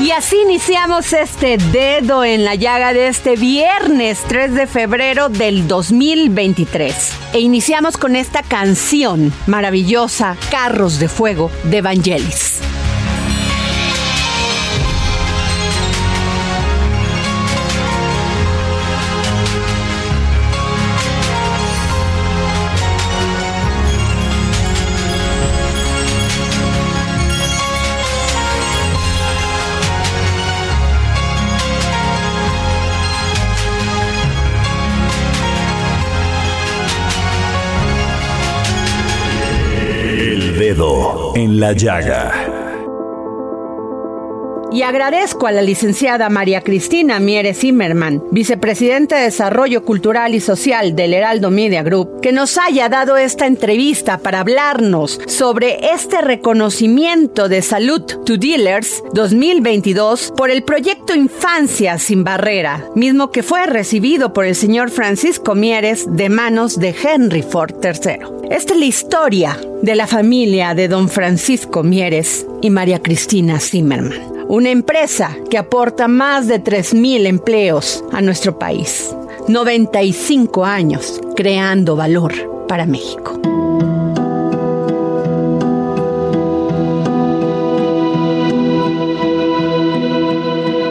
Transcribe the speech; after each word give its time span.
Y 0.00 0.12
así 0.12 0.36
iniciamos 0.42 1.12
este 1.12 1.58
dedo 1.58 2.24
en 2.24 2.42
la 2.42 2.54
llaga 2.54 2.94
de 2.94 3.08
este 3.08 3.36
viernes 3.36 4.20
3 4.26 4.54
de 4.54 4.66
febrero 4.66 5.28
del 5.28 5.68
2023. 5.68 7.12
E 7.34 7.40
iniciamos 7.40 7.98
con 7.98 8.16
esta 8.16 8.42
canción 8.42 9.30
maravillosa, 9.46 10.38
Carros 10.50 10.98
de 11.00 11.08
Fuego, 11.08 11.50
de 11.64 11.82
Vangelis. 11.82 12.62
En 41.34 41.60
la 41.60 41.72
Llaga. 41.72 42.60
Y 44.72 44.82
agradezco 44.82 45.48
a 45.48 45.52
la 45.52 45.62
licenciada 45.62 46.28
María 46.28 46.60
Cristina 46.60 47.18
Mieres 47.18 47.58
Zimmerman, 47.58 48.22
vicepresidenta 48.30 49.16
de 49.16 49.24
Desarrollo 49.24 49.84
Cultural 49.84 50.34
y 50.34 50.40
Social 50.40 50.94
del 50.94 51.12
Heraldo 51.12 51.50
Media 51.50 51.82
Group, 51.82 52.20
que 52.20 52.32
nos 52.32 52.56
haya 52.56 52.88
dado 52.88 53.16
esta 53.16 53.46
entrevista 53.46 54.18
para 54.18 54.40
hablarnos 54.40 55.20
sobre 55.26 55.92
este 55.92 56.20
reconocimiento 56.20 57.48
de 57.48 57.62
Salud 57.62 58.02
to 58.02 58.36
Dealers 58.36 59.02
2022 59.12 60.32
por 60.36 60.50
el 60.50 60.62
proyecto 60.62 61.16
Infancia 61.16 61.98
sin 61.98 62.22
Barrera, 62.22 62.84
mismo 62.94 63.32
que 63.32 63.42
fue 63.42 63.66
recibido 63.66 64.32
por 64.32 64.44
el 64.44 64.54
señor 64.54 64.90
Francisco 64.90 65.56
Mieres 65.56 66.06
de 66.08 66.28
manos 66.28 66.78
de 66.78 66.94
Henry 67.02 67.42
Ford 67.42 67.74
III. 67.82 68.40
Esta 68.50 68.74
es 68.74 68.78
la 68.78 68.86
historia 68.86 69.58
de 69.82 69.94
la 69.94 70.06
familia 70.06 70.74
de 70.74 70.88
don 70.88 71.08
Francisco 71.08 71.82
Mieres 71.82 72.46
y 72.60 72.70
María 72.70 73.00
Cristina 73.00 73.60
Zimmerman 73.60 74.30
una 74.50 74.70
empresa 74.70 75.36
que 75.48 75.58
aporta 75.58 76.08
más 76.08 76.48
de 76.48 76.60
3.000 76.60 77.26
empleos 77.26 78.02
a 78.10 78.20
nuestro 78.20 78.58
país. 78.58 79.14
95 79.46 80.64
años 80.64 81.20
creando 81.36 81.94
valor 81.94 82.66
para 82.66 82.84
México. 82.84 83.40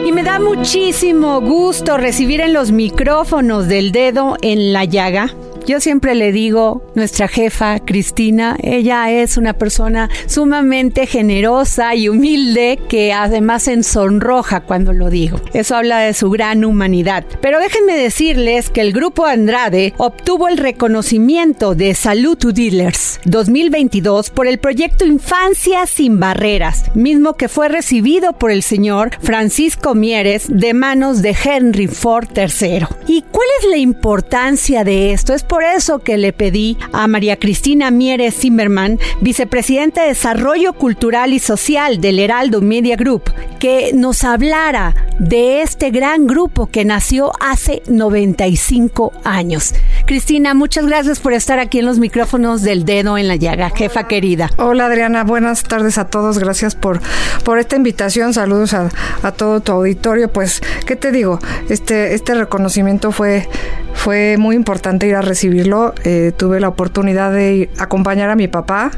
Y 0.06 0.12
me 0.12 0.22
da 0.22 0.40
muchísimo 0.40 1.42
gusto 1.42 1.98
recibir 1.98 2.40
en 2.40 2.54
los 2.54 2.72
micrófonos 2.72 3.68
del 3.68 3.92
dedo 3.92 4.38
en 4.40 4.72
la 4.72 4.86
llaga 4.86 5.34
yo 5.66 5.80
siempre 5.80 6.14
le 6.14 6.32
digo, 6.32 6.82
nuestra 6.94 7.28
jefa 7.28 7.78
Cristina, 7.80 8.56
ella 8.62 9.10
es 9.10 9.36
una 9.36 9.54
persona 9.54 10.08
sumamente 10.26 11.06
generosa 11.06 11.94
y 11.94 12.08
humilde 12.08 12.78
que 12.88 13.12
además 13.12 13.68
en 13.68 13.84
sonroja 13.84 14.60
cuando 14.60 14.92
lo 14.92 15.10
digo. 15.10 15.40
Eso 15.52 15.76
habla 15.76 16.00
de 16.00 16.14
su 16.14 16.30
gran 16.30 16.64
humanidad. 16.64 17.24
Pero 17.40 17.60
déjenme 17.60 17.96
decirles 17.96 18.70
que 18.70 18.80
el 18.80 18.92
grupo 18.92 19.26
Andrade 19.26 19.94
obtuvo 19.96 20.48
el 20.48 20.58
reconocimiento 20.58 21.74
de 21.74 21.94
Salud 21.94 22.36
to 22.36 22.52
Dealers 22.52 23.20
2022 23.24 24.30
por 24.30 24.46
el 24.46 24.58
proyecto 24.58 25.04
Infancia 25.04 25.86
sin 25.86 26.20
Barreras, 26.20 26.84
mismo 26.94 27.34
que 27.34 27.48
fue 27.48 27.68
recibido 27.68 28.32
por 28.32 28.50
el 28.50 28.62
señor 28.62 29.10
Francisco 29.22 29.94
Mieres 29.94 30.46
de 30.48 30.74
manos 30.74 31.22
de 31.22 31.36
Henry 31.44 31.86
Ford 31.86 32.28
III. 32.36 32.86
¿Y 33.06 33.22
cuál 33.22 33.46
es 33.60 33.70
la 33.70 33.76
importancia 33.76 34.84
de 34.84 35.12
esto? 35.12 35.34
Es 35.34 35.42
por 35.50 35.64
eso 35.64 35.98
que 35.98 36.16
le 36.16 36.32
pedí 36.32 36.78
a 36.92 37.08
María 37.08 37.36
Cristina 37.36 37.90
Mieres 37.90 38.36
Zimmerman, 38.36 39.00
vicepresidenta 39.20 40.02
de 40.02 40.10
Desarrollo 40.10 40.74
Cultural 40.74 41.32
y 41.32 41.40
Social 41.40 42.00
del 42.00 42.20
Heraldo 42.20 42.60
Media 42.60 42.94
Group, 42.94 43.32
que 43.58 43.90
nos 43.92 44.22
hablara 44.22 44.94
de 45.18 45.62
este 45.62 45.90
gran 45.90 46.28
grupo 46.28 46.68
que 46.68 46.84
nació 46.84 47.32
hace 47.40 47.82
95 47.88 49.12
años. 49.24 49.74
Cristina, 50.14 50.54
muchas 50.54 50.86
gracias 50.86 51.20
por 51.20 51.34
estar 51.34 51.60
aquí 51.60 51.78
en 51.78 51.86
los 51.86 52.00
micrófonos 52.00 52.62
del 52.62 52.84
dedo 52.84 53.16
en 53.16 53.28
la 53.28 53.36
llaga, 53.36 53.70
jefa 53.70 54.08
querida. 54.08 54.50
Hola 54.56 54.86
Adriana, 54.86 55.22
buenas 55.22 55.62
tardes 55.62 55.98
a 55.98 56.08
todos, 56.08 56.40
gracias 56.40 56.74
por, 56.74 57.00
por 57.44 57.60
esta 57.60 57.76
invitación, 57.76 58.34
saludos 58.34 58.74
a, 58.74 58.88
a 59.22 59.30
todo 59.30 59.60
tu 59.60 59.70
auditorio. 59.70 60.26
Pues, 60.26 60.62
¿qué 60.84 60.96
te 60.96 61.12
digo? 61.12 61.38
Este, 61.68 62.14
este 62.14 62.34
reconocimiento 62.34 63.12
fue, 63.12 63.48
fue 63.94 64.34
muy 64.36 64.56
importante 64.56 65.06
ir 65.06 65.14
a 65.14 65.22
recibirlo. 65.22 65.94
Eh, 66.02 66.32
tuve 66.36 66.58
la 66.58 66.66
oportunidad 66.66 67.30
de 67.30 67.54
ir- 67.54 67.70
acompañar 67.78 68.30
a 68.30 68.34
mi 68.34 68.48
papá 68.48 68.90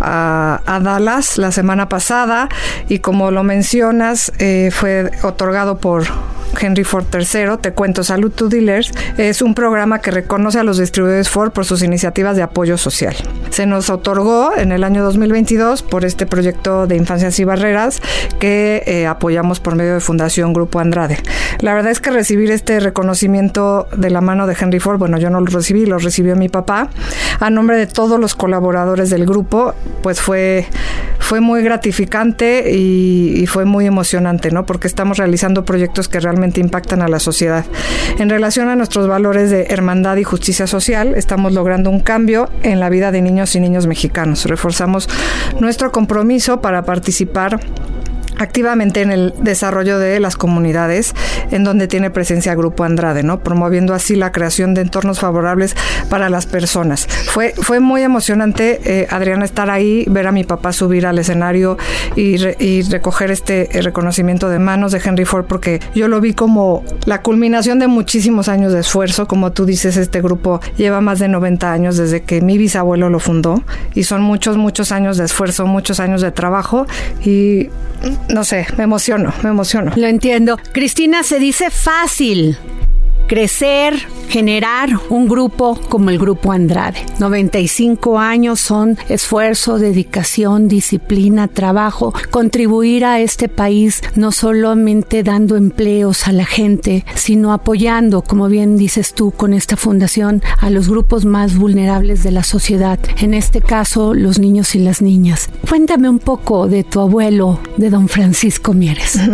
a, 0.00 0.60
a 0.66 0.80
Dallas 0.80 1.38
la 1.38 1.52
semana 1.52 1.88
pasada 1.88 2.48
y 2.88 2.98
como 2.98 3.30
lo 3.30 3.44
mencionas, 3.44 4.32
eh, 4.40 4.70
fue 4.72 5.08
otorgado 5.22 5.78
por 5.78 6.02
Henry 6.60 6.84
Ford 6.84 7.06
III. 7.14 7.58
Te 7.62 7.72
cuento, 7.72 8.02
Salud 8.04 8.30
to 8.30 8.48
Dealers 8.48 8.92
es 9.16 9.40
un 9.40 9.54
programa 9.54 10.00
que 10.00 10.10
reconoce 10.32 10.58
a 10.58 10.64
los 10.64 10.78
distribuidores 10.78 11.28
Ford 11.28 11.50
por 11.50 11.66
sus 11.66 11.82
iniciativas 11.82 12.36
de 12.36 12.42
apoyo 12.42 12.78
social. 12.78 13.14
Se 13.50 13.66
nos 13.66 13.90
otorgó 13.90 14.56
en 14.56 14.72
el 14.72 14.82
año 14.82 15.04
2022 15.04 15.82
por 15.82 16.06
este 16.06 16.24
proyecto 16.24 16.86
de 16.86 16.96
Infancias 16.96 17.38
y 17.38 17.44
Barreras 17.44 18.00
que 18.38 18.82
eh, 18.86 19.06
apoyamos 19.06 19.60
por 19.60 19.74
medio 19.74 19.92
de 19.92 20.00
Fundación 20.00 20.54
Grupo 20.54 20.80
Andrade. 20.80 21.18
La 21.60 21.74
verdad 21.74 21.92
es 21.92 22.00
que 22.00 22.10
recibir 22.10 22.50
este 22.50 22.80
reconocimiento 22.80 23.88
de 23.94 24.08
la 24.08 24.22
mano 24.22 24.46
de 24.46 24.56
Henry 24.58 24.80
Ford, 24.80 24.98
bueno, 24.98 25.18
yo 25.18 25.28
no 25.28 25.38
lo 25.38 25.48
recibí, 25.48 25.84
lo 25.84 25.98
recibió 25.98 26.34
mi 26.34 26.48
papá, 26.48 26.88
a 27.38 27.50
nombre 27.50 27.76
de 27.76 27.86
todos 27.86 28.18
los 28.18 28.34
colaboradores 28.34 29.10
del 29.10 29.26
grupo, 29.26 29.74
pues 30.02 30.22
fue, 30.22 30.66
fue 31.32 31.40
muy 31.40 31.62
gratificante 31.62 32.70
y, 32.76 33.46
fue 33.46 33.64
muy 33.64 33.86
emocionante, 33.86 34.50
¿no? 34.50 34.66
Porque 34.66 34.86
estamos 34.86 35.16
realizando 35.16 35.64
proyectos 35.64 36.06
que 36.06 36.20
realmente 36.20 36.32
realmente 36.32 36.60
impactan 36.60 37.00
a 37.00 37.08
la 37.08 37.20
sociedad. 37.20 37.64
En 38.18 38.28
relación 38.28 38.68
a 38.68 38.76
nuestros 38.76 39.08
valores 39.08 39.50
de 39.50 39.68
hermandad 39.70 40.18
y 40.18 40.24
justicia 40.24 40.66
social, 40.66 41.14
estamos 41.14 41.54
logrando 41.54 41.88
un 41.88 42.00
cambio 42.00 42.50
en 42.62 42.80
la 42.80 42.90
vida 42.90 43.12
de 43.12 43.22
niños 43.22 43.54
y 43.54 43.60
niños 43.60 43.86
mexicanos. 43.86 44.44
Reforzamos 44.44 45.08
nuestro 45.58 45.90
compromiso 45.90 46.60
para 46.60 46.84
participar 46.84 47.60
activamente 48.42 49.00
en 49.02 49.10
el 49.10 49.34
desarrollo 49.40 49.98
de 49.98 50.20
las 50.20 50.36
comunidades 50.36 51.14
en 51.50 51.64
donde 51.64 51.88
tiene 51.88 52.10
presencia 52.10 52.54
Grupo 52.54 52.84
Andrade, 52.84 53.22
¿no? 53.22 53.40
Promoviendo 53.40 53.94
así 53.94 54.16
la 54.16 54.32
creación 54.32 54.74
de 54.74 54.82
entornos 54.82 55.20
favorables 55.20 55.76
para 56.08 56.28
las 56.28 56.46
personas. 56.46 57.06
Fue, 57.06 57.54
fue 57.56 57.80
muy 57.80 58.02
emocionante, 58.02 58.80
eh, 58.84 59.06
Adriana, 59.10 59.44
estar 59.44 59.70
ahí, 59.70 60.04
ver 60.08 60.26
a 60.26 60.32
mi 60.32 60.44
papá 60.44 60.72
subir 60.72 61.06
al 61.06 61.18
escenario 61.18 61.78
y, 62.16 62.36
y 62.62 62.82
recoger 62.82 63.30
este 63.30 63.68
reconocimiento 63.82 64.48
de 64.48 64.58
manos 64.58 64.92
de 64.92 65.00
Henry 65.04 65.24
Ford, 65.24 65.46
porque 65.46 65.80
yo 65.94 66.08
lo 66.08 66.20
vi 66.20 66.34
como 66.34 66.84
la 67.06 67.22
culminación 67.22 67.78
de 67.78 67.86
muchísimos 67.86 68.48
años 68.48 68.72
de 68.72 68.80
esfuerzo. 68.80 69.26
Como 69.26 69.52
tú 69.52 69.66
dices, 69.66 69.96
este 69.96 70.20
grupo 70.20 70.60
lleva 70.76 71.00
más 71.00 71.18
de 71.18 71.28
90 71.28 71.72
años 71.72 71.96
desde 71.96 72.22
que 72.22 72.40
mi 72.40 72.58
bisabuelo 72.58 73.08
lo 73.08 73.20
fundó 73.20 73.62
y 73.94 74.04
son 74.04 74.22
muchos, 74.22 74.56
muchos 74.56 74.92
años 74.92 75.16
de 75.16 75.24
esfuerzo, 75.24 75.66
muchos 75.66 76.00
años 76.00 76.20
de 76.20 76.32
trabajo 76.32 76.86
y 77.24 77.70
no 78.32 78.44
sé, 78.44 78.66
me 78.76 78.84
emociono, 78.84 79.32
me 79.42 79.50
emociono. 79.50 79.92
Lo 79.94 80.06
entiendo. 80.06 80.58
Cristina, 80.72 81.22
se 81.22 81.38
dice 81.38 81.70
fácil 81.70 82.58
crecer, 83.32 83.94
generar 84.28 84.90
un 85.08 85.26
grupo 85.26 85.80
como 85.88 86.10
el 86.10 86.18
Grupo 86.18 86.52
Andrade. 86.52 86.98
95 87.18 88.18
años 88.18 88.60
son 88.60 88.98
esfuerzo, 89.08 89.78
dedicación, 89.78 90.68
disciplina, 90.68 91.48
trabajo, 91.48 92.12
contribuir 92.30 93.06
a 93.06 93.20
este 93.20 93.48
país 93.48 94.02
no 94.16 94.32
solamente 94.32 95.22
dando 95.22 95.56
empleos 95.56 96.28
a 96.28 96.32
la 96.32 96.44
gente, 96.44 97.06
sino 97.14 97.54
apoyando, 97.54 98.20
como 98.20 98.48
bien 98.48 98.76
dices 98.76 99.14
tú, 99.14 99.30
con 99.30 99.54
esta 99.54 99.78
fundación 99.78 100.42
a 100.60 100.68
los 100.68 100.90
grupos 100.90 101.24
más 101.24 101.56
vulnerables 101.56 102.22
de 102.22 102.32
la 102.32 102.42
sociedad, 102.42 102.98
en 103.18 103.32
este 103.32 103.62
caso 103.62 104.12
los 104.12 104.38
niños 104.40 104.74
y 104.74 104.78
las 104.78 105.00
niñas. 105.00 105.48
Cuéntame 105.66 106.10
un 106.10 106.18
poco 106.18 106.68
de 106.68 106.84
tu 106.84 107.00
abuelo, 107.00 107.60
de 107.78 107.88
don 107.88 108.08
Francisco 108.08 108.74
Mieres. 108.74 109.18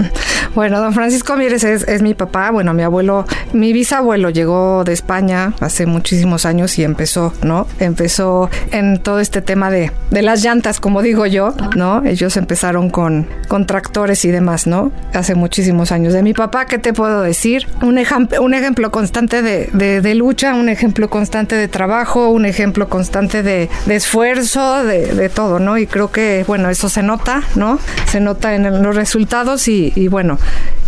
Bueno, 0.54 0.80
don 0.80 0.92
Francisco 0.92 1.36
Mieres 1.36 1.62
es, 1.62 1.86
es 1.86 2.02
mi 2.02 2.14
papá, 2.14 2.50
bueno, 2.50 2.74
mi 2.74 2.82
abuelo, 2.82 3.26
mi 3.52 3.72
bisabuelo 3.72 3.87
llegó 4.28 4.84
de 4.84 4.92
España 4.92 5.54
hace 5.60 5.86
muchísimos 5.86 6.44
años 6.44 6.78
y 6.78 6.84
empezó, 6.84 7.32
¿no? 7.42 7.66
Empezó 7.80 8.50
en 8.70 8.98
todo 8.98 9.18
este 9.18 9.40
tema 9.40 9.70
de, 9.70 9.90
de 10.10 10.22
las 10.22 10.42
llantas, 10.44 10.78
como 10.78 11.00
digo 11.00 11.24
yo, 11.24 11.54
¿no? 11.74 12.04
Ellos 12.04 12.36
empezaron 12.36 12.90
con, 12.90 13.26
con 13.48 13.66
tractores 13.66 14.24
y 14.26 14.30
demás, 14.30 14.66
¿no? 14.66 14.92
Hace 15.14 15.34
muchísimos 15.34 15.90
años. 15.90 16.12
De 16.12 16.22
mi 16.22 16.34
papá, 16.34 16.66
¿qué 16.66 16.78
te 16.78 16.92
puedo 16.92 17.22
decir? 17.22 17.66
Un, 17.80 17.98
un 18.40 18.54
ejemplo 18.54 18.90
constante 18.90 19.40
de, 19.40 19.70
de, 19.72 20.02
de, 20.02 20.14
lucha, 20.14 20.54
un 20.54 20.68
ejemplo 20.68 21.08
constante 21.08 21.56
de 21.56 21.68
trabajo, 21.68 22.28
un 22.28 22.44
ejemplo 22.44 22.88
constante 22.88 23.42
de, 23.42 23.70
esfuerzo, 23.88 24.84
de, 24.84 25.30
todo, 25.30 25.60
¿no? 25.60 25.78
Y 25.78 25.86
creo 25.86 26.10
que, 26.10 26.44
bueno, 26.46 26.68
eso 26.68 26.88
se 26.88 27.02
nota, 27.02 27.42
¿no? 27.54 27.78
Se 28.06 28.20
nota 28.20 28.54
en 28.54 28.82
los 28.82 28.94
resultados 28.94 29.66
y, 29.68 29.92
y 29.96 30.08
bueno, 30.08 30.38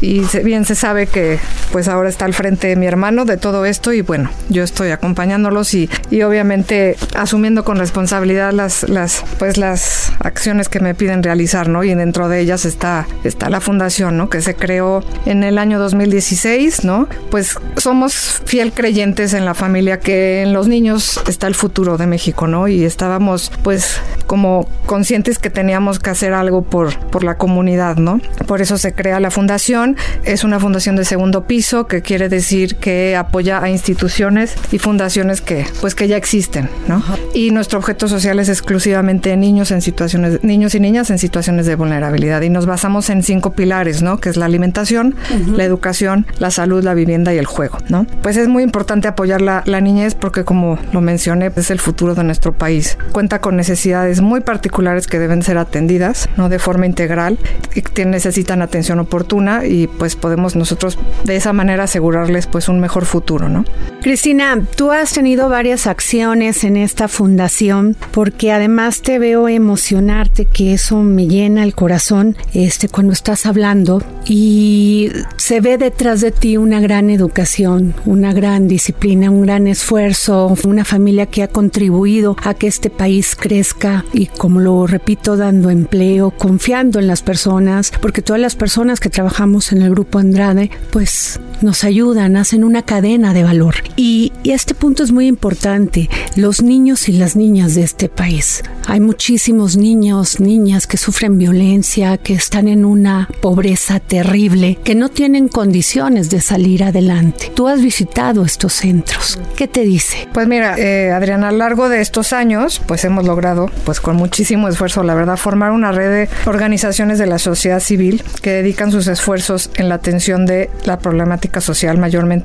y 0.01 0.23
bien 0.43 0.65
se 0.65 0.75
sabe 0.75 1.07
que 1.07 1.39
pues 1.73 1.89
ahora 1.89 2.09
está 2.09 2.25
al 2.25 2.35
frente 2.35 2.69
de 2.69 2.77
mi 2.77 2.87
hermano 2.91 3.25
de 3.25 3.37
todo 3.37 3.65
esto 3.65 3.93
y 3.93 4.03
bueno, 4.03 4.31
yo 4.49 4.65
estoy 4.65 4.91
acompañándolos 4.91 5.75
y, 5.75 5.89
y 6.11 6.23
obviamente 6.23 6.97
asumiendo 7.15 7.65
con 7.65 7.79
responsabilidad 7.79 8.53
las, 8.53 8.89
las, 8.89 9.25
pues 9.39 9.57
las 9.57 10.13
acciones 10.19 10.69
que 10.69 10.81
me 10.81 10.95
piden 10.95 11.23
realizar, 11.23 11.69
¿no? 11.69 11.85
Y 11.85 11.95
dentro 11.95 12.29
de 12.29 12.41
ellas 12.41 12.65
está, 12.65 13.07
está 13.25 13.49
la 13.49 13.61
fundación, 13.61 14.17
¿no? 14.17 14.29
Que 14.29 14.41
se 14.41 14.55
creó 14.55 15.05
en 15.25 15.45
el 15.45 15.59
año 15.59 15.79
2016, 15.79 16.85
¿no? 16.85 17.09
Pues 17.31 17.57
somos 17.77 18.43
fiel 18.45 18.73
creyentes 18.73 19.35
en 19.35 19.45
la 19.45 19.55
familia 19.55 20.01
que 20.01 20.43
en 20.43 20.53
los 20.53 20.67
niños 20.67 21.21
está 21.29 21.47
el 21.47 21.55
futuro 21.55 21.97
de 21.97 22.07
México, 22.07 22.49
¿no? 22.49 22.67
Y 22.67 22.85
estábamos 22.85 23.53
pues 23.63 24.01
como 24.27 24.69
conscientes 24.87 25.39
que 25.39 25.51
teníamos 25.51 25.99
que 25.99 26.11
hacer 26.11 26.33
algo 26.33 26.63
por, 26.63 26.99
por 27.11 27.25
la 27.25 27.37
comunidad, 27.37 27.97
¿no? 27.97 28.21
Por 28.47 28.61
eso 28.61 28.79
se 28.79 28.93
crea 28.93 29.21
la 29.21 29.31
fundación. 29.31 29.97
Es 30.25 30.45
una 30.45 30.59
fundación 30.59 30.97
de 30.97 31.05
segundo 31.05 31.45
piso 31.45 31.87
que 31.87 32.03
quiere 32.03 32.29
decir 32.29 32.70
que 32.75 33.17
apoya 33.17 33.63
a 33.63 33.71
instituciones 33.71 34.55
y 34.73 34.79
fundaciones 34.79 35.41
que 35.41 35.67
pues 35.81 35.95
que 35.95 36.09
ya 36.09 36.17
existen, 36.17 36.69
¿no? 36.89 37.03
Y 37.35 37.51
nuestro 37.51 37.79
objeto 37.79 38.09
social 38.09 38.39
es 38.39 38.49
exclusivamente 38.49 39.37
niños 39.37 39.71
en 39.71 39.83
situaciones 39.83 40.43
niños 40.43 40.75
y 40.75 40.81
niñas 40.81 41.11
en 41.11 41.19
situaciones 41.19 41.67
de 41.67 41.75
vulnerabilidad 41.77 42.43
y 42.43 42.51
nos 42.51 42.67
basamos 42.67 43.11
en 43.11 43.23
cinco 43.23 43.53
pilares, 43.53 44.03
¿no? 44.03 44.19
Que 44.19 44.29
es 44.29 44.37
la 44.37 44.47
alimentación, 44.47 45.15
uh 45.31 45.35
-huh. 45.35 45.57
la 45.57 45.65
educación, 45.65 46.27
la 46.39 46.51
salud, 46.51 46.83
la 46.83 46.95
vivienda 46.95 47.33
y 47.35 47.39
el 47.39 47.47
juego, 47.47 47.79
¿no? 47.89 48.07
Pues 48.23 48.37
es 48.37 48.49
muy 48.49 48.63
importante 48.63 49.09
apoyar 49.09 49.41
la, 49.41 49.63
la 49.67 49.81
niñez 49.81 50.15
porque 50.15 50.45
como 50.45 50.79
lo 50.93 51.01
mencioné, 51.01 51.51
es 51.57 51.71
el 51.71 51.79
futuro 51.79 52.15
de 52.15 52.25
nuestro 52.25 52.53
país. 52.53 52.99
Cuenta 53.13 53.41
con 53.41 53.57
necesidades 53.57 54.21
muy 54.21 54.41
particulares 54.41 55.07
que 55.07 55.19
deben 55.19 55.43
ser 55.43 55.59
atendidas, 55.59 56.29
¿no? 56.37 56.49
De 56.49 56.59
forma 56.59 56.87
integral 56.87 57.39
y 57.75 57.83
que 57.83 58.05
necesitan 58.05 58.63
atención 58.63 58.99
oportuna 58.99 59.65
y 59.67 59.87
pues 59.87 60.17
podemos 60.17 60.57
nosotros 60.57 60.99
de 61.25 61.37
esa 61.37 61.53
manera 61.53 61.85
asegurarles 61.85 62.47
pues 62.47 62.60
un 62.69 62.81
mejor 62.81 63.05
futuro, 63.05 63.49
¿no? 63.49 63.65
Cristina, 64.03 64.63
tú 64.77 64.91
has 64.93 65.13
tenido 65.13 65.49
varias 65.49 65.87
acciones 65.87 66.65
en 66.65 66.77
esta 66.77 67.07
fundación 67.09 67.97
porque 68.13 68.51
además 68.53 69.03
te 69.03 69.19
veo 69.19 69.49
emocionarte, 69.49 70.47
que 70.47 70.73
eso 70.73 71.03
me 71.03 71.27
llena 71.27 71.65
el 71.65 71.75
corazón 71.75 72.37
este, 72.55 72.89
cuando 72.89 73.13
estás 73.13 73.47
hablando 73.47 74.03
y 74.25 75.11
se 75.37 75.61
ve 75.61 75.77
detrás 75.77 76.21
de 76.21 76.31
ti 76.31 76.57
una 76.57 76.81
gran 76.81 77.11
educación, 77.11 77.95
una 78.07 78.33
gran 78.33 78.69
disciplina, 78.69 79.31
un 79.31 79.43
gran 79.43 79.67
esfuerzo, 79.67 80.55
una 80.65 80.85
familia 80.85 81.27
que 81.27 81.43
ha 81.43 81.49
contribuido 81.49 82.37
a 82.43 82.55
que 82.55 82.67
este 82.67 82.91
país 82.91 83.37
crezca 83.37 84.05
y 84.13 84.27
como 84.27 84.61
lo 84.61 84.87
repito, 84.87 85.37
dando 85.37 85.71
empleo, 85.71 86.31
confiando 86.31 86.99
en 86.99 87.07
las 87.07 87.23
personas, 87.23 87.93
porque 88.01 88.23
todas 88.23 88.41
las 88.41 88.57
personas 88.57 89.01
que 89.01 89.11
trabajamos 89.11 89.73
en 89.73 89.83
el 89.83 89.91
grupo 89.91 90.19
Andrade, 90.19 90.71
pues 90.91 91.41
nos 91.61 91.85
ayudan, 91.85 92.37
hacen 92.51 92.65
una 92.65 92.83
cadena 92.83 93.33
de 93.33 93.45
valor. 93.45 93.77
Y, 93.95 94.33
y, 94.43 94.51
este 94.51 94.75
punto 94.75 95.05
es 95.05 95.13
muy 95.13 95.29
importante, 95.29 96.11
los 96.35 96.63
niños 96.63 97.09
y 97.09 97.13
las 97.13 97.37
niñas 97.37 97.77
de 97.77 97.85
este 97.85 98.09
país. 98.09 98.65
Hay 98.89 98.99
muchísimos 98.99 99.77
niños, 99.77 100.41
niñas 100.41 100.89
que 100.89 100.97
sufren 100.97 101.39
violencia, 101.39 102.17
que 102.19 102.33
están 102.33 102.67
en 102.67 102.85
una 102.85 103.29
pobreza 103.41 104.01
terrible, 104.01 104.79
que 104.83 104.97
no 104.97 105.11
tienen 105.11 105.47
condiciones 105.47 106.29
de 106.29 106.41
salir 106.41 106.83
adelante. 106.83 107.53
Tú 107.55 107.69
has 107.69 107.81
visitado 107.83 108.45
estos 108.45 108.73
centros. 108.73 109.39
¿Qué 109.55 109.69
te 109.69 109.83
dice? 109.83 110.27
Pues 110.33 110.49
mira, 110.49 110.77
eh, 110.77 111.13
Adriana, 111.13 111.51
a 111.51 111.53
lo 111.53 111.59
largo 111.59 111.89
de 111.89 112.01
estos 112.01 112.33
años, 112.33 112.83
pues 112.85 113.05
hemos 113.05 113.27
logrado, 113.27 113.71
pues 113.85 114.01
con 114.01 114.17
muchísimo 114.17 114.67
esfuerzo, 114.67 115.05
la 115.05 115.15
verdad, 115.15 115.37
formar 115.37 115.71
una 115.71 115.93
red 115.93 116.11
de 116.11 116.29
organizaciones 116.47 117.21
de 117.21 117.27
la 117.27 117.39
sociedad 117.39 117.79
civil 117.79 118.25
que 118.43 118.51
dedican 118.51 118.91
sus 118.91 119.07
esfuerzos 119.07 119.71
en 119.77 119.89
la 119.89 119.95
atención 119.95 120.47
de 120.47 120.69
la 120.85 120.99
problemática 120.99 121.61
social, 121.61 121.97
mayormente 121.99 122.40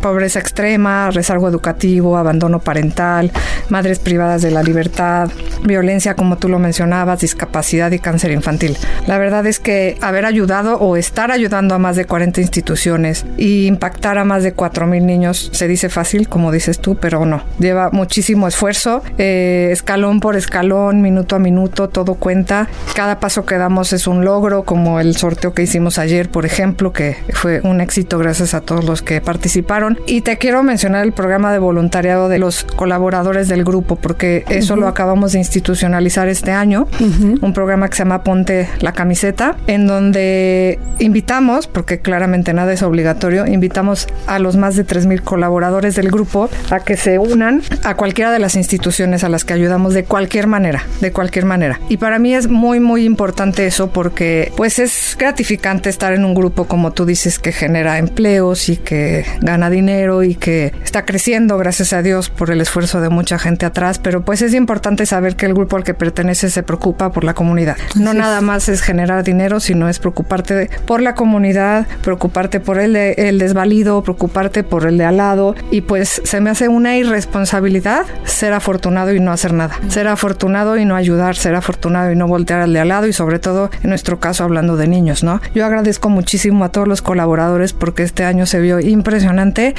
pobreza 0.00 0.38
extrema, 0.38 1.10
rezago 1.10 1.48
educativo, 1.48 2.16
abandono 2.16 2.60
parental, 2.60 3.32
madres 3.68 3.98
privadas 3.98 4.42
de 4.42 4.50
la 4.50 4.62
libertad, 4.62 5.28
violencia, 5.64 6.14
como 6.14 6.36
tú 6.36 6.48
lo 6.48 6.58
mencionabas, 6.58 7.20
discapacidad 7.20 7.90
y 7.92 7.98
cáncer 7.98 8.30
infantil. 8.30 8.76
La 9.06 9.18
verdad 9.18 9.46
es 9.46 9.58
que 9.58 9.98
haber 10.00 10.24
ayudado 10.24 10.76
o 10.76 10.96
estar 10.96 11.30
ayudando 11.30 11.74
a 11.74 11.78
más 11.78 11.96
de 11.96 12.04
40 12.04 12.40
instituciones 12.40 13.26
y 13.36 13.66
impactar 13.66 14.18
a 14.18 14.24
más 14.24 14.42
de 14.42 14.52
4 14.52 14.86
mil 14.86 15.06
niños 15.06 15.50
se 15.52 15.68
dice 15.68 15.88
fácil, 15.88 16.28
como 16.28 16.52
dices 16.52 16.78
tú, 16.78 16.96
pero 16.96 17.24
no. 17.24 17.42
Lleva 17.58 17.90
muchísimo 17.90 18.48
esfuerzo, 18.48 19.02
eh, 19.18 19.68
escalón 19.72 20.20
por 20.20 20.36
escalón, 20.36 21.02
minuto 21.02 21.36
a 21.36 21.38
minuto, 21.38 21.88
todo 21.88 22.14
cuenta. 22.14 22.68
Cada 22.94 23.20
paso 23.20 23.44
que 23.44 23.56
damos 23.56 23.92
es 23.92 24.06
un 24.06 24.24
logro, 24.24 24.64
como 24.64 25.00
el 25.00 25.16
sorteo 25.16 25.54
que 25.54 25.62
hicimos 25.62 25.98
ayer, 25.98 26.30
por 26.30 26.46
ejemplo, 26.46 26.92
que 26.92 27.16
fue 27.32 27.60
un 27.62 27.80
éxito 27.80 28.18
gracias 28.18 28.54
a 28.54 28.60
todos 28.60 28.84
los 28.84 29.02
que 29.02 29.20
participaron. 29.20 29.35
Y 30.06 30.20
te 30.22 30.38
quiero 30.38 30.62
mencionar 30.62 31.04
el 31.04 31.12
programa 31.12 31.52
de 31.52 31.58
voluntariado 31.58 32.28
de 32.28 32.38
los 32.38 32.64
colaboradores 32.64 33.48
del 33.48 33.64
grupo, 33.64 33.96
porque 33.96 34.44
eso 34.48 34.74
uh 34.74 34.76
-huh. 34.76 34.80
lo 34.80 34.88
acabamos 34.88 35.32
de 35.32 35.38
institucionalizar 35.38 36.28
este 36.28 36.52
año, 36.52 36.88
uh 37.00 37.04
-huh. 37.04 37.38
un 37.42 37.52
programa 37.52 37.88
que 37.88 37.96
se 37.96 38.02
llama 38.04 38.22
Ponte 38.22 38.68
la 38.80 38.92
camiseta, 38.92 39.56
en 39.66 39.86
donde 39.86 40.78
invitamos, 40.98 41.66
porque 41.66 42.00
claramente 42.00 42.52
nada 42.52 42.72
es 42.72 42.82
obligatorio, 42.82 43.46
invitamos 43.46 44.08
a 44.26 44.38
los 44.38 44.56
más 44.56 44.76
de 44.76 44.86
3.000 44.86 45.22
colaboradores 45.22 45.94
del 45.94 46.10
grupo 46.10 46.48
a 46.70 46.80
que 46.80 46.96
se 46.96 47.18
unan 47.18 47.62
a 47.84 47.94
cualquiera 47.94 48.30
de 48.32 48.38
las 48.38 48.54
instituciones 48.56 49.24
a 49.24 49.28
las 49.28 49.44
que 49.44 49.52
ayudamos 49.52 49.94
de 49.94 50.04
cualquier 50.04 50.46
manera, 50.46 50.84
de 51.00 51.12
cualquier 51.12 51.44
manera. 51.44 51.80
Y 51.88 51.98
para 51.98 52.18
mí 52.18 52.34
es 52.34 52.48
muy, 52.48 52.80
muy 52.80 53.04
importante 53.04 53.66
eso 53.66 53.90
porque 53.90 54.52
pues 54.56 54.78
es 54.78 55.16
gratificante 55.18 55.90
estar 55.90 56.12
en 56.12 56.24
un 56.24 56.34
grupo, 56.34 56.64
como 56.64 56.92
tú 56.92 57.04
dices, 57.04 57.38
que 57.38 57.52
genera 57.52 57.98
empleos 57.98 58.68
y 58.68 58.76
que 58.76 59.25
gana 59.40 59.70
dinero 59.70 60.22
y 60.22 60.34
que 60.34 60.72
está 60.84 61.04
creciendo, 61.04 61.58
gracias 61.58 61.92
a 61.92 62.02
Dios, 62.02 62.30
por 62.30 62.50
el 62.50 62.60
esfuerzo 62.60 63.00
de 63.00 63.08
mucha 63.08 63.38
gente 63.38 63.66
atrás, 63.66 63.98
pero 63.98 64.24
pues 64.24 64.42
es 64.42 64.54
importante 64.54 65.06
saber 65.06 65.36
que 65.36 65.46
el 65.46 65.54
grupo 65.54 65.76
al 65.76 65.84
que 65.84 65.94
pertenece 65.94 66.50
se 66.50 66.62
preocupa 66.62 67.12
por 67.12 67.24
la 67.24 67.34
comunidad. 67.34 67.76
No 67.94 68.14
nada 68.14 68.40
más 68.40 68.68
es 68.68 68.82
generar 68.82 69.24
dinero, 69.24 69.60
sino 69.60 69.88
es 69.88 69.98
preocuparte 69.98 70.70
por 70.86 71.02
la 71.02 71.14
comunidad, 71.14 71.86
preocuparte 72.02 72.60
por 72.60 72.78
el, 72.78 72.96
el 72.96 73.38
desvalido, 73.38 74.02
preocuparte 74.02 74.62
por 74.62 74.86
el 74.86 74.98
de 74.98 75.04
al 75.04 75.16
lado. 75.18 75.54
Y 75.70 75.82
pues 75.82 76.22
se 76.24 76.40
me 76.40 76.50
hace 76.50 76.68
una 76.68 76.96
irresponsabilidad 76.96 78.04
ser 78.24 78.52
afortunado 78.52 79.12
y 79.12 79.20
no 79.20 79.32
hacer 79.32 79.52
nada, 79.52 79.78
ser 79.88 80.08
afortunado 80.08 80.76
y 80.76 80.84
no 80.84 80.96
ayudar, 80.96 81.36
ser 81.36 81.54
afortunado 81.54 82.12
y 82.12 82.16
no 82.16 82.26
voltear 82.26 82.60
al 82.60 82.72
de 82.72 82.80
al 82.80 82.88
lado 82.88 83.06
y 83.06 83.12
sobre 83.12 83.38
todo 83.38 83.70
en 83.82 83.90
nuestro 83.90 84.20
caso 84.20 84.44
hablando 84.44 84.76
de 84.76 84.88
niños, 84.88 85.22
¿no? 85.24 85.40
Yo 85.54 85.64
agradezco 85.64 86.08
muchísimo 86.08 86.64
a 86.64 86.70
todos 86.70 86.88
los 86.88 87.02
colaboradores 87.02 87.72
porque 87.72 88.02
este 88.02 88.24
año 88.24 88.46
se 88.46 88.60
vio 88.60 88.80
impresionante 88.80 89.15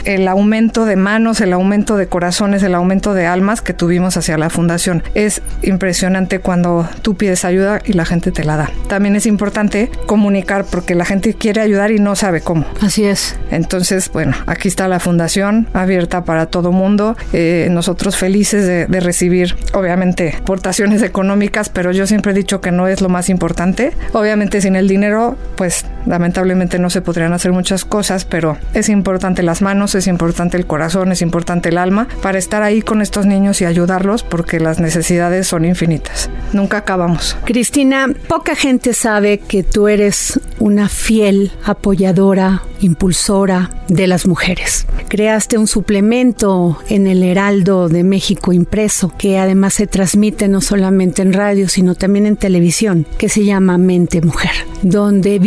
el 0.05 0.27
aumento 0.27 0.85
de 0.85 0.95
manos, 0.95 1.41
el 1.41 1.53
aumento 1.53 1.97
de 1.97 2.07
corazones, 2.07 2.63
el 2.63 2.75
aumento 2.75 3.13
de 3.13 3.25
almas 3.25 3.61
que 3.61 3.73
tuvimos 3.73 4.17
hacia 4.17 4.37
la 4.37 4.49
fundación. 4.49 5.03
Es 5.13 5.41
impresionante 5.61 6.39
cuando 6.39 6.87
tú 7.01 7.15
pides 7.15 7.45
ayuda 7.45 7.79
y 7.85 7.93
la 7.93 8.05
gente 8.05 8.31
te 8.31 8.43
la 8.43 8.57
da. 8.57 8.71
También 8.87 9.15
es 9.15 9.25
importante 9.25 9.89
comunicar 10.05 10.65
porque 10.65 10.95
la 10.95 11.05
gente 11.05 11.33
quiere 11.33 11.61
ayudar 11.61 11.91
y 11.91 11.99
no 11.99 12.15
sabe 12.15 12.41
cómo. 12.41 12.65
Así 12.81 13.05
es. 13.05 13.35
Entonces, 13.51 14.11
bueno, 14.11 14.35
aquí 14.45 14.67
está 14.67 14.87
la 14.87 14.99
fundación 14.99 15.67
abierta 15.73 16.23
para 16.23 16.47
todo 16.47 16.71
mundo. 16.71 17.15
Eh, 17.33 17.67
nosotros 17.71 18.17
felices 18.17 18.65
de, 18.65 18.85
de 18.87 18.99
recibir, 18.99 19.55
obviamente, 19.73 20.35
aportaciones 20.39 21.01
económicas, 21.01 21.69
pero 21.69 21.91
yo 21.91 22.07
siempre 22.07 22.31
he 22.31 22.35
dicho 22.35 22.61
que 22.61 22.71
no 22.71 22.87
es 22.87 23.01
lo 23.01 23.09
más 23.09 23.29
importante. 23.29 23.93
Obviamente 24.13 24.61
sin 24.61 24.75
el 24.75 24.87
dinero, 24.87 25.37
pues 25.55 25.85
lamentablemente 26.07 26.79
no 26.79 26.89
se 26.89 27.01
podrían 27.01 27.33
hacer 27.33 27.51
muchas 27.51 27.85
cosas, 27.85 28.25
pero 28.25 28.57
es 28.73 28.89
importante 28.89 29.43
las 29.43 29.61
manos, 29.61 29.95
es 29.95 30.07
importante 30.07 30.57
el 30.57 30.65
corazón, 30.65 31.11
es 31.11 31.21
importante 31.21 31.69
el 31.69 31.77
alma 31.77 32.07
para 32.21 32.37
estar 32.37 32.63
ahí 32.63 32.81
con 32.81 33.01
estos 33.01 33.25
niños 33.25 33.61
y 33.61 33.65
ayudarlos 33.65 34.23
porque 34.23 34.59
las 34.59 34.79
necesidades 34.79 35.47
son 35.47 35.65
infinitas. 35.65 36.29
Nunca 36.53 36.77
acabamos. 36.77 37.37
Cristina, 37.45 38.07
poca 38.27 38.55
gente 38.55 38.93
sabe 38.93 39.39
que 39.39 39.63
tú 39.63 39.87
eres 39.87 40.39
una 40.59 40.89
fiel 40.89 41.51
apoyadora, 41.63 42.63
impulsora 42.79 43.71
de 43.87 44.07
las 44.07 44.27
mujeres. 44.27 44.85
Creaste 45.07 45.57
un 45.57 45.67
suplemento 45.67 46.77
en 46.89 47.07
el 47.07 47.23
Heraldo 47.23 47.89
de 47.89 48.03
México 48.03 48.53
impreso 48.53 49.13
que 49.17 49.39
además 49.39 49.75
se 49.75 49.87
transmite 49.87 50.47
no 50.47 50.61
solamente 50.61 51.21
en 51.21 51.33
radio, 51.33 51.69
sino 51.69 51.95
también 51.95 52.25
en 52.25 52.37
televisión, 52.37 53.05
que 53.17 53.29
se 53.29 53.45
llama 53.45 53.77
Mente 53.77 54.21
Mujer, 54.21 54.51
donde 54.81 55.39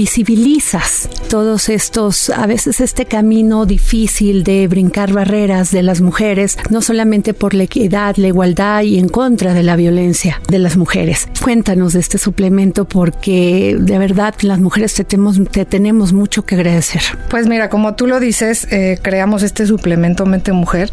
todos 1.29 1.69
estos, 1.69 2.29
a 2.31 2.47
veces 2.47 2.81
este 2.81 3.07
camino 3.07 3.67
difícil 3.67 4.43
de 4.43 4.67
brincar 4.67 5.13
barreras 5.13 5.71
de 5.71 5.83
las 5.83 6.01
mujeres, 6.01 6.59
no 6.71 6.83
solamente 6.83 7.35
por 7.35 7.55
la 7.55 7.65
equidad, 7.65 8.17
la 8.17 8.29
igualdad 8.29 8.83
y 8.83 8.99
en 8.99 9.09
contra 9.09 9.55
de 9.55 9.63
la 9.63 9.77
violencia 9.77 10.43
de 10.49 10.59
las 10.59 10.77
mujeres. 10.77 11.29
Cuéntanos 11.43 11.93
de 11.93 12.01
este 12.01 12.19
suplemento 12.19 12.85
porque 12.85 13.77
de 13.79 13.99
verdad 13.99 14.35
las 14.43 14.59
mujeres 14.59 14.95
te 14.95 15.05
tenemos, 15.05 15.41
te 15.51 15.65
tenemos 15.65 16.13
mucho 16.13 16.45
que 16.45 16.57
agradecer. 16.57 17.03
Pues 17.29 17.47
mira, 17.47 17.69
como 17.69 17.95
tú 17.95 18.07
lo 18.07 18.19
dices, 18.19 18.67
eh, 18.73 18.99
creamos 19.01 19.43
este 19.45 19.67
suplemento 19.67 20.27
Mente 20.27 20.53
Mujer 20.53 20.91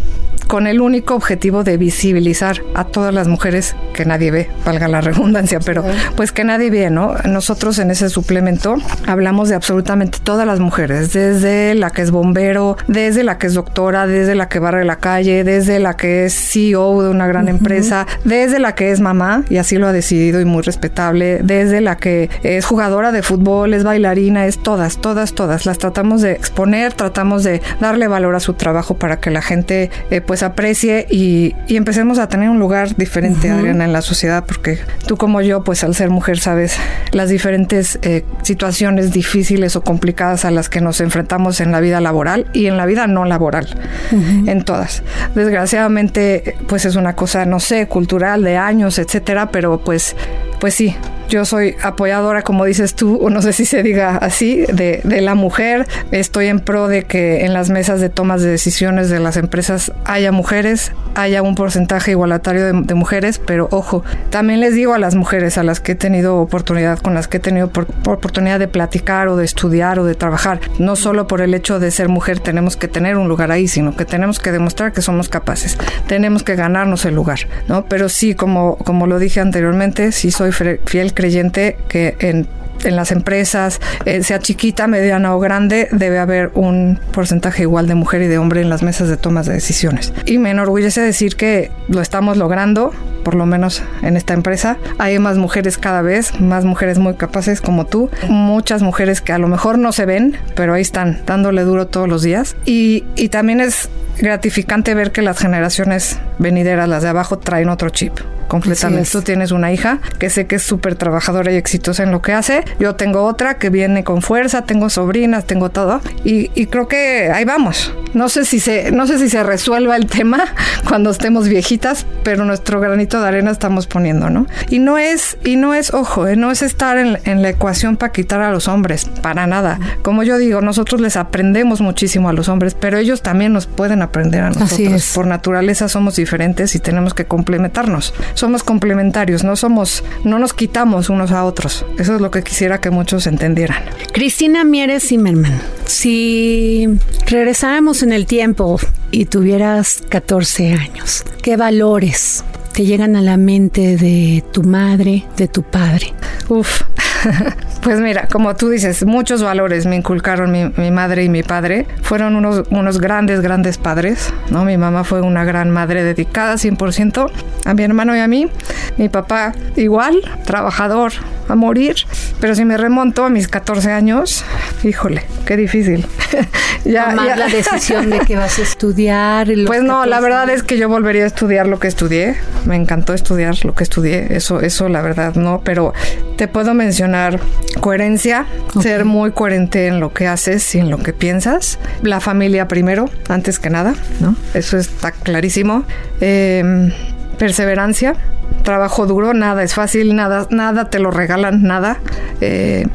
con 0.47 0.65
el 0.65 0.79
único 0.81 1.15
objetivo 1.15 1.63
de 1.63 1.77
visibilizar 1.77 2.61
a 2.73 2.85
todas 2.85 3.13
las 3.13 3.27
mujeres 3.27 3.75
que 3.93 4.05
nadie 4.05 4.31
ve, 4.31 4.49
valga 4.65 4.87
la 4.87 5.01
redundancia, 5.01 5.59
pero 5.59 5.83
pues 6.15 6.31
que 6.31 6.43
nadie 6.43 6.69
ve, 6.69 6.89
¿no? 6.89 7.15
Nosotros 7.25 7.79
en 7.79 7.91
ese 7.91 8.09
suplemento 8.09 8.75
hablamos 9.05 9.46
de 9.49 9.55
absolutamente 9.55 10.19
todas 10.23 10.45
las 10.45 10.59
mujeres, 10.59 11.13
desde 11.13 11.75
la 11.75 11.89
que 11.91 12.01
es 12.01 12.11
bombero, 12.11 12.77
desde 12.87 13.23
la 13.23 13.37
que 13.37 13.47
es 13.47 13.53
doctora, 13.53 14.07
desde 14.07 14.35
la 14.35 14.49
que 14.49 14.59
barre 14.59 14.85
la 14.85 14.97
calle, 14.97 15.43
desde 15.43 15.79
la 15.79 15.95
que 15.95 16.25
es 16.25 16.33
CEO 16.33 17.03
de 17.03 17.09
una 17.09 17.27
gran 17.27 17.47
empresa, 17.47 18.05
desde 18.23 18.59
la 18.59 18.75
que 18.75 18.91
es 18.91 18.99
mamá, 18.99 19.43
y 19.49 19.57
así 19.57 19.77
lo 19.77 19.87
ha 19.87 19.93
decidido 19.93 20.41
y 20.41 20.45
muy 20.45 20.61
respetable, 20.61 21.39
desde 21.43 21.81
la 21.81 21.97
que 21.97 22.29
es 22.43 22.65
jugadora 22.65 23.11
de 23.11 23.23
fútbol, 23.23 23.73
es 23.73 23.83
bailarina, 23.83 24.45
es 24.45 24.59
todas, 24.59 24.97
todas, 24.97 25.33
todas. 25.33 25.65
Las 25.65 25.77
tratamos 25.77 26.21
de 26.21 26.31
exponer, 26.31 26.93
tratamos 26.93 27.43
de 27.43 27.61
darle 27.79 28.07
valor 28.07 28.35
a 28.35 28.39
su 28.39 28.53
trabajo 28.53 28.97
para 28.97 29.19
que 29.19 29.31
la 29.31 29.41
gente 29.41 29.89
eh, 30.09 30.21
pues 30.21 30.43
aprecie 30.43 31.07
y, 31.09 31.55
y, 31.67 31.77
empecemos 31.77 32.19
a 32.19 32.27
tener 32.27 32.49
un 32.49 32.59
lugar 32.59 32.95
diferente, 32.95 33.49
uh 33.49 33.53
-huh. 33.53 33.59
Adriana, 33.59 33.85
en 33.85 33.93
la 33.93 34.01
sociedad, 34.01 34.43
porque 34.45 34.79
tú 35.05 35.15
como 35.15 35.41
yo, 35.41 35.63
pues 35.63 35.83
al 35.83 35.95
ser 35.95 36.09
mujer, 36.09 36.39
sabes 36.39 36.77
las 37.11 37.29
diferentes 37.29 37.99
eh, 38.01 38.25
situaciones 38.41 39.11
difíciles 39.11 39.36
o 39.75 39.81
complicadas 39.81 40.45
a 40.45 40.51
las 40.51 40.69
que 40.69 40.81
nos 40.81 41.01
enfrentamos 41.01 41.61
en 41.61 41.71
la 41.71 41.79
vida 41.79 42.01
laboral 42.01 42.47
y 42.53 42.67
en 42.67 42.77
la 42.77 42.85
vida 42.85 43.07
no 43.07 43.25
laboral, 43.25 43.67
uh 44.11 44.15
-huh. 44.15 44.49
en 44.49 44.63
todas. 44.63 45.03
Desgraciadamente, 45.35 46.55
pues 46.67 46.85
es 46.85 46.95
una 46.95 47.15
cosa, 47.15 47.45
no 47.45 47.59
sé, 47.59 47.87
cultural, 47.87 48.43
de 48.43 48.57
años, 48.57 48.99
etcétera, 48.99 49.49
pero 49.51 49.79
pues, 49.79 50.15
pues 50.59 50.73
sí, 50.73 50.95
yo 51.27 51.45
soy 51.45 51.75
apoyadora, 51.81 52.41
como 52.41 52.65
dices 52.65 52.95
tú, 52.95 53.17
o 53.17 53.29
no 53.29 53.41
sé 53.41 53.53
si 53.53 53.65
se 53.65 53.83
diga 53.83 54.17
así, 54.17 54.65
de, 54.71 55.01
de, 55.03 55.21
la 55.21 55.35
mujer. 55.35 55.87
Estoy 56.11 56.47
en 56.47 56.59
pro 56.59 56.87
de 56.87 57.03
que 57.03 57.45
en 57.45 57.53
las 57.53 57.69
mesas 57.69 57.99
de 57.99 58.09
tomas 58.09 58.41
de 58.41 58.49
decisiones 58.49 59.09
de 59.09 59.19
las 59.19 59.37
empresas 59.37 59.91
haya 60.05 60.31
mujeres, 60.31 60.91
haya 61.15 61.41
un 61.41 61.55
porcentaje 61.55 62.11
igualatario 62.11 62.65
de, 62.65 62.81
de 62.81 62.93
mujeres, 62.93 63.39
pero 63.39 63.67
ojo, 63.71 64.03
también 64.29 64.59
les 64.59 64.73
digo 64.73 64.93
a 64.93 64.99
las 64.99 65.15
mujeres 65.15 65.57
a 65.57 65.63
las 65.63 65.79
que 65.79 65.93
he 65.93 65.95
tenido 65.95 66.37
oportunidad, 66.37 66.99
con 66.99 67.13
las 67.13 67.27
que 67.27 67.37
he 67.37 67.39
tenido 67.39 67.69
por, 67.69 67.85
por 67.85 68.15
oportunidad 68.15 68.59
de 68.59 68.67
platicar 68.67 69.27
o 69.27 69.35
de 69.35 69.45
estudiar 69.45 69.99
o 69.99 70.05
de 70.05 70.15
trabajar, 70.15 70.59
no 70.79 70.95
solo 70.95 71.27
por 71.27 71.41
el 71.41 71.53
hecho 71.53 71.79
de 71.79 71.91
ser 71.91 72.09
mujer 72.09 72.39
tenemos 72.39 72.77
que 72.77 72.87
tener 72.87 73.17
un 73.17 73.27
lugar 73.27 73.51
ahí, 73.51 73.67
sino 73.67 73.95
que 73.95 74.05
tenemos 74.05 74.39
que 74.39 74.51
demostrar 74.51 74.93
que 74.93 75.01
somos 75.01 75.29
capaces, 75.29 75.77
tenemos 76.07 76.43
que 76.43 76.55
ganarnos 76.55 77.05
el 77.05 77.15
lugar, 77.15 77.39
¿no? 77.67 77.85
Pero 77.85 78.09
sí, 78.09 78.35
como, 78.35 78.77
como 78.77 79.07
lo 79.07 79.19
dije 79.19 79.39
anteriormente, 79.39 80.11
sí 80.11 80.31
soy 80.31 80.51
fiel 80.51 81.13
creyente 81.17 81.77
que 81.89 82.15
en 82.19 82.47
en 82.83 82.95
las 82.95 83.11
empresas, 83.11 83.79
eh, 84.05 84.23
sea 84.23 84.39
chiquita, 84.39 84.87
mediana 84.87 85.35
o 85.35 85.39
grande, 85.39 85.87
debe 85.91 86.19
haber 86.19 86.51
un 86.53 86.99
porcentaje 87.11 87.63
igual 87.63 87.87
de 87.87 87.95
mujer 87.95 88.21
y 88.21 88.27
de 88.27 88.37
hombre 88.37 88.61
en 88.61 88.69
las 88.69 88.83
mesas 88.83 89.09
de 89.09 89.17
tomas 89.17 89.45
de 89.45 89.53
decisiones. 89.53 90.13
Y 90.25 90.37
me 90.37 90.51
enorgullece 90.51 91.01
decir 91.01 91.35
que 91.35 91.71
lo 91.87 92.01
estamos 92.01 92.37
logrando, 92.37 92.91
por 93.23 93.35
lo 93.35 93.45
menos 93.45 93.83
en 94.01 94.17
esta 94.17 94.33
empresa. 94.33 94.77
Hay 94.97 95.17
más 95.19 95.37
mujeres 95.37 95.77
cada 95.77 96.01
vez, 96.01 96.39
más 96.39 96.65
mujeres 96.65 96.99
muy 96.99 97.15
capaces 97.15 97.61
como 97.61 97.85
tú, 97.85 98.09
muchas 98.29 98.81
mujeres 98.81 99.21
que 99.21 99.33
a 99.33 99.37
lo 99.37 99.47
mejor 99.47 99.77
no 99.77 99.91
se 99.91 100.05
ven, 100.05 100.37
pero 100.55 100.73
ahí 100.73 100.81
están 100.81 101.21
dándole 101.25 101.63
duro 101.63 101.87
todos 101.87 102.07
los 102.07 102.21
días. 102.21 102.55
Y, 102.65 103.05
y 103.15 103.29
también 103.29 103.59
es 103.59 103.89
gratificante 104.19 104.93
ver 104.93 105.11
que 105.11 105.21
las 105.21 105.39
generaciones 105.39 106.19
venideras, 106.39 106.89
las 106.89 107.03
de 107.03 107.09
abajo, 107.09 107.39
traen 107.39 107.69
otro 107.69 107.89
chip 107.89 108.19
completamente. 108.47 109.09
Tú 109.09 109.21
tienes 109.21 109.51
una 109.51 109.71
hija 109.71 109.99
que 110.19 110.29
sé 110.29 110.47
que 110.47 110.55
es 110.55 110.63
súper 110.63 110.95
trabajadora 110.95 111.51
y 111.51 111.55
exitosa 111.55 112.03
en 112.03 112.11
lo 112.11 112.21
que 112.21 112.33
hace. 112.33 112.63
Yo 112.79 112.95
tengo 112.95 113.23
otra 113.23 113.57
que 113.57 113.69
viene 113.69 114.03
con 114.03 114.21
fuerza, 114.21 114.63
tengo 114.63 114.89
sobrinas, 114.89 115.45
tengo 115.45 115.69
todo. 115.69 116.01
Y, 116.23 116.51
y, 116.55 116.67
creo 116.67 116.87
que 116.87 117.29
ahí 117.33 117.45
vamos. 117.45 117.93
No 118.13 118.29
sé, 118.29 118.45
si 118.45 118.59
se, 118.59 118.91
no 118.91 119.05
sé 119.07 119.19
si 119.19 119.29
se 119.29 119.43
resuelva 119.43 119.95
el 119.95 120.07
tema 120.07 120.45
cuando 120.87 121.09
estemos 121.09 121.47
viejitas, 121.47 122.05
pero 122.23 122.45
nuestro 122.45 122.79
granito 122.79 123.21
de 123.21 123.27
arena 123.27 123.51
estamos 123.51 123.87
poniendo, 123.87 124.29
¿no? 124.29 124.47
Y 124.69 124.79
no 124.79 124.97
es, 124.97 125.37
y 125.43 125.55
no 125.55 125.73
es, 125.73 125.93
ojo, 125.93 126.27
eh, 126.27 126.35
no 126.35 126.51
es 126.51 126.61
estar 126.61 126.97
en, 126.97 127.19
en 127.25 127.41
la 127.41 127.49
ecuación 127.49 127.97
para 127.97 128.11
quitar 128.11 128.41
a 128.41 128.51
los 128.51 128.67
hombres, 128.67 129.05
para 129.21 129.47
nada. 129.47 129.79
Como 130.01 130.23
yo 130.23 130.37
digo, 130.37 130.61
nosotros 130.61 131.01
les 131.01 131.17
aprendemos 131.17 131.81
muchísimo 131.81 132.29
a 132.29 132.33
los 132.33 132.49
hombres, 132.49 132.75
pero 132.79 132.97
ellos 132.97 133.21
también 133.21 133.53
nos 133.53 133.67
pueden 133.67 134.01
aprender 134.07 134.41
a 134.41 134.49
nosotros. 134.49 135.11
Por 135.13 135.27
naturaleza 135.27 135.87
somos 135.87 136.15
diferentes 136.15 136.75
y 136.75 136.79
tenemos 136.79 137.13
que 137.13 137.25
complementarnos 137.25 138.13
somos 138.33 138.63
complementarios, 138.63 139.43
no 139.43 139.55
somos, 139.55 140.03
no 140.23 140.39
nos 140.39 140.53
quitamos 140.53 141.09
unos 141.09 141.31
a 141.31 141.43
otros. 141.43 141.85
Eso 141.97 142.15
es 142.15 142.21
lo 142.21 142.31
que 142.31 142.43
quisiera 142.43 142.79
que 142.79 142.89
muchos 142.89 143.27
entendieran. 143.27 143.83
Cristina 144.13 144.63
Mieres 144.63 145.07
Zimmerman, 145.07 145.59
si 145.85 146.87
regresáramos 147.25 148.03
en 148.03 148.13
el 148.13 148.25
tiempo 148.25 148.79
y 149.11 149.25
tuvieras 149.25 150.03
14 150.09 150.73
años, 150.73 151.23
¿qué 151.41 151.57
valores 151.57 152.43
te 152.73 152.85
llegan 152.85 153.15
a 153.15 153.21
la 153.21 153.37
mente 153.37 153.97
de 153.97 154.43
tu 154.51 154.63
madre, 154.63 155.25
de 155.35 155.47
tu 155.47 155.63
padre? 155.63 156.13
Uf, 156.49 156.83
pues 157.81 157.99
mira, 157.99 158.27
como 158.31 158.55
tú 158.55 158.69
dices, 158.69 159.05
muchos 159.05 159.43
valores 159.43 159.85
me 159.85 159.95
inculcaron 159.95 160.51
mi, 160.51 160.71
mi, 160.77 160.91
madre 160.91 161.23
y 161.23 161.29
mi 161.29 161.43
padre. 161.43 161.87
Fueron 162.01 162.35
unos, 162.35 162.67
unos 162.69 162.99
grandes, 162.99 163.41
grandes 163.41 163.77
padres, 163.77 164.33
¿no? 164.49 164.65
Mi 164.65 164.77
mamá 164.77 165.03
fue 165.03 165.21
una 165.21 165.43
gran 165.43 165.71
madre 165.71 166.03
dedicada 166.03 166.55
100% 166.55 167.31
a 167.65 167.73
mi 167.73 167.83
hermano 167.83 168.15
y 168.15 168.19
a 168.19 168.27
mí. 168.27 168.49
Mi 168.97 169.09
papá 169.09 169.53
igual, 169.75 170.21
trabajador, 170.45 171.13
a 171.49 171.55
morir. 171.55 171.95
Pero 172.39 172.55
si 172.55 172.65
me 172.65 172.77
remonto 172.77 173.25
a 173.25 173.29
mis 173.29 173.47
14 173.47 173.91
años, 173.91 174.43
híjole, 174.83 175.23
qué 175.45 175.57
difícil. 175.57 176.05
ya, 176.85 177.09
Tomar 177.11 177.37
la 177.37 177.47
decisión 177.47 178.09
de 178.09 178.19
que 178.19 178.35
vas 178.35 178.59
a 178.59 178.61
estudiar. 178.63 179.47
Pues 179.65 179.83
no, 179.83 180.05
la 180.05 180.19
verdad 180.19 180.49
es 180.49 180.63
que 180.63 180.77
yo 180.77 180.89
volvería 180.89 181.23
a 181.23 181.27
estudiar 181.27 181.67
lo 181.67 181.79
que 181.79 181.87
estudié. 181.87 182.35
Me 182.65 182.75
encantó 182.75 183.13
estudiar 183.13 183.55
lo 183.65 183.73
que 183.73 183.83
estudié. 183.83 184.35
Eso, 184.35 184.61
eso 184.61 184.89
la 184.89 185.01
verdad 185.01 185.35
no. 185.35 185.61
Pero 185.63 185.93
te 186.37 186.47
puedo 186.47 186.73
mencionar 186.73 187.39
coherencia, 187.81 188.45
ser 188.79 189.05
muy 189.05 189.31
coherente 189.31 189.87
en 189.87 189.99
lo 189.99 190.13
que 190.13 190.27
haces 190.27 190.75
y 190.75 190.79
en 190.79 190.89
lo 190.89 190.99
que 190.99 191.11
piensas. 191.11 191.79
La 192.03 192.19
familia 192.19 192.67
primero, 192.67 193.09
antes 193.27 193.59
que 193.59 193.69
nada, 193.69 193.95
¿no? 194.19 194.35
Eso 194.53 194.77
está 194.77 195.11
clarísimo. 195.11 195.83
Em, 196.21 196.91
perseverancia, 197.39 198.15
trabajo 198.63 199.07
duro, 199.07 199.33
nada 199.33 199.63
es 199.63 199.73
fácil, 199.73 200.15
nada, 200.15 200.47
nada 200.51 200.89
te 200.89 200.99
lo 200.99 201.09
regalan, 201.09 201.63
nada. 201.63 201.97
Eh, 202.39 202.85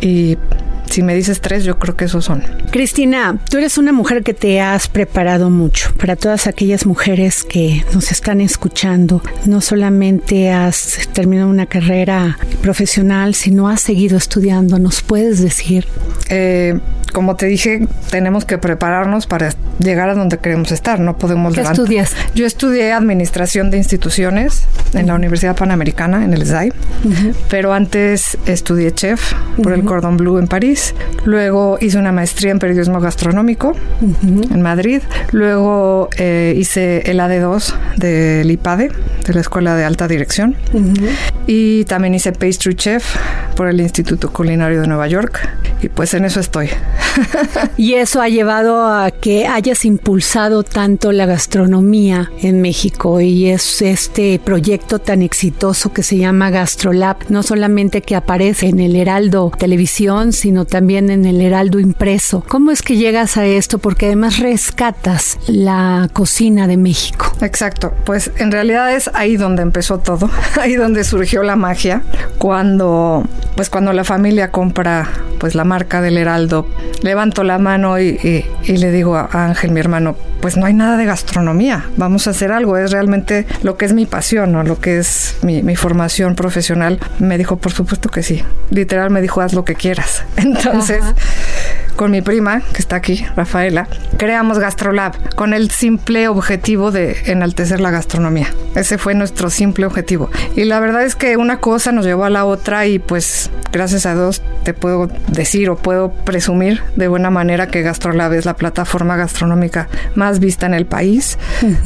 y 0.00 0.38
si 0.92 1.02
me 1.02 1.14
dices 1.14 1.40
tres, 1.40 1.64
yo 1.64 1.78
creo 1.78 1.96
que 1.96 2.04
esos 2.04 2.26
son. 2.26 2.42
Cristina, 2.70 3.38
tú 3.48 3.56
eres 3.56 3.78
una 3.78 3.92
mujer 3.92 4.22
que 4.22 4.34
te 4.34 4.60
has 4.60 4.88
preparado 4.88 5.48
mucho. 5.48 5.90
Para 5.98 6.16
todas 6.16 6.46
aquellas 6.46 6.84
mujeres 6.84 7.44
que 7.44 7.82
nos 7.94 8.12
están 8.12 8.42
escuchando, 8.42 9.22
no 9.46 9.62
solamente 9.62 10.50
has 10.50 11.08
terminado 11.14 11.48
una 11.48 11.64
carrera 11.64 12.36
profesional, 12.60 13.34
sino 13.34 13.68
has 13.68 13.80
seguido 13.80 14.18
estudiando. 14.18 14.78
¿Nos 14.78 15.00
puedes 15.00 15.40
decir? 15.40 15.86
Eh, 16.28 16.78
como 17.12 17.36
te 17.36 17.46
dije, 17.46 17.86
tenemos 18.10 18.44
que 18.44 18.58
prepararnos 18.58 19.26
para 19.26 19.50
llegar 19.78 20.08
a 20.08 20.14
donde 20.14 20.38
queremos 20.38 20.72
estar. 20.72 20.98
No 20.98 21.18
podemos 21.18 21.54
¿Qué 21.54 21.60
estudias? 21.60 22.14
Yo 22.34 22.46
estudié 22.46 22.92
administración 22.92 23.70
de 23.70 23.76
instituciones 23.76 24.64
en 24.94 25.06
la 25.06 25.14
Universidad 25.14 25.54
Panamericana, 25.54 26.24
en 26.24 26.32
el 26.32 26.46
SAI, 26.46 26.72
pero 27.48 27.72
antes 27.72 28.38
estudié 28.46 28.92
chef 28.92 29.34
por 29.62 29.72
el 29.72 29.84
Cordon 29.84 30.16
Bleu 30.16 30.38
en 30.38 30.48
París. 30.48 30.81
Luego 31.24 31.78
hice 31.80 31.98
una 31.98 32.12
maestría 32.12 32.50
en 32.50 32.58
periodismo 32.58 33.00
gastronómico 33.00 33.74
en 34.00 34.62
Madrid. 34.62 35.02
Luego 35.30 36.08
eh, 36.16 36.54
hice 36.56 37.10
el 37.10 37.20
AD2 37.20 37.74
del 37.96 38.50
IPADE, 38.50 38.90
de 39.26 39.34
la 39.34 39.40
Escuela 39.40 39.76
de 39.76 39.84
Alta 39.84 40.08
Dirección. 40.08 40.56
Y 41.46 41.84
también 41.84 42.14
hice 42.14 42.32
pastry 42.32 42.74
chef 42.74 43.16
por 43.56 43.68
el 43.68 43.80
Instituto 43.80 44.32
Culinario 44.32 44.80
de 44.80 44.86
Nueva 44.86 45.06
York. 45.08 45.48
Y 45.82 45.88
pues 45.88 46.14
en 46.14 46.24
eso 46.24 46.40
estoy. 46.40 46.70
y 47.76 47.94
eso 47.94 48.20
ha 48.20 48.28
llevado 48.28 48.86
a 48.86 49.10
que 49.10 49.46
hayas 49.46 49.84
impulsado 49.84 50.62
tanto 50.62 51.10
la 51.12 51.26
gastronomía 51.26 52.30
en 52.40 52.60
México 52.62 53.20
y 53.20 53.48
es 53.48 53.82
este 53.82 54.40
proyecto 54.42 54.98
tan 54.98 55.22
exitoso 55.22 55.92
que 55.92 56.02
se 56.02 56.18
llama 56.18 56.50
GastroLab, 56.50 57.30
no 57.30 57.42
solamente 57.42 58.02
que 58.02 58.14
aparece 58.14 58.68
en 58.68 58.80
el 58.80 58.96
Heraldo 58.96 59.52
Televisión, 59.58 60.32
sino 60.32 60.64
también 60.72 61.10
en 61.10 61.26
el 61.26 61.42
Heraldo 61.42 61.78
Impreso. 61.78 62.42
¿Cómo 62.48 62.70
es 62.70 62.80
que 62.80 62.96
llegas 62.96 63.36
a 63.36 63.44
esto? 63.44 63.78
Porque 63.78 64.06
además 64.06 64.38
rescatas 64.38 65.38
la 65.46 66.08
cocina 66.14 66.66
de 66.66 66.78
México. 66.78 67.30
Exacto, 67.42 67.92
pues 68.06 68.30
en 68.38 68.50
realidad 68.50 68.90
es 68.94 69.10
ahí 69.12 69.36
donde 69.36 69.60
empezó 69.60 69.98
todo, 69.98 70.30
ahí 70.60 70.76
donde 70.76 71.04
surgió 71.04 71.42
la 71.42 71.56
magia, 71.56 72.02
cuando 72.38 73.22
pues 73.54 73.68
cuando 73.68 73.92
la 73.92 74.02
familia 74.02 74.50
compra 74.50 75.10
pues 75.38 75.54
la 75.54 75.64
marca 75.64 76.00
del 76.00 76.16
Heraldo 76.16 76.66
levanto 77.02 77.44
la 77.44 77.58
mano 77.58 78.00
y, 78.00 78.18
le 78.66 78.90
digo 78.92 79.16
a 79.16 79.28
Ángel, 79.30 79.72
mi 79.72 79.80
hermano, 79.80 80.16
pues 80.42 80.56
no 80.56 80.66
hay 80.66 80.74
nada 80.74 80.96
de 80.96 81.04
gastronomía, 81.04 81.86
vamos 81.96 82.26
a 82.26 82.30
hacer 82.30 82.50
algo, 82.50 82.76
es 82.76 82.90
realmente 82.90 83.46
lo 83.62 83.76
que 83.76 83.84
es 83.84 83.92
mi 83.92 84.06
pasión, 84.06 84.54
o 84.56 84.64
lo 84.64 84.80
que 84.80 84.98
es 84.98 85.36
mi, 85.42 85.76
formación 85.76 86.34
profesional. 86.34 86.98
Me 87.20 87.38
dijo, 87.38 87.56
por 87.56 87.70
supuesto 87.72 88.10
que 88.10 88.24
sí, 88.24 88.42
literal 88.70 89.10
me 89.10 89.22
dijo, 89.22 89.40
haz 89.40 89.54
lo 89.54 89.64
que 89.64 89.76
quieras. 89.76 90.24
Entonces 90.36 91.02
con 91.96 92.10
mi 92.10 92.22
prima, 92.22 92.62
que 92.72 92.78
está 92.78 92.96
aquí, 92.96 93.24
Rafaela, 93.36 93.88
creamos 94.16 94.58
GastroLab 94.58 95.34
con 95.34 95.52
el 95.54 95.70
simple 95.70 96.28
objetivo 96.28 96.90
de 96.90 97.16
enaltecer 97.26 97.80
la 97.80 97.90
gastronomía. 97.90 98.48
Ese 98.74 98.98
fue 98.98 99.14
nuestro 99.14 99.50
simple 99.50 99.86
objetivo. 99.86 100.30
Y 100.56 100.64
la 100.64 100.80
verdad 100.80 101.04
es 101.04 101.16
que 101.16 101.36
una 101.36 101.58
cosa 101.58 101.92
nos 101.92 102.04
llevó 102.04 102.24
a 102.24 102.30
la 102.30 102.44
otra 102.44 102.86
y 102.86 102.98
pues 102.98 103.50
gracias 103.72 104.06
a 104.06 104.14
Dios 104.14 104.42
te 104.64 104.74
puedo 104.74 105.08
decir 105.28 105.70
o 105.70 105.76
puedo 105.76 106.12
presumir 106.12 106.82
de 106.96 107.08
buena 107.08 107.30
manera 107.30 107.68
que 107.68 107.82
GastroLab 107.82 108.32
es 108.34 108.44
la 108.44 108.56
plataforma 108.56 109.16
gastronómica 109.16 109.88
más 110.14 110.40
vista 110.40 110.66
en 110.66 110.74
el 110.74 110.86
país 110.86 111.38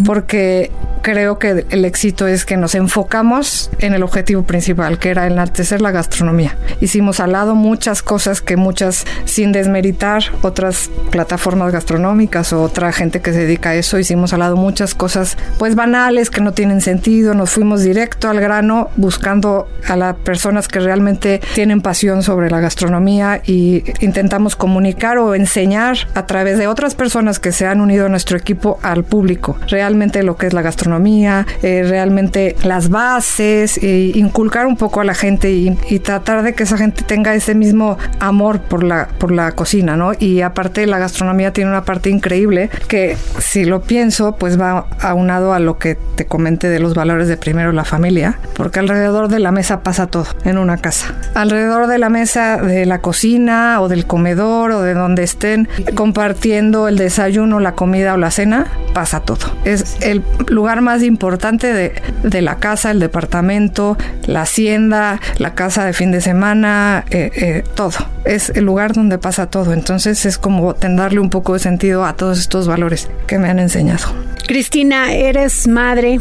porque 0.04 0.70
creo 1.02 1.38
que 1.38 1.64
el 1.70 1.84
éxito 1.84 2.26
es 2.26 2.44
que 2.44 2.56
nos 2.56 2.74
enfocamos 2.74 3.70
en 3.78 3.94
el 3.94 4.02
objetivo 4.02 4.42
principal, 4.42 4.98
que 4.98 5.10
era 5.10 5.28
enaltecer 5.28 5.80
la 5.80 5.92
gastronomía. 5.92 6.56
Hicimos 6.80 7.20
al 7.20 7.32
lado 7.32 7.54
muchas 7.54 8.02
cosas 8.02 8.40
que 8.40 8.56
muchas 8.56 9.04
sin 9.24 9.52
desmeritar 9.52 9.95
otras 10.42 10.90
plataformas 11.10 11.72
gastronómicas 11.72 12.52
o 12.52 12.62
otra 12.62 12.92
gente 12.92 13.20
que 13.20 13.32
se 13.32 13.40
dedica 13.40 13.70
a 13.70 13.74
eso. 13.74 13.98
Hicimos 13.98 14.32
al 14.32 14.40
lado 14.40 14.56
muchas 14.56 14.94
cosas 14.94 15.36
pues 15.58 15.74
banales 15.74 16.30
que 16.30 16.40
no 16.40 16.52
tienen 16.52 16.80
sentido. 16.80 17.34
Nos 17.34 17.50
fuimos 17.50 17.82
directo 17.82 18.28
al 18.28 18.40
grano 18.40 18.90
buscando 18.96 19.68
a 19.88 19.96
las 19.96 20.16
personas 20.16 20.68
que 20.68 20.80
realmente 20.80 21.40
tienen 21.54 21.80
pasión 21.80 22.22
sobre 22.22 22.50
la 22.50 22.60
gastronomía 22.60 23.40
y 23.44 23.84
intentamos 24.00 24.56
comunicar 24.56 25.18
o 25.18 25.34
enseñar 25.34 25.96
a 26.14 26.26
través 26.26 26.58
de 26.58 26.66
otras 26.66 26.94
personas 26.94 27.38
que 27.38 27.52
se 27.52 27.66
han 27.66 27.80
unido 27.80 28.06
a 28.06 28.08
nuestro 28.08 28.36
equipo 28.36 28.78
al 28.82 29.04
público 29.04 29.56
realmente 29.68 30.22
lo 30.22 30.36
que 30.36 30.46
es 30.46 30.52
la 30.52 30.62
gastronomía, 30.62 31.46
eh, 31.62 31.84
realmente 31.86 32.56
las 32.62 32.88
bases, 32.88 33.78
e 33.78 34.12
inculcar 34.14 34.66
un 34.66 34.76
poco 34.76 35.00
a 35.00 35.04
la 35.04 35.14
gente 35.14 35.52
y, 35.52 35.76
y 35.88 35.98
tratar 36.00 36.42
de 36.42 36.54
que 36.54 36.64
esa 36.64 36.76
gente 36.76 37.02
tenga 37.02 37.34
ese 37.34 37.54
mismo 37.54 37.98
amor 38.20 38.60
por 38.60 38.82
la, 38.82 39.08
por 39.18 39.32
la 39.32 39.52
cocina 39.52 39.85
y 40.18 40.42
aparte 40.42 40.86
la 40.86 40.98
gastronomía 40.98 41.52
tiene 41.52 41.70
una 41.70 41.84
parte 41.84 42.10
increíble 42.10 42.70
que 42.88 43.16
si 43.38 43.64
lo 43.64 43.82
pienso, 43.82 44.36
pues 44.36 44.60
va 44.60 44.86
aunado 45.00 45.52
a 45.52 45.58
lo 45.58 45.78
que 45.78 45.96
te 46.16 46.26
comenté 46.26 46.68
de 46.68 46.80
los 46.80 46.94
valores 46.94 47.28
de 47.28 47.36
primero 47.36 47.72
la 47.72 47.84
familia, 47.84 48.38
porque 48.54 48.80
alrededor 48.80 49.28
de 49.28 49.38
la 49.38 49.52
mesa 49.52 49.82
pasa 49.82 50.06
todo 50.06 50.26
en 50.44 50.58
una 50.58 50.78
casa. 50.78 51.14
Alrededor 51.34 51.86
de 51.86 51.98
la 51.98 52.08
mesa 52.08 52.56
de 52.56 52.86
la 52.86 53.00
cocina 53.00 53.80
o 53.80 53.88
del 53.88 54.06
comedor 54.06 54.70
o 54.70 54.82
de 54.82 54.94
donde 54.94 55.22
estén 55.22 55.68
compartiendo 55.94 56.88
el 56.88 56.96
desayuno, 56.96 57.60
la 57.60 57.72
comida 57.72 58.14
o 58.14 58.16
la 58.16 58.30
cena, 58.30 58.66
pasa 58.94 59.20
todo. 59.20 59.52
Es 59.64 59.96
el 60.00 60.22
lugar 60.48 60.80
más 60.80 61.02
importante 61.02 61.72
de, 61.72 61.92
de 62.22 62.42
la 62.42 62.56
casa, 62.56 62.90
el 62.90 63.00
departamento, 63.00 63.96
la 64.26 64.42
hacienda, 64.42 65.20
la 65.38 65.54
casa 65.54 65.84
de 65.84 65.92
fin 65.92 66.10
de 66.10 66.20
semana, 66.20 67.04
eh, 67.10 67.30
eh, 67.34 67.64
todo. 67.74 67.98
Es 68.24 68.50
el 68.50 68.64
lugar 68.64 68.92
donde 68.92 69.18
pasa 69.18 69.46
todo. 69.46 69.72
Entonces 69.76 70.24
es 70.26 70.38
como 70.38 70.72
darle 70.72 71.20
un 71.20 71.30
poco 71.30 71.52
de 71.52 71.58
sentido 71.58 72.04
a 72.04 72.16
todos 72.16 72.38
estos 72.38 72.66
valores 72.66 73.08
que 73.26 73.38
me 73.38 73.48
han 73.48 73.58
enseñado. 73.58 74.06
Cristina, 74.46 75.12
eres 75.12 75.68
madre, 75.68 76.18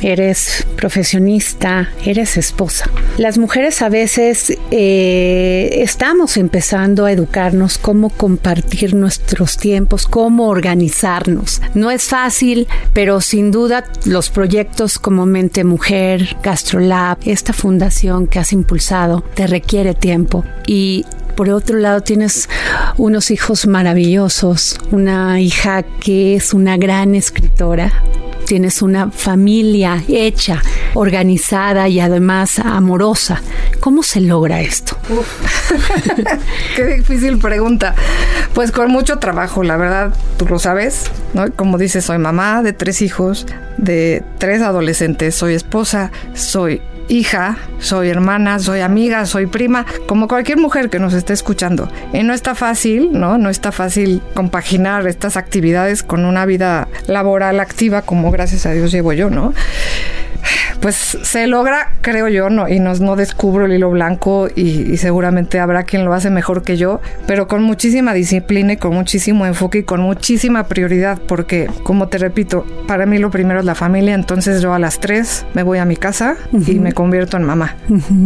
eres 0.00 0.66
profesionista, 0.76 1.90
eres 2.04 2.36
esposa. 2.36 2.90
Las 3.16 3.38
mujeres 3.38 3.80
a 3.82 3.88
veces 3.88 4.52
eh, 4.70 5.70
estamos 5.82 6.36
empezando 6.36 7.04
a 7.04 7.12
educarnos 7.12 7.78
cómo 7.78 8.10
compartir 8.10 8.94
nuestros 8.94 9.56
tiempos, 9.56 10.06
cómo 10.06 10.48
organizarnos. 10.48 11.62
No 11.74 11.90
es 11.90 12.04
fácil, 12.04 12.66
pero 12.92 13.20
sin 13.20 13.50
duda 13.50 13.84
los 14.04 14.30
proyectos 14.30 14.98
como 14.98 15.26
Mente 15.26 15.64
Mujer, 15.64 16.36
Gastrolab, 16.42 17.18
esta 17.24 17.52
fundación 17.52 18.26
que 18.26 18.38
has 18.38 18.52
impulsado, 18.52 19.22
te 19.34 19.46
requiere 19.46 19.94
tiempo 19.94 20.44
y 20.66 21.04
por 21.34 21.50
otro 21.50 21.78
lado, 21.78 22.02
tienes 22.02 22.48
unos 22.96 23.30
hijos 23.30 23.66
maravillosos, 23.66 24.78
una 24.90 25.40
hija 25.40 25.82
que 25.82 26.36
es 26.36 26.54
una 26.54 26.76
gran 26.76 27.14
escritora, 27.14 27.92
tienes 28.46 28.82
una 28.82 29.10
familia 29.10 30.02
hecha, 30.08 30.62
organizada 30.94 31.88
y 31.88 32.00
además 32.00 32.58
amorosa. 32.58 33.42
¿Cómo 33.80 34.02
se 34.02 34.20
logra 34.20 34.60
esto? 34.60 34.96
Qué 36.76 36.84
difícil 36.84 37.38
pregunta. 37.38 37.94
Pues 38.54 38.70
con 38.70 38.90
mucho 38.90 39.18
trabajo, 39.18 39.62
la 39.62 39.76
verdad, 39.76 40.14
tú 40.36 40.46
lo 40.46 40.58
sabes, 40.58 41.10
¿no? 41.32 41.50
Como 41.52 41.78
dices, 41.78 42.04
soy 42.04 42.18
mamá 42.18 42.62
de 42.62 42.72
tres 42.72 43.02
hijos, 43.02 43.46
de 43.78 44.22
tres 44.38 44.62
adolescentes, 44.62 45.34
soy 45.34 45.54
esposa, 45.54 46.12
soy 46.34 46.80
hija, 47.08 47.58
soy 47.78 48.08
hermana, 48.08 48.58
soy 48.58 48.80
amiga, 48.80 49.26
soy 49.26 49.46
prima, 49.46 49.86
como 50.06 50.28
cualquier 50.28 50.58
mujer 50.58 50.90
que 50.90 50.98
nos 50.98 51.14
esté 51.14 51.32
escuchando. 51.32 51.88
Y 52.12 52.22
no 52.22 52.32
está 52.32 52.54
fácil, 52.54 53.10
¿no? 53.12 53.38
No 53.38 53.50
está 53.50 53.72
fácil 53.72 54.22
compaginar 54.34 55.06
estas 55.06 55.36
actividades 55.36 56.02
con 56.02 56.24
una 56.24 56.46
vida 56.46 56.88
laboral 57.06 57.60
activa 57.60 58.02
como 58.02 58.30
gracias 58.30 58.66
a 58.66 58.72
Dios 58.72 58.92
llevo 58.92 59.12
yo, 59.12 59.30
¿no? 59.30 59.54
Pues 60.80 61.18
se 61.22 61.46
logra, 61.46 61.92
creo 62.00 62.28
yo, 62.28 62.50
no, 62.50 62.68
y 62.68 62.80
no, 62.80 62.94
no 62.94 63.16
descubro 63.16 63.66
el 63.66 63.72
hilo 63.72 63.90
blanco 63.90 64.48
y, 64.54 64.96
seguramente 64.96 65.60
habrá 65.60 65.84
quien 65.84 66.04
lo 66.04 66.14
hace 66.14 66.30
mejor 66.30 66.62
que 66.62 66.76
yo, 66.76 67.00
pero 67.26 67.48
con 67.48 67.62
muchísima 67.62 68.14
disciplina 68.14 68.74
y 68.74 68.76
con 68.76 68.94
muchísimo 68.94 69.44
enfoque 69.46 69.78
y 69.78 69.82
con 69.82 70.00
muchísima 70.00 70.64
prioridad, 70.64 71.18
porque 71.26 71.68
como 71.82 72.08
te 72.08 72.18
repito, 72.18 72.64
para 72.86 73.06
mí 73.06 73.18
lo 73.18 73.30
primero 73.30 73.60
es 73.60 73.66
la 73.66 73.74
familia, 73.74 74.14
entonces 74.14 74.62
yo 74.62 74.72
a 74.72 74.78
las 74.78 75.00
3 75.00 75.46
me 75.54 75.62
voy 75.62 75.78
a 75.78 75.84
mi 75.84 75.96
casa 75.96 76.36
y 76.52 76.78
me 76.78 76.92
convierto 76.92 77.36
en 77.36 77.44
mamá. 77.44 77.76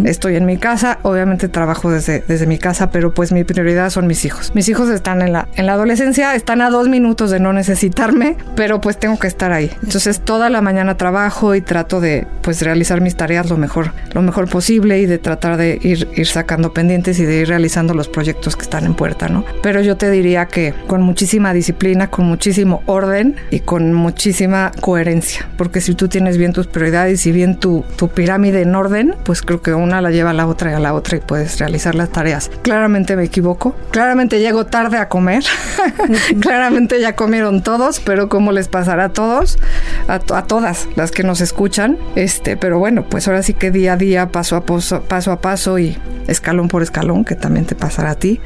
Estoy 0.05 0.37
en 0.37 0.47
mi 0.47 0.59
casa, 0.59 0.99
obviamente 1.03 1.49
trabajo 1.49 1.91
desde, 1.91 2.23
desde 2.27 2.47
mi 2.47 2.59
casa, 2.59 2.91
pero 2.91 3.13
pues 3.15 3.33
mi 3.33 3.45
prioridad 3.45 3.91
son 3.91 4.07
mis 4.07 4.25
hijos. 4.25 4.53
Mis 4.55 4.69
hijos 4.69 4.89
están 4.91 5.23
en 5.23 5.33
la, 5.33 5.49
en 5.57 5.67
la 5.67 5.73
adolescencia, 5.73 6.35
están 6.35 6.61
a 6.61 6.71
dos 6.71 6.89
minutos 6.89 7.31
de 7.31 7.41
no 7.41 7.53
necesitarme, 7.53 8.37
pero 8.57 8.81
pues 8.81 8.99
tengo 8.99 9.19
que 9.19 9.27
estar 9.27 9.53
ahí. 9.53 9.71
Entonces 9.83 10.21
toda 10.21 10.51
la 10.51 10.61
mañana 10.61 10.97
trabajo 10.97 11.55
y 11.55 11.61
trato 11.61 12.01
de 12.01 12.27
pues 12.49 12.63
realizar 12.63 13.03
mis 13.03 13.15
tareas 13.15 13.51
lo 13.51 13.59
mejor, 13.59 13.93
lo 14.15 14.23
mejor 14.23 14.49
posible 14.49 14.99
y 14.99 15.05
de 15.05 15.19
tratar 15.19 15.59
de 15.59 15.79
ir, 15.83 16.09
ir 16.17 16.27
sacando 16.27 16.73
pendientes 16.73 17.19
y 17.19 17.27
de 17.27 17.41
ir 17.41 17.49
realizando 17.49 17.93
los 17.93 18.09
proyectos 18.09 18.57
que 18.57 18.63
están 18.63 18.87
en 18.87 18.95
puerta, 18.95 19.29
¿no? 19.29 19.45
Pero 19.63 19.83
yo 19.83 19.99
te 19.99 20.11
diría 20.11 20.47
que 20.47 20.73
con 20.87 21.03
muchísima 21.03 21.53
disciplina, 21.53 22.09
con 22.09 22.25
muchísimo 22.25 22.83
orden 22.87 23.37
y 23.51 23.61
con 23.61 23.93
muchísima 23.93 24.73
coherencia, 24.81 25.47
porque 25.59 25.83
si 25.83 25.95
tú 25.95 26.09
tienes 26.09 26.39
bien 26.39 26.55
tus 26.55 26.67
prioridades 26.67 27.27
y 27.27 27.33
bien 27.33 27.61
tu, 27.61 27.85
tu 27.97 28.09
pirámide 28.09 28.63
en 28.63 28.75
orden, 28.75 29.15
pues 29.25 29.43
creo 29.43 29.61
que 29.61 29.75
una 29.75 30.01
la 30.01 30.11
lleva 30.11 30.31
a 30.31 30.33
la 30.33 30.47
otra 30.47 30.71
y 30.71 30.75
a 30.75 30.79
la 30.79 30.95
otra 30.95 31.19
y 31.19 31.21
puedes 31.21 31.59
realizar 31.59 31.95
las 31.95 32.09
tareas. 32.09 32.51
Claramente 32.63 33.15
me 33.15 33.25
equivoco, 33.25 33.77
claramente 33.91 34.41
llego 34.41 34.65
tarde 34.65 34.97
a 34.97 35.11
comer, 35.11 35.45
claramente 36.41 36.99
ya 36.99 37.15
comieron 37.15 37.63
todos, 37.63 38.01
pero 38.01 38.31
como 38.31 38.53
les 38.53 38.69
pasará 38.69 39.05
a 39.05 39.09
todos, 39.11 39.59
a, 40.07 40.19
todas 40.19 40.89
las 40.97 41.11
que 41.11 41.25
nos 41.25 41.43
escuchan, 41.43 41.99
este, 42.39 42.57
pero 42.57 42.79
bueno, 42.79 43.05
pues 43.05 43.27
ahora 43.27 43.43
sí 43.43 43.53
que 43.53 43.73
día 43.73 43.95
a 43.95 43.97
día, 43.97 44.29
paso 44.29 44.55
a 44.55 44.65
paso, 44.65 45.03
paso 45.03 45.33
a 45.33 45.41
paso 45.41 45.77
y 45.77 45.97
escalón 46.29 46.69
por 46.69 46.85
escalón, 46.85 47.25
que 47.25 47.35
también 47.35 47.67
te 47.67 47.75
pasará 47.75 48.13
a 48.13 48.15
ti. 48.15 48.39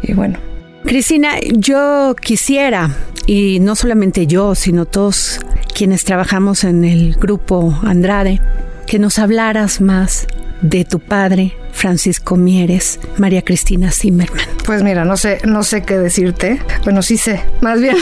Y 0.00 0.12
bueno. 0.12 0.38
Cristina, 0.84 1.32
yo 1.56 2.14
quisiera, 2.14 2.90
y 3.26 3.58
no 3.58 3.74
solamente 3.74 4.28
yo, 4.28 4.54
sino 4.54 4.86
todos 4.86 5.40
quienes 5.74 6.04
trabajamos 6.04 6.62
en 6.62 6.84
el 6.84 7.16
grupo 7.16 7.76
Andrade, 7.82 8.40
que 8.86 9.00
nos 9.00 9.18
hablaras 9.18 9.80
más 9.80 10.28
de 10.62 10.84
tu 10.84 11.00
padre, 11.00 11.52
Francisco 11.72 12.36
Mieres, 12.36 13.00
María 13.18 13.42
Cristina 13.42 13.90
Zimmerman. 13.90 14.46
Pues 14.64 14.84
mira, 14.84 15.04
no 15.04 15.16
sé, 15.16 15.40
no 15.44 15.64
sé 15.64 15.82
qué 15.82 15.98
decirte. 15.98 16.60
Bueno, 16.84 17.02
sí 17.02 17.16
sé, 17.16 17.40
más 17.60 17.80
bien, 17.80 17.96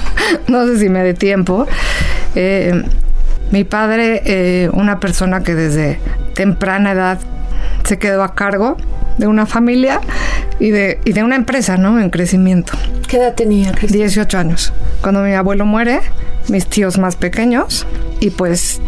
no 0.48 0.66
sé 0.66 0.78
si 0.78 0.88
me 0.88 1.02
dé 1.02 1.12
tiempo. 1.12 1.66
Eh, 2.34 2.82
mi 3.50 3.64
padre, 3.64 4.22
eh, 4.24 4.70
una 4.72 5.00
persona 5.00 5.42
que 5.42 5.54
desde 5.54 5.98
temprana 6.34 6.92
edad 6.92 7.18
se 7.84 7.98
quedó 7.98 8.22
a 8.22 8.34
cargo 8.34 8.76
de 9.18 9.26
una 9.26 9.46
familia 9.46 10.00
y 10.58 10.70
de, 10.70 11.00
y 11.04 11.12
de 11.12 11.22
una 11.22 11.36
empresa, 11.36 11.76
¿no? 11.76 12.00
En 12.00 12.10
crecimiento. 12.10 12.72
¿Qué 13.06 13.18
edad 13.18 13.34
tenía? 13.34 13.72
Cristina? 13.72 14.04
18 14.04 14.38
años. 14.38 14.72
Cuando 15.02 15.22
mi 15.22 15.34
abuelo 15.34 15.66
muere, 15.66 16.00
mis 16.48 16.66
tíos 16.66 16.98
más 16.98 17.16
pequeños, 17.16 17.86
y 18.20 18.30
pues 18.30 18.80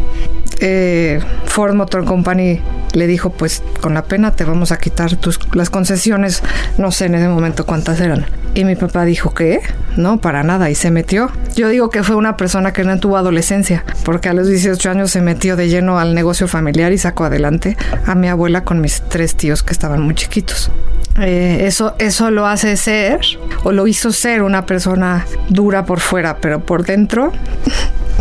eh, 0.60 1.20
Ford 1.46 1.74
Motor 1.74 2.04
Company 2.04 2.60
le 2.92 3.06
dijo, 3.06 3.30
pues 3.30 3.62
con 3.80 3.94
la 3.94 4.04
pena 4.04 4.32
te 4.34 4.44
vamos 4.44 4.72
a 4.72 4.78
quitar 4.78 5.16
tus, 5.16 5.38
las 5.54 5.70
concesiones, 5.70 6.42
no 6.76 6.90
sé 6.90 7.06
en 7.06 7.14
ese 7.14 7.28
momento 7.28 7.64
cuántas 7.64 8.00
eran. 8.00 8.26
Y 8.54 8.64
mi 8.64 8.74
papá 8.74 9.04
dijo, 9.04 9.32
¿qué? 9.32 9.60
No, 9.96 10.20
para 10.20 10.42
nada, 10.42 10.70
y 10.70 10.74
se 10.74 10.90
metió. 10.90 11.30
Yo 11.54 11.68
digo 11.68 11.88
que 11.88 12.02
fue 12.02 12.16
una 12.16 12.36
persona 12.36 12.72
que 12.72 12.82
no 12.82 12.98
tuvo 12.98 13.16
adolescencia, 13.16 13.84
porque 14.04 14.28
a 14.28 14.32
los 14.32 14.48
18 14.48 14.90
años 14.90 15.10
se 15.12 15.20
metió 15.20 15.56
de 15.56 15.68
lleno 15.68 15.98
al 15.98 16.14
negocio 16.14 16.48
familiar 16.48 16.92
y 16.92 16.98
sacó 16.98 17.24
adelante 17.24 17.76
a 18.06 18.14
mi 18.14 18.28
abuela 18.28 18.64
con 18.64 18.80
mis 18.80 19.02
tres 19.02 19.36
tíos 19.36 19.62
que 19.62 19.72
estaban 19.72 20.02
muy 20.02 20.14
chiquitos. 20.20 20.70
Eh, 21.18 21.66
eso, 21.66 21.94
eso 21.98 22.30
lo 22.30 22.46
hace 22.46 22.76
ser, 22.76 23.20
o 23.64 23.72
lo 23.72 23.86
hizo 23.86 24.12
ser 24.12 24.42
una 24.42 24.66
persona 24.66 25.26
dura 25.48 25.84
por 25.84 26.00
fuera, 26.00 26.36
pero 26.38 26.60
por 26.60 26.84
dentro, 26.84 27.32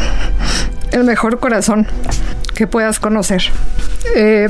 el 0.91 1.03
mejor 1.03 1.39
corazón 1.39 1.87
que 2.55 2.67
puedas 2.67 2.99
conocer. 2.99 3.43
Eh, 4.15 4.47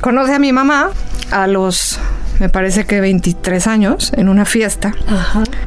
conoce 0.00 0.34
a 0.34 0.38
mi 0.38 0.52
mamá 0.52 0.90
a 1.32 1.46
los, 1.48 1.98
me 2.38 2.48
parece 2.48 2.86
que 2.86 3.00
23 3.00 3.66
años, 3.66 4.12
en 4.16 4.28
una 4.28 4.44
fiesta. 4.44 4.94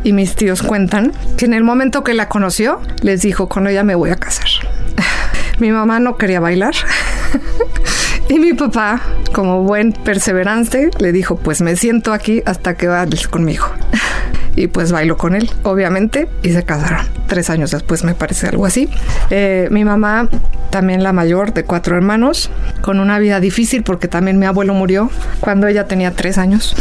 Y 0.03 0.13
mis 0.13 0.35
tíos 0.35 0.63
cuentan 0.63 1.11
que 1.37 1.45
en 1.45 1.53
el 1.53 1.63
momento 1.63 2.03
que 2.03 2.13
la 2.13 2.29
conoció, 2.29 2.81
les 3.01 3.21
dijo, 3.21 3.49
con 3.49 3.67
ella 3.67 3.83
me 3.83 3.95
voy 3.95 4.11
a 4.11 4.15
casar. 4.15 4.47
mi 5.59 5.71
mamá 5.71 5.99
no 5.99 6.17
quería 6.17 6.39
bailar. 6.39 6.73
y 8.29 8.39
mi 8.39 8.53
papá, 8.53 9.01
como 9.33 9.63
buen 9.63 9.91
perseverante, 9.91 10.91
le 10.99 11.11
dijo, 11.11 11.35
pues 11.35 11.61
me 11.61 11.75
siento 11.75 12.13
aquí 12.13 12.41
hasta 12.45 12.75
que 12.75 12.87
bailes 12.87 13.27
conmigo 13.27 13.65
y 14.59 14.67
pues 14.67 14.91
bailó 14.91 15.15
con 15.15 15.35
él, 15.35 15.49
obviamente, 15.63 16.27
y 16.43 16.51
se 16.51 16.63
casaron. 16.63 17.05
Tres 17.27 17.49
años 17.49 17.71
después 17.71 18.03
me 18.03 18.13
parece 18.13 18.47
algo 18.47 18.65
así. 18.65 18.89
Eh, 19.29 19.69
mi 19.71 19.85
mamá, 19.85 20.27
también 20.69 21.01
la 21.01 21.13
mayor 21.13 21.53
de 21.53 21.63
cuatro 21.63 21.95
hermanos, 21.95 22.51
con 22.81 22.99
una 22.99 23.19
vida 23.19 23.39
difícil 23.39 23.83
porque 23.83 24.09
también 24.09 24.37
mi 24.37 24.45
abuelo 24.45 24.73
murió 24.73 25.09
cuando 25.39 25.67
ella 25.67 25.87
tenía 25.87 26.11
tres 26.11 26.37
años. 26.37 26.75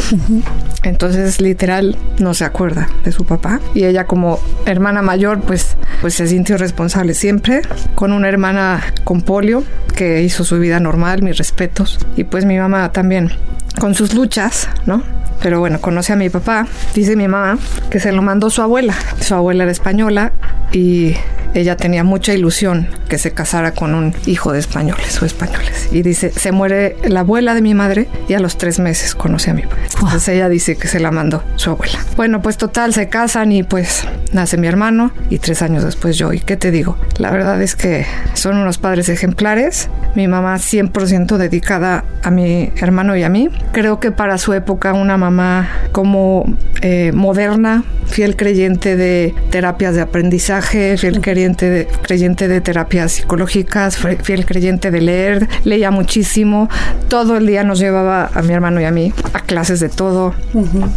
Entonces, 0.82 1.40
literal, 1.40 1.96
no 2.18 2.34
se 2.34 2.44
acuerda 2.44 2.88
de 3.04 3.12
su 3.12 3.24
papá. 3.24 3.60
Y 3.74 3.84
ella 3.84 4.06
como 4.06 4.40
hermana 4.66 5.00
mayor, 5.00 5.40
pues, 5.42 5.76
pues 6.00 6.14
se 6.14 6.26
sintió 6.26 6.56
responsable 6.56 7.14
siempre, 7.14 7.62
con 7.94 8.12
una 8.12 8.28
hermana 8.28 8.82
con 9.04 9.22
polio 9.22 9.62
que 9.94 10.22
hizo 10.22 10.42
su 10.42 10.58
vida 10.58 10.80
normal, 10.80 11.22
mis 11.22 11.38
respetos. 11.38 12.00
Y 12.16 12.24
pues 12.24 12.44
mi 12.44 12.58
mamá 12.58 12.90
también 12.90 13.30
con 13.78 13.94
sus 13.94 14.14
luchas, 14.14 14.68
¿no? 14.84 15.02
Pero 15.42 15.60
bueno, 15.60 15.80
conoce 15.80 16.12
a 16.12 16.16
mi 16.16 16.30
papá, 16.30 16.66
dice 16.94 17.14
mi 17.14 17.28
mamá, 17.28 17.58
que 17.90 18.00
se 18.00 18.12
lo 18.12 18.22
mandó 18.22 18.50
su 18.50 18.62
abuela. 18.62 18.94
Su 19.20 19.34
abuela 19.34 19.64
era 19.64 19.72
española 19.72 20.32
y 20.72 21.14
ella 21.54 21.76
tenía 21.76 22.04
mucha 22.04 22.34
ilusión 22.34 22.88
que 23.08 23.18
se 23.18 23.32
casara 23.32 23.72
con 23.72 23.94
un 23.94 24.14
hijo 24.26 24.52
de 24.52 24.58
españoles 24.58 25.20
o 25.22 25.26
españoles. 25.26 25.88
Y 25.90 26.02
dice, 26.02 26.30
se 26.30 26.52
muere 26.52 26.96
la 27.04 27.20
abuela 27.20 27.54
de 27.54 27.62
mi 27.62 27.74
madre 27.74 28.08
y 28.28 28.34
a 28.34 28.40
los 28.40 28.58
tres 28.58 28.78
meses 28.78 29.14
conoce 29.14 29.50
a 29.50 29.54
mi 29.54 29.62
padre. 29.62 29.82
Entonces 29.94 30.28
ella 30.28 30.48
dice 30.48 30.76
que 30.76 30.88
se 30.88 31.00
la 31.00 31.10
mandó 31.10 31.42
su 31.56 31.70
abuela. 31.70 31.98
Bueno, 32.16 32.42
pues 32.42 32.56
total, 32.58 32.92
se 32.92 33.08
casan 33.08 33.52
y 33.52 33.62
pues 33.62 34.06
nace 34.32 34.56
mi 34.56 34.66
hermano 34.66 35.10
y 35.30 35.38
tres 35.38 35.62
años 35.62 35.84
después 35.84 36.16
yo. 36.16 36.32
¿Y 36.32 36.40
qué 36.40 36.56
te 36.56 36.70
digo? 36.70 36.98
La 37.18 37.30
verdad 37.30 37.60
es 37.62 37.74
que 37.74 38.06
son 38.34 38.56
unos 38.56 38.78
padres 38.78 39.08
ejemplares. 39.08 39.88
Mi 40.14 40.28
mamá 40.28 40.56
100% 40.56 41.36
dedicada 41.38 42.04
a 42.22 42.30
mi 42.30 42.72
hermano 42.76 43.16
y 43.16 43.22
a 43.22 43.28
mí. 43.28 43.48
Creo 43.72 44.00
que 44.00 44.12
para 44.12 44.38
su 44.38 44.52
época 44.52 44.92
una 44.92 45.16
mamá 45.16 45.68
como 45.92 46.44
eh, 46.82 47.12
moderna, 47.12 47.57
fiel 48.06 48.36
creyente 48.36 48.96
de 48.96 49.34
terapias 49.50 49.94
de 49.94 50.00
aprendizaje, 50.00 50.96
fiel 50.96 51.20
creyente 51.20 51.68
de, 51.68 51.86
creyente 52.02 52.48
de 52.48 52.60
terapias 52.60 53.12
psicológicas, 53.12 53.98
fiel 54.22 54.44
creyente 54.44 54.90
de 54.90 55.00
leer, 55.00 55.48
leía 55.64 55.90
muchísimo. 55.90 56.68
Todo 57.08 57.36
el 57.36 57.46
día 57.46 57.64
nos 57.64 57.78
llevaba 57.78 58.30
a 58.34 58.42
mi 58.42 58.52
hermano 58.52 58.80
y 58.80 58.84
a 58.84 58.90
mí 58.90 59.12
a 59.32 59.40
clases 59.40 59.80
de 59.80 59.88
todo, 59.88 60.34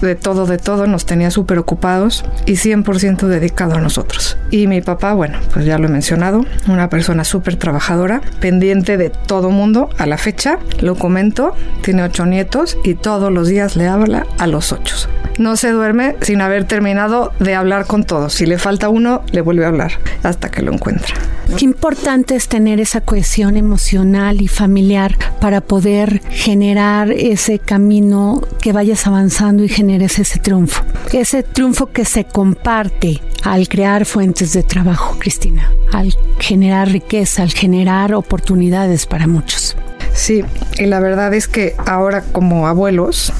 de 0.02 0.15
todo, 0.15 0.45
de 0.45 0.58
todo. 0.58 0.88
Nos 0.88 1.06
tenía 1.06 1.32
súper 1.32 1.58
ocupados 1.58 2.24
y 2.45 2.54
100% 2.54 3.28
dedicado 3.28 3.76
a 3.76 3.82
nosotros. 3.82 4.38
Y 4.50 4.67
mi 4.67 4.82
papá, 4.82 5.13
bueno, 5.13 5.39
pues 5.54 5.65
ya 5.65 5.78
lo 5.78 5.88
he 5.88 5.91
mencionado, 5.91 6.45
una 6.67 6.89
persona 6.89 7.24
súper 7.24 7.56
trabajadora, 7.56 8.21
pendiente 8.39 8.97
de 8.97 9.10
todo 9.10 9.50
mundo 9.50 9.89
a 9.97 10.06
la 10.06 10.17
fecha. 10.17 10.60
Lo 10.80 10.95
comento, 10.95 11.54
tiene 11.82 12.04
ocho 12.04 12.26
nietos 12.26 12.78
y 12.84 12.95
todos 12.95 13.32
los 13.32 13.47
días 13.47 13.76
le 13.76 13.88
habla 13.88 14.26
a 14.38 14.47
los 14.47 14.71
ocho. 14.71 14.95
No 15.38 15.56
se 15.56 15.71
duerme 15.71 16.15
haber 16.41 16.65
terminado 16.65 17.32
de 17.39 17.56
hablar 17.56 17.86
con 17.86 18.04
todos. 18.04 18.34
Si 18.34 18.45
le 18.45 18.58
falta 18.58 18.89
uno, 18.89 19.23
le 19.32 19.41
vuelve 19.41 19.65
a 19.65 19.69
hablar 19.69 19.93
hasta 20.23 20.49
que 20.49 20.62
lo 20.62 20.73
encuentra. 20.73 21.15
Qué 21.58 21.65
importante 21.65 22.36
es 22.36 22.47
tener 22.47 22.80
esa 22.80 23.01
cohesión 23.01 23.58
emocional 23.58 24.41
y 24.41 24.47
familiar 24.47 25.17
para 25.39 25.62
poder 25.62 26.21
generar 26.30 27.12
ese 27.12 27.60
camino 27.60 28.41
que 28.62 28.71
vayas 28.71 29.06
avanzando 29.06 29.63
y 29.63 29.69
generes 29.69 30.19
ese 30.19 30.39
triunfo. 30.39 30.84
Ese 31.12 31.43
triunfo 31.43 31.91
que 31.91 32.06
se 32.06 32.23
comparte 32.23 33.21
al 33.43 33.67
crear 33.67 34.06
fuentes 34.06 34.54
de 34.54 34.63
trabajo, 34.63 35.17
Cristina, 35.19 35.71
al 35.91 36.15
generar 36.39 36.89
riqueza, 36.89 37.43
al 37.43 37.51
generar 37.51 38.13
oportunidades 38.13 39.06
para 39.06 39.27
muchos. 39.27 39.75
Sí, 40.13 40.43
y 40.78 40.86
la 40.86 41.00
verdad 41.00 41.34
es 41.34 41.47
que 41.47 41.76
ahora 41.86 42.21
como 42.21 42.67
abuelos, 42.67 43.34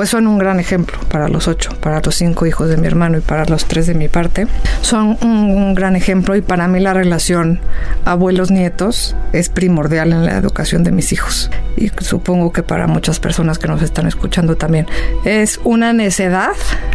pues 0.00 0.08
son 0.08 0.26
un 0.26 0.38
gran 0.38 0.60
ejemplo 0.60 0.98
para 1.10 1.28
los 1.28 1.46
ocho, 1.46 1.70
para 1.80 2.00
los 2.00 2.14
cinco 2.14 2.46
hijos 2.46 2.68
de 2.68 2.76
mi 2.76 2.86
hermano 2.86 3.18
y 3.18 3.20
para 3.20 3.44
los 3.44 3.66
tres 3.66 3.86
de 3.86 3.94
mi 3.94 4.08
parte. 4.08 4.46
Son 4.80 5.18
un, 5.22 5.74
gran 5.74 5.94
ejemplo 5.94 6.34
y 6.36 6.40
para 6.40 6.66
mí 6.68 6.80
la 6.80 6.94
relación 6.94 7.60
abuelos-nietos 8.04 9.14
es 9.32 9.50
primordial 9.50 10.12
en 10.12 10.24
la 10.24 10.36
educación 10.38 10.84
de 10.84 10.90
mis 10.90 11.12
hijos. 11.12 11.50
Y 11.76 11.90
supongo 12.00 12.50
que 12.52 12.62
para 12.62 12.86
muchas 12.86 13.20
personas 13.20 13.58
que 13.58 13.68
nos 13.68 13.82
están 13.82 14.06
escuchando 14.06 14.56
también. 14.56 14.86
Es 15.24 15.60
una 15.64 15.92
necedad 15.92 16.52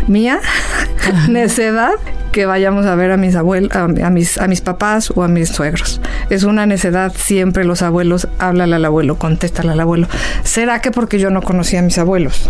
mía, 0.08 0.40
necedad 1.30 1.94
que 2.32 2.46
vayamos 2.46 2.86
a 2.86 2.96
ver 2.96 3.12
a 3.12 3.18
mis 3.18 3.36
abuelos, 3.36 3.72
a, 3.76 3.88
mis, 3.88 4.38
a 4.38 4.48
mis 4.48 4.62
papás 4.62 5.12
o 5.16 5.24
a 5.24 5.28
mis 5.28 5.50
suegros. 5.50 6.02
Es 6.30 6.44
una 6.44 6.66
necedad 6.66 7.14
siempre 7.16 7.64
los 7.64 7.82
abuelos, 7.82 8.28
háblale 8.40 8.76
al 8.76 8.84
abuelo, 8.84 9.15
contéstale 9.18 9.72
al 9.72 9.80
abuelo. 9.80 10.08
¿Será 10.44 10.82
que 10.82 10.92
porque 10.92 11.20
yo 11.20 11.30
no 11.30 11.42
conocía 11.42 11.80
a 11.80 11.84
mis 11.84 11.98
abuelos? 11.98 12.50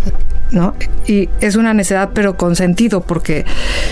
¿no? 0.51 0.75
Y 1.07 1.29
es 1.41 1.55
una 1.55 1.73
necedad, 1.73 2.11
pero 2.13 2.37
con 2.37 2.55
sentido, 2.55 3.01
porque 3.01 3.45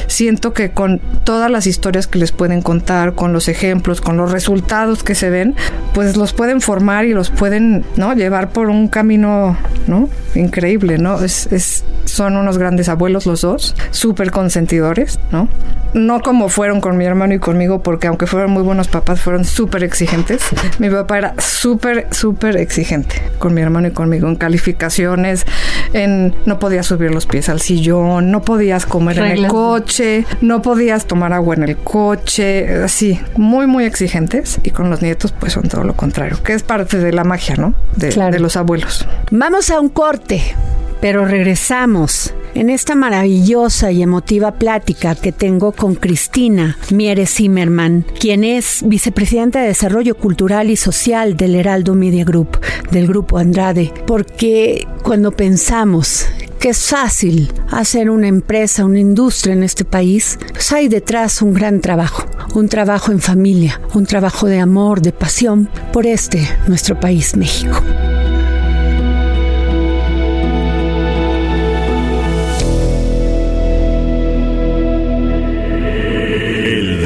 siento 0.07 0.53
que 0.53 0.71
con 0.71 0.99
todas 1.23 1.49
las 1.49 1.67
historias 1.67 2.07
que 2.07 2.19
les 2.19 2.31
pueden 2.31 2.62
contar, 2.62 3.15
con 3.15 3.33
los 3.33 3.47
ejemplos, 3.47 4.01
con 4.01 4.17
los 4.17 4.31
resultados 4.31 5.03
que 5.03 5.15
se 5.15 5.29
ven, 5.29 5.55
pues 5.93 6.15
los 6.15 6.33
pueden 6.33 6.62
formar 6.62 7.05
y 7.05 7.13
los 7.13 7.29
pueden, 7.29 7.86
¿no? 7.97 8.13
Llevar 8.13 8.49
por 8.51 8.69
un 8.69 8.88
camino, 8.88 9.57
¿no? 9.88 10.09
Increíble, 10.36 10.97
¿no? 10.97 11.21
Es 11.23 11.83
son 12.13 12.38
unos 12.38 12.60
grandes 12.60 12.89
abuelos 12.89 13.26
los 13.26 13.41
dos, 13.41 13.76
súper 13.89 14.30
consentidores, 14.30 15.19
¿no? 15.32 15.49
No 15.95 16.21
como 16.21 16.47
fueron 16.47 16.80
con 16.80 16.95
mi 16.95 17.06
hermano 17.06 17.34
y 17.34 17.39
conmigo, 17.39 17.82
porque 17.82 18.06
aunque 18.06 18.28
fueron 18.28 18.52
muy 18.52 18.62
buenos 18.62 18.88
papás, 18.88 19.19
fueron 19.19 19.45
súper 19.45 19.84
exigentes. 19.84 20.43
Mi 20.78 20.91
papá 20.91 21.17
era 21.17 21.34
súper, 21.39 22.08
súper 22.12 22.58
exigente 22.58 23.15
con 23.39 23.56
mi 23.56 23.62
hermano 23.62 23.88
y 23.88 23.91
conmigo, 23.91 24.28
en 24.28 24.36
calificaciones, 24.36 25.47
en 25.93 26.36
no 26.45 26.60
podías 26.60 26.86
subir 26.86 27.10
los 27.10 27.26
pies 27.26 27.49
al 27.49 27.62
sillón, 27.62 28.30
no 28.30 28.43
podías 28.43 28.86
comer 28.86 29.17
en 29.17 29.32
el 29.32 29.47
coche, 29.47 30.28
no 30.41 30.62
podías 30.62 31.08
tomar 31.08 31.34
agua 31.34 31.56
en 31.56 31.63
el 31.63 31.78
coche, 31.78 32.84
así, 32.84 33.19
muy, 33.38 33.65
muy 33.65 33.86
exigentes. 33.86 34.60
Y 34.62 34.69
con 34.69 34.91
los 34.91 35.02
nietos, 35.02 35.32
pues 35.32 35.54
son 35.54 35.67
todo 35.67 35.84
lo 35.84 35.95
contrario, 35.95 36.38
que 36.43 36.54
es 36.54 36.62
parte 36.62 36.99
de 36.99 37.12
la 37.12 37.23
magia, 37.23 37.56
¿no? 37.56 37.73
De, 37.95 38.10
de 38.10 38.39
los 38.39 38.56
abuelos. 38.56 39.08
Vamos 39.32 39.71
a 39.71 39.80
un 39.80 39.89
corte, 39.89 40.43
pero 41.02 41.26
regresamos 41.26 42.02
en 42.53 42.69
esta 42.69 42.95
maravillosa 42.95 43.91
y 43.91 44.03
emotiva 44.03 44.55
plática 44.55 45.15
que 45.15 45.31
tengo 45.31 45.71
con 45.71 45.95
Cristina 45.95 46.77
Mieres 46.91 47.33
Zimmerman, 47.35 48.05
quien 48.19 48.43
es 48.43 48.81
vicepresidenta 48.85 49.61
de 49.61 49.67
Desarrollo 49.67 50.15
Cultural 50.15 50.69
y 50.69 50.75
Social 50.75 51.37
del 51.37 51.55
Heraldo 51.55 51.95
Media 51.95 52.25
Group, 52.25 52.59
del 52.91 53.07
Grupo 53.07 53.37
Andrade, 53.37 53.93
porque 54.05 54.85
cuando 55.01 55.31
pensamos 55.31 56.25
que 56.59 56.69
es 56.69 56.89
fácil 56.89 57.51
hacer 57.71 58.09
una 58.09 58.27
empresa, 58.27 58.85
una 58.85 58.99
industria 58.99 59.53
en 59.53 59.63
este 59.63 59.85
país, 59.85 60.37
pues 60.51 60.71
hay 60.73 60.89
detrás 60.89 61.41
un 61.41 61.53
gran 61.53 61.79
trabajo, 61.79 62.25
un 62.53 62.67
trabajo 62.67 63.11
en 63.11 63.21
familia, 63.21 63.79
un 63.93 64.05
trabajo 64.05 64.47
de 64.47 64.59
amor, 64.59 65.01
de 65.01 65.13
pasión 65.13 65.69
por 65.93 66.05
este, 66.05 66.47
nuestro 66.67 66.99
país, 66.99 67.35
México. 67.37 67.81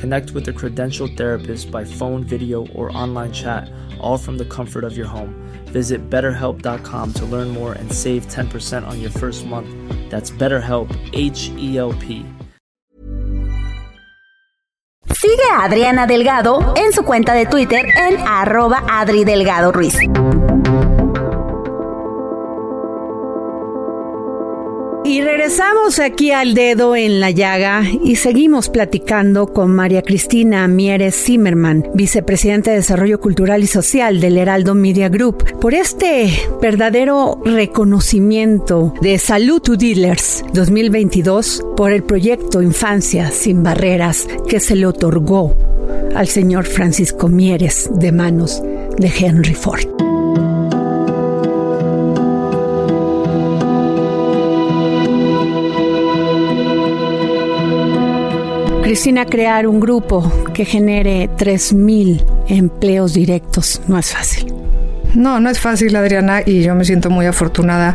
Connect 0.00 0.30
with 0.30 0.48
a 0.48 0.52
credentialed 0.52 1.16
therapist 1.16 1.70
by 1.70 1.84
phone, 1.84 2.22
video, 2.24 2.66
or 2.68 2.96
online 2.96 3.32
chat, 3.32 3.70
all 4.00 4.16
from 4.16 4.38
the 4.38 4.44
comfort 4.44 4.84
of 4.84 4.96
your 4.96 5.06
home. 5.06 5.34
Visit 5.66 6.08
betterhelp.com 6.08 7.12
to 7.14 7.24
learn 7.26 7.48
more 7.48 7.72
and 7.72 7.92
save 7.92 8.26
10% 8.26 8.86
on 8.86 9.00
your 9.00 9.10
first 9.10 9.44
month. 9.44 9.68
That's 10.10 10.30
BetterHelp, 10.30 10.88
H 11.12 11.50
E 11.56 11.78
L 11.78 11.92
P. 11.94 12.24
Sigue 15.10 15.50
a 15.50 15.64
Adriana 15.64 16.06
Delgado 16.06 16.74
en 16.76 16.92
su 16.92 17.02
cuenta 17.02 17.34
de 17.34 17.46
Twitter 17.46 17.86
en 17.96 18.18
arroba 18.24 18.84
Adri 18.88 19.24
Delgado 19.24 19.72
Ruiz. 19.72 19.98
Regresamos 25.48 25.98
aquí 25.98 26.30
al 26.30 26.52
dedo 26.52 26.94
en 26.94 27.20
la 27.20 27.30
llaga 27.30 27.82
y 28.04 28.16
seguimos 28.16 28.68
platicando 28.68 29.46
con 29.54 29.74
María 29.74 30.02
Cristina 30.02 30.68
Mieres 30.68 31.16
Zimmerman, 31.16 31.88
vicepresidenta 31.94 32.70
de 32.70 32.76
Desarrollo 32.76 33.18
Cultural 33.18 33.62
y 33.62 33.66
Social 33.66 34.20
del 34.20 34.36
Heraldo 34.36 34.74
Media 34.74 35.08
Group, 35.08 35.58
por 35.58 35.72
este 35.72 36.30
verdadero 36.60 37.40
reconocimiento 37.46 38.92
de 39.00 39.18
Salud 39.18 39.62
to 39.62 39.76
Dealers 39.76 40.44
2022 40.52 41.64
por 41.78 41.92
el 41.92 42.02
proyecto 42.02 42.60
Infancia 42.60 43.30
sin 43.30 43.62
Barreras 43.62 44.28
que 44.50 44.60
se 44.60 44.76
le 44.76 44.84
otorgó 44.84 45.56
al 46.14 46.28
señor 46.28 46.66
Francisco 46.66 47.28
Mieres 47.28 47.88
de 47.94 48.12
manos 48.12 48.62
de 48.98 49.10
Henry 49.18 49.54
Ford. 49.54 50.07
Cristina, 58.98 59.26
crear 59.26 59.68
un 59.68 59.78
grupo 59.78 60.28
que 60.52 60.64
genere 60.64 61.30
3.000 61.36 62.20
empleos 62.48 63.14
directos 63.14 63.80
no 63.86 63.96
es 63.96 64.12
fácil. 64.12 64.52
No, 65.14 65.38
no 65.38 65.50
es 65.50 65.60
fácil, 65.60 65.94
Adriana, 65.94 66.42
y 66.44 66.62
yo 66.62 66.74
me 66.74 66.84
siento 66.84 67.08
muy 67.08 67.24
afortunada 67.26 67.94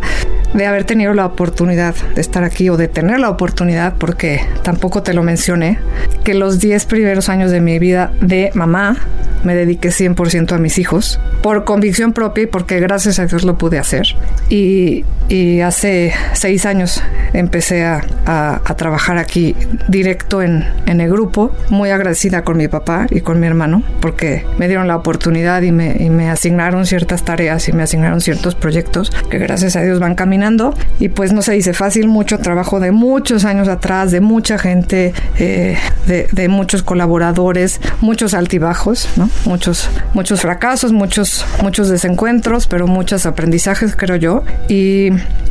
de 0.53 0.65
haber 0.65 0.83
tenido 0.83 1.13
la 1.13 1.25
oportunidad 1.25 1.95
de 2.15 2.21
estar 2.21 2.43
aquí 2.43 2.69
o 2.69 2.77
de 2.77 2.87
tener 2.87 3.19
la 3.19 3.29
oportunidad, 3.29 3.95
porque 3.97 4.41
tampoco 4.63 5.03
te 5.03 5.13
lo 5.13 5.23
mencioné, 5.23 5.79
que 6.23 6.33
los 6.33 6.59
10 6.59 6.85
primeros 6.85 7.29
años 7.29 7.51
de 7.51 7.61
mi 7.61 7.79
vida 7.79 8.11
de 8.21 8.51
mamá 8.53 8.97
me 9.43 9.55
dediqué 9.55 9.89
100% 9.89 10.53
a 10.53 10.57
mis 10.57 10.77
hijos, 10.79 11.19
por 11.41 11.65
convicción 11.65 12.13
propia 12.13 12.45
y 12.45 12.47
porque 12.47 12.79
gracias 12.79 13.19
a 13.19 13.25
Dios 13.25 13.43
lo 13.43 13.57
pude 13.57 13.77
hacer. 13.77 14.07
Y, 14.49 15.05
hace 15.63 16.13
seis 16.33 16.65
años 16.65 17.01
empecé 17.33 17.83
a, 17.83 18.01
trabajar 18.77 19.17
aquí 19.17 19.55
directo 19.87 20.41
en, 20.41 20.65
el 20.85 21.09
grupo, 21.09 21.51
muy 21.69 21.89
agradecida 21.89 22.43
con 22.43 22.57
mi 22.57 22.67
papá 22.67 23.07
y 23.09 23.21
con 23.21 23.39
mi 23.39 23.47
hermano, 23.47 23.83
porque 23.99 24.45
me 24.59 24.67
dieron 24.67 24.87
la 24.87 24.95
oportunidad 24.95 25.63
y 25.63 25.71
me, 25.71 25.95
y 25.99 26.09
me 26.09 26.29
asignaron 26.29 26.85
ciertas 26.85 27.23
tareas 27.23 27.67
y 27.67 27.73
me 27.73 27.83
asignaron 27.83 28.21
ciertos 28.21 28.53
proyectos 28.53 29.11
que 29.29 29.39
gracias 29.39 29.75
a 29.75 29.81
Dios 29.81 29.99
van 29.99 30.13
caminando. 30.15 30.42
Y 30.99 31.09
pues 31.09 31.31
no 31.31 31.41
se 31.41 31.53
dice 31.53 31.73
fácil, 31.73 32.07
mucho 32.07 32.37
trabajo 32.39 32.79
de 32.79 32.91
muchos 32.91 33.45
años 33.45 33.67
atrás, 33.67 34.11
de 34.11 34.19
mucha 34.19 34.57
gente, 34.57 35.13
eh, 35.39 35.77
de, 36.05 36.47
muchos 36.49 36.83
colaboradores, 36.83 37.79
muchos 38.01 38.33
altibajos, 38.33 39.07
muchos, 39.45 39.89
muchos 40.13 40.41
fracasos, 40.41 40.91
muchos, 40.91 41.45
muchos 41.61 41.89
desencuentros, 41.89 42.67
pero 42.67 42.87
muchos 42.87 43.25
aprendizajes, 43.25 43.95
creo 43.95 44.17
yo. 44.17 44.43
Y, 44.67 45.09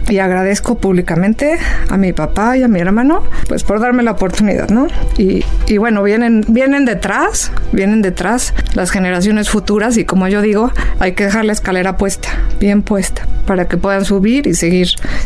y, 0.08 0.18
agradezco 0.18 0.76
públicamente 0.76 1.58
a 1.88 1.96
mi 1.96 2.12
papá 2.12 2.56
y 2.56 2.62
a 2.62 2.68
mi 2.68 2.80
hermano, 2.80 3.24
pues 3.48 3.64
por 3.64 3.80
darme 3.80 4.02
la 4.02 4.12
oportunidad, 4.12 4.68
¿no? 4.68 4.88
Y, 5.16 5.44
y 5.66 5.78
bueno, 5.78 6.02
vienen, 6.02 6.44
vienen 6.48 6.84
detrás, 6.84 7.50
vienen 7.72 8.02
detrás 8.02 8.54
las 8.74 8.90
generaciones 8.90 9.48
futuras 9.48 9.96
y 9.96 10.04
como 10.04 10.28
yo 10.28 10.42
digo, 10.42 10.70
hay 10.98 11.12
que 11.12 11.24
dejar 11.24 11.44
la 11.44 11.52
escalera 11.52 11.96
puesta, 11.96 12.28
bien 12.60 12.82
puesta, 12.82 13.26
para 13.46 13.68
que 13.68 13.76
puedan 13.76 14.04
subir 14.04 14.46
y 14.46 14.54
seguir 14.54 14.81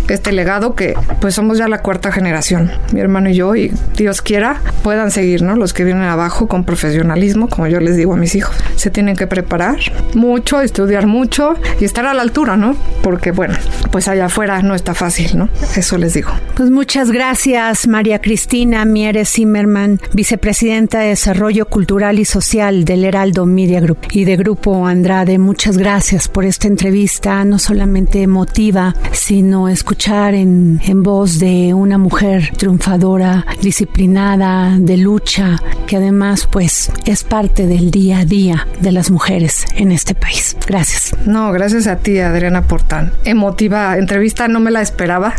este 0.09 0.33
legado 0.33 0.75
que 0.75 0.95
pues 1.21 1.35
somos 1.35 1.59
ya 1.59 1.69
la 1.69 1.79
cuarta 1.79 2.13
generación, 2.13 2.71
mi 2.93 3.01
hermano 3.01 3.31
y 3.31 3.35
yo, 3.35 3.55
y 3.57 3.73
Dios 3.97 4.23
quiera, 4.23 4.61
puedan 4.83 5.11
seguir, 5.11 5.43
¿no? 5.43 5.57
Los 5.57 5.73
que 5.73 5.85
vienen 5.85 6.05
abajo 6.05 6.49
con 6.49 6.65
profesionalismo, 6.65 7.49
como 7.49 7.67
yo 7.67 7.81
les 7.81 7.97
digo 7.97 8.15
a 8.15 8.17
mis 8.17 8.35
hijos 8.35 8.57
se 8.77 8.91
tienen 8.91 9.17
que 9.17 9.27
preparar 9.27 9.79
mucho, 10.15 10.61
estudiar 10.61 11.07
mucho 11.07 11.55
y 11.81 11.85
estar 11.85 12.07
a 12.07 12.15
la 12.15 12.23
altura, 12.23 12.57
¿no? 12.57 12.77
Porque 13.03 13.33
bueno, 13.33 13.55
pues 13.91 14.09
allá 14.09 14.27
afuera 14.27 14.63
no 14.63 14.75
está 14.75 14.95
fácil, 14.95 15.37
¿no? 15.37 15.49
Eso 15.77 15.99
les 15.99 16.15
digo. 16.15 16.31
Pues 16.55 16.71
muchas 16.71 17.11
gracias, 17.11 17.87
María 17.89 18.21
Cristina 18.21 18.85
Mieres 18.85 19.31
Zimmerman, 19.31 20.01
vicepresidenta 20.13 21.01
de 21.01 21.09
Desarrollo 21.09 21.67
Cultural 21.67 22.19
y 22.19 22.25
Social 22.25 22.85
del 22.85 23.05
Heraldo 23.05 23.47
Media 23.47 23.81
Group 23.81 23.99
y 24.11 24.25
de 24.25 24.37
Grupo 24.37 24.87
Andrade. 24.87 25.39
Muchas 25.39 25.79
gracias 25.79 26.29
por 26.29 26.45
esta 26.45 26.69
entrevista, 26.69 27.45
no 27.45 27.59
solamente 27.59 28.23
emotiva, 28.23 28.95
sino 29.13 29.46
escuchar 29.47 29.87
escuchar 29.87 30.35
en, 30.35 30.81
en 30.85 31.05
voz 31.05 31.39
de 31.39 31.73
una 31.73 31.97
mujer 31.97 32.51
triunfadora, 32.57 33.47
disciplinada, 33.63 34.75
de 34.77 34.97
lucha, 34.97 35.63
que 35.87 35.97
además 35.97 36.49
pues 36.51 36.91
es 37.05 37.23
parte 37.23 37.67
del 37.67 37.93
día 37.93 38.19
a 38.19 38.25
día 38.25 38.67
de 38.81 38.91
las 38.91 39.11
mujeres 39.11 39.65
en 39.77 39.93
este 39.93 40.15
país. 40.15 40.57
Gracias. 40.67 41.13
No, 41.25 41.53
gracias 41.53 41.87
a 41.87 41.97
ti 41.97 42.19
Adriana 42.19 42.63
por 42.63 42.83
tan 42.83 43.13
emotiva 43.25 43.97
entrevista, 43.97 44.49
no 44.49 44.59
me 44.59 44.73
la 44.73 44.83
esperaba, 44.83 45.35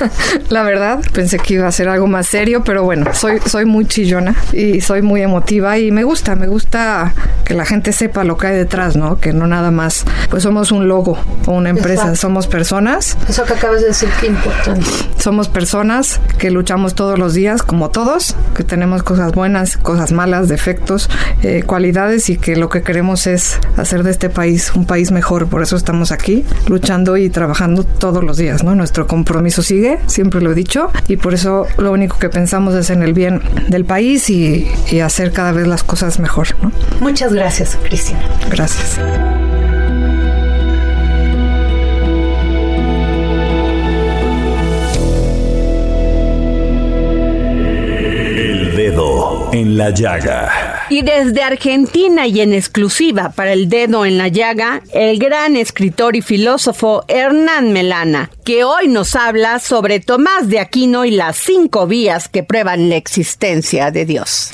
la 0.48 0.62
verdad, 0.62 1.00
pensé 1.12 1.38
que 1.38 1.54
iba 1.54 1.68
a 1.68 1.72
ser 1.72 1.88
algo 1.88 2.06
más 2.06 2.26
serio, 2.26 2.64
pero 2.64 2.82
bueno, 2.82 3.12
soy, 3.12 3.38
soy 3.44 3.66
muy 3.66 3.86
chillona 3.86 4.34
y 4.52 4.80
soy 4.80 5.02
muy 5.02 5.20
emotiva 5.20 5.78
y 5.78 5.90
me 5.90 6.04
gusta, 6.04 6.36
me 6.36 6.46
gusta 6.46 7.12
que 7.44 7.54
la 7.54 7.66
gente 7.66 7.92
sepa 7.92 8.24
lo 8.24 8.38
que 8.38 8.46
hay 8.46 8.56
detrás, 8.56 8.96
¿no? 8.96 9.20
Que 9.20 9.32
no 9.32 9.46
nada 9.46 9.70
más, 9.70 10.04
pues 10.30 10.42
somos 10.42 10.72
un 10.72 10.88
logo 10.88 11.18
o 11.46 11.52
una 11.52 11.68
empresa, 11.70 12.16
somos 12.16 12.46
personas. 12.46 13.16
Eso 13.28 13.44
que 13.50 13.58
acabas 13.58 13.80
de 13.80 13.88
decir, 13.88 14.08
qué 14.20 14.28
importante. 14.28 14.86
Somos 15.18 15.48
personas 15.48 16.20
que 16.38 16.50
luchamos 16.50 16.94
todos 16.94 17.18
los 17.18 17.34
días, 17.34 17.62
como 17.62 17.90
todos, 17.90 18.36
que 18.54 18.62
tenemos 18.62 19.02
cosas 19.02 19.32
buenas, 19.32 19.76
cosas 19.76 20.12
malas, 20.12 20.48
defectos, 20.48 21.10
eh, 21.42 21.64
cualidades 21.66 22.30
y 22.30 22.36
que 22.36 22.54
lo 22.54 22.68
que 22.68 22.82
queremos 22.82 23.26
es 23.26 23.58
hacer 23.76 24.04
de 24.04 24.12
este 24.12 24.30
país 24.30 24.72
un 24.76 24.86
país 24.86 25.10
mejor. 25.10 25.48
Por 25.48 25.62
eso 25.62 25.76
estamos 25.76 26.12
aquí, 26.12 26.44
luchando 26.68 27.16
y 27.16 27.28
trabajando 27.28 27.82
todos 27.82 28.22
los 28.22 28.36
días, 28.36 28.62
¿no? 28.62 28.76
Nuestro 28.76 29.08
compromiso 29.08 29.62
sigue, 29.62 29.98
siempre 30.06 30.40
lo 30.40 30.52
he 30.52 30.54
dicho, 30.54 30.90
y 31.08 31.16
por 31.16 31.34
eso 31.34 31.66
lo 31.76 31.90
único 31.90 32.18
que 32.18 32.28
pensamos 32.28 32.74
es 32.74 32.90
en 32.90 33.02
el 33.02 33.14
bien 33.14 33.42
del 33.68 33.84
país 33.84 34.30
y, 34.30 34.70
y 34.90 35.00
hacer 35.00 35.32
cada 35.32 35.50
vez 35.50 35.66
las 35.66 35.82
cosas 35.82 36.20
mejor, 36.20 36.48
¿no? 36.62 36.70
Muchas 37.00 37.32
gracias, 37.32 37.76
Cristina. 37.82 38.20
Gracias. 38.48 39.00
En 49.52 49.76
la 49.76 49.90
llaga. 49.90 50.86
Y 50.90 51.02
desde 51.02 51.42
Argentina 51.42 52.26
y 52.26 52.40
en 52.40 52.52
exclusiva 52.52 53.30
para 53.30 53.52
el 53.52 53.68
dedo 53.68 54.04
en 54.04 54.18
la 54.18 54.28
llaga, 54.28 54.82
el 54.92 55.18
gran 55.18 55.56
escritor 55.56 56.16
y 56.16 56.22
filósofo 56.22 57.04
Hernán 57.08 57.72
Melana, 57.72 58.30
que 58.44 58.64
hoy 58.64 58.88
nos 58.88 59.14
habla 59.16 59.58
sobre 59.58 60.00
Tomás 60.00 60.48
de 60.48 60.60
Aquino 60.60 61.04
y 61.04 61.10
las 61.10 61.36
cinco 61.36 61.86
vías 61.86 62.28
que 62.28 62.42
prueban 62.42 62.88
la 62.88 62.96
existencia 62.96 63.90
de 63.90 64.04
Dios. 64.04 64.50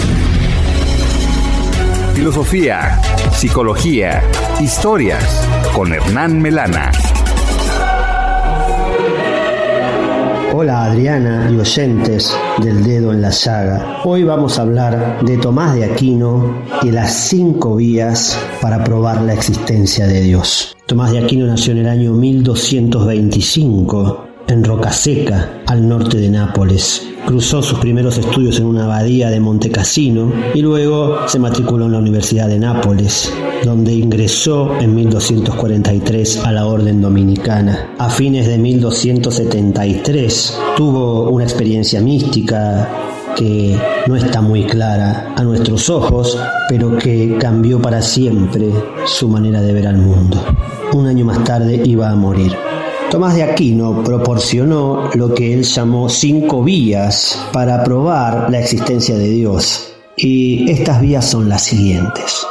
Filosofía, 2.14 3.00
psicología, 3.32 4.22
historias 4.60 5.46
con 5.74 5.92
Hernán 5.92 6.40
Melana. 6.40 6.90
Hola 10.58 10.86
Adriana 10.86 11.50
y 11.52 11.58
oyentes 11.58 12.34
del 12.62 12.82
dedo 12.82 13.12
en 13.12 13.20
la 13.20 13.28
llaga. 13.28 14.00
Hoy 14.04 14.24
vamos 14.24 14.58
a 14.58 14.62
hablar 14.62 15.22
de 15.22 15.36
Tomás 15.36 15.74
de 15.74 15.84
Aquino 15.84 16.62
y 16.82 16.92
las 16.92 17.12
cinco 17.12 17.76
vías 17.76 18.38
para 18.62 18.82
probar 18.82 19.20
la 19.20 19.34
existencia 19.34 20.06
de 20.06 20.22
Dios. 20.22 20.74
Tomás 20.86 21.12
de 21.12 21.18
Aquino 21.18 21.46
nació 21.46 21.72
en 21.72 21.78
el 21.80 21.88
año 21.88 22.14
1225 22.14 24.25
en 24.48 24.64
Rocaseca, 24.64 25.62
al 25.66 25.88
norte 25.88 26.18
de 26.18 26.30
Nápoles. 26.30 27.02
Cruzó 27.24 27.62
sus 27.62 27.78
primeros 27.80 28.18
estudios 28.18 28.58
en 28.58 28.66
una 28.66 28.84
abadía 28.84 29.30
de 29.30 29.40
Montecassino 29.40 30.32
y 30.54 30.62
luego 30.62 31.26
se 31.26 31.38
matriculó 31.38 31.86
en 31.86 31.92
la 31.92 31.98
Universidad 31.98 32.48
de 32.48 32.58
Nápoles, 32.58 33.32
donde 33.64 33.92
ingresó 33.92 34.78
en 34.78 34.94
1243 34.94 36.44
a 36.44 36.52
la 36.52 36.66
Orden 36.66 37.00
Dominicana. 37.00 37.94
A 37.98 38.08
fines 38.08 38.46
de 38.46 38.58
1273 38.58 40.58
tuvo 40.76 41.30
una 41.30 41.44
experiencia 41.44 42.00
mística 42.00 42.88
que 43.36 43.78
no 44.06 44.16
está 44.16 44.40
muy 44.40 44.64
clara 44.64 45.34
a 45.36 45.42
nuestros 45.42 45.90
ojos, 45.90 46.38
pero 46.68 46.96
que 46.96 47.36
cambió 47.38 47.82
para 47.82 48.00
siempre 48.00 48.70
su 49.04 49.28
manera 49.28 49.60
de 49.60 49.72
ver 49.72 49.88
al 49.88 49.98
mundo. 49.98 50.42
Un 50.92 51.06
año 51.06 51.24
más 51.24 51.42
tarde 51.44 51.82
iba 51.84 52.08
a 52.08 52.14
morir. 52.14 52.65
Tomás 53.10 53.36
de 53.36 53.44
Aquino 53.44 54.02
proporcionó 54.02 55.10
lo 55.14 55.32
que 55.32 55.54
él 55.54 55.62
llamó 55.62 56.08
cinco 56.08 56.64
vías 56.64 57.40
para 57.52 57.84
probar 57.84 58.50
la 58.50 58.58
existencia 58.58 59.16
de 59.16 59.28
Dios. 59.28 59.92
Y 60.16 60.68
estas 60.70 61.00
vías 61.00 61.24
son 61.24 61.48
las 61.48 61.62
siguientes. 61.62 62.44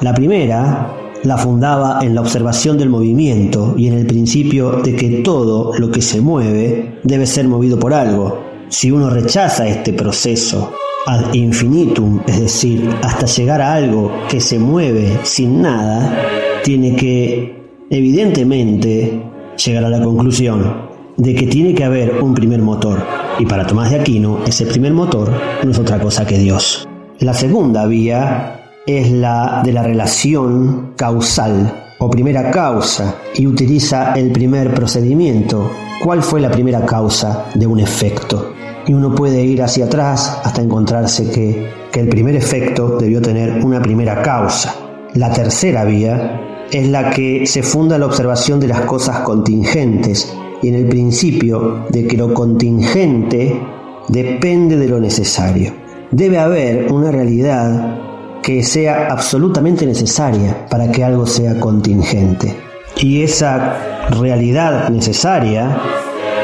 La 0.00 0.12
primera 0.12 0.96
la 1.22 1.38
fundaba 1.38 2.00
en 2.02 2.14
la 2.14 2.22
observación 2.22 2.76
del 2.76 2.88
movimiento 2.88 3.74
y 3.76 3.86
en 3.86 3.94
el 3.94 4.06
principio 4.06 4.80
de 4.82 4.96
que 4.96 5.08
todo 5.22 5.78
lo 5.78 5.90
que 5.90 6.02
se 6.02 6.20
mueve 6.20 6.98
debe 7.04 7.26
ser 7.26 7.46
movido 7.46 7.78
por 7.78 7.94
algo. 7.94 8.42
Si 8.68 8.90
uno 8.90 9.10
rechaza 9.10 9.68
este 9.68 9.92
proceso 9.92 10.72
ad 11.06 11.32
infinitum, 11.34 12.20
es 12.26 12.40
decir, 12.40 12.88
hasta 13.02 13.26
llegar 13.26 13.60
a 13.62 13.74
algo 13.74 14.10
que 14.28 14.40
se 14.40 14.58
mueve 14.58 15.20
sin 15.22 15.62
nada, 15.62 16.16
tiene 16.64 16.96
que, 16.96 17.86
evidentemente, 17.90 19.29
llegar 19.64 19.84
a 19.84 19.88
la 19.88 20.02
conclusión 20.02 20.88
de 21.16 21.34
que 21.34 21.46
tiene 21.46 21.74
que 21.74 21.84
haber 21.84 22.22
un 22.22 22.34
primer 22.34 22.62
motor. 22.62 23.02
Y 23.38 23.46
para 23.46 23.66
Tomás 23.66 23.90
de 23.90 24.00
Aquino, 24.00 24.40
ese 24.46 24.66
primer 24.66 24.92
motor 24.92 25.30
no 25.62 25.70
es 25.70 25.78
otra 25.78 25.98
cosa 25.98 26.26
que 26.26 26.38
Dios. 26.38 26.88
La 27.18 27.34
segunda 27.34 27.86
vía 27.86 28.60
es 28.86 29.10
la 29.10 29.60
de 29.64 29.72
la 29.72 29.82
relación 29.82 30.94
causal 30.96 31.72
o 31.98 32.08
primera 32.08 32.50
causa 32.50 33.16
y 33.34 33.46
utiliza 33.46 34.14
el 34.14 34.32
primer 34.32 34.72
procedimiento. 34.72 35.70
¿Cuál 36.02 36.22
fue 36.22 36.40
la 36.40 36.50
primera 36.50 36.86
causa 36.86 37.46
de 37.54 37.66
un 37.66 37.80
efecto? 37.80 38.54
Y 38.86 38.94
uno 38.94 39.14
puede 39.14 39.44
ir 39.44 39.62
hacia 39.62 39.84
atrás 39.84 40.40
hasta 40.42 40.62
encontrarse 40.62 41.30
que, 41.30 41.70
que 41.92 42.00
el 42.00 42.08
primer 42.08 42.34
efecto 42.34 42.96
debió 42.98 43.20
tener 43.20 43.62
una 43.62 43.82
primera 43.82 44.22
causa. 44.22 44.74
La 45.14 45.30
tercera 45.30 45.84
vía 45.84 46.49
es 46.72 46.88
la 46.88 47.10
que 47.10 47.46
se 47.46 47.62
funda 47.62 47.96
en 47.96 48.00
la 48.00 48.06
observación 48.06 48.60
de 48.60 48.68
las 48.68 48.82
cosas 48.82 49.20
contingentes 49.20 50.32
y 50.62 50.68
en 50.68 50.74
el 50.74 50.86
principio 50.86 51.86
de 51.88 52.06
que 52.06 52.16
lo 52.16 52.32
contingente 52.32 53.60
depende 54.08 54.76
de 54.76 54.88
lo 54.88 55.00
necesario. 55.00 55.72
Debe 56.10 56.38
haber 56.38 56.92
una 56.92 57.10
realidad 57.10 58.40
que 58.42 58.62
sea 58.62 59.08
absolutamente 59.10 59.86
necesaria 59.86 60.66
para 60.68 60.90
que 60.90 61.04
algo 61.04 61.26
sea 61.26 61.58
contingente. 61.58 62.56
Y 62.96 63.22
esa 63.22 64.08
realidad 64.20 64.88
necesaria 64.90 65.78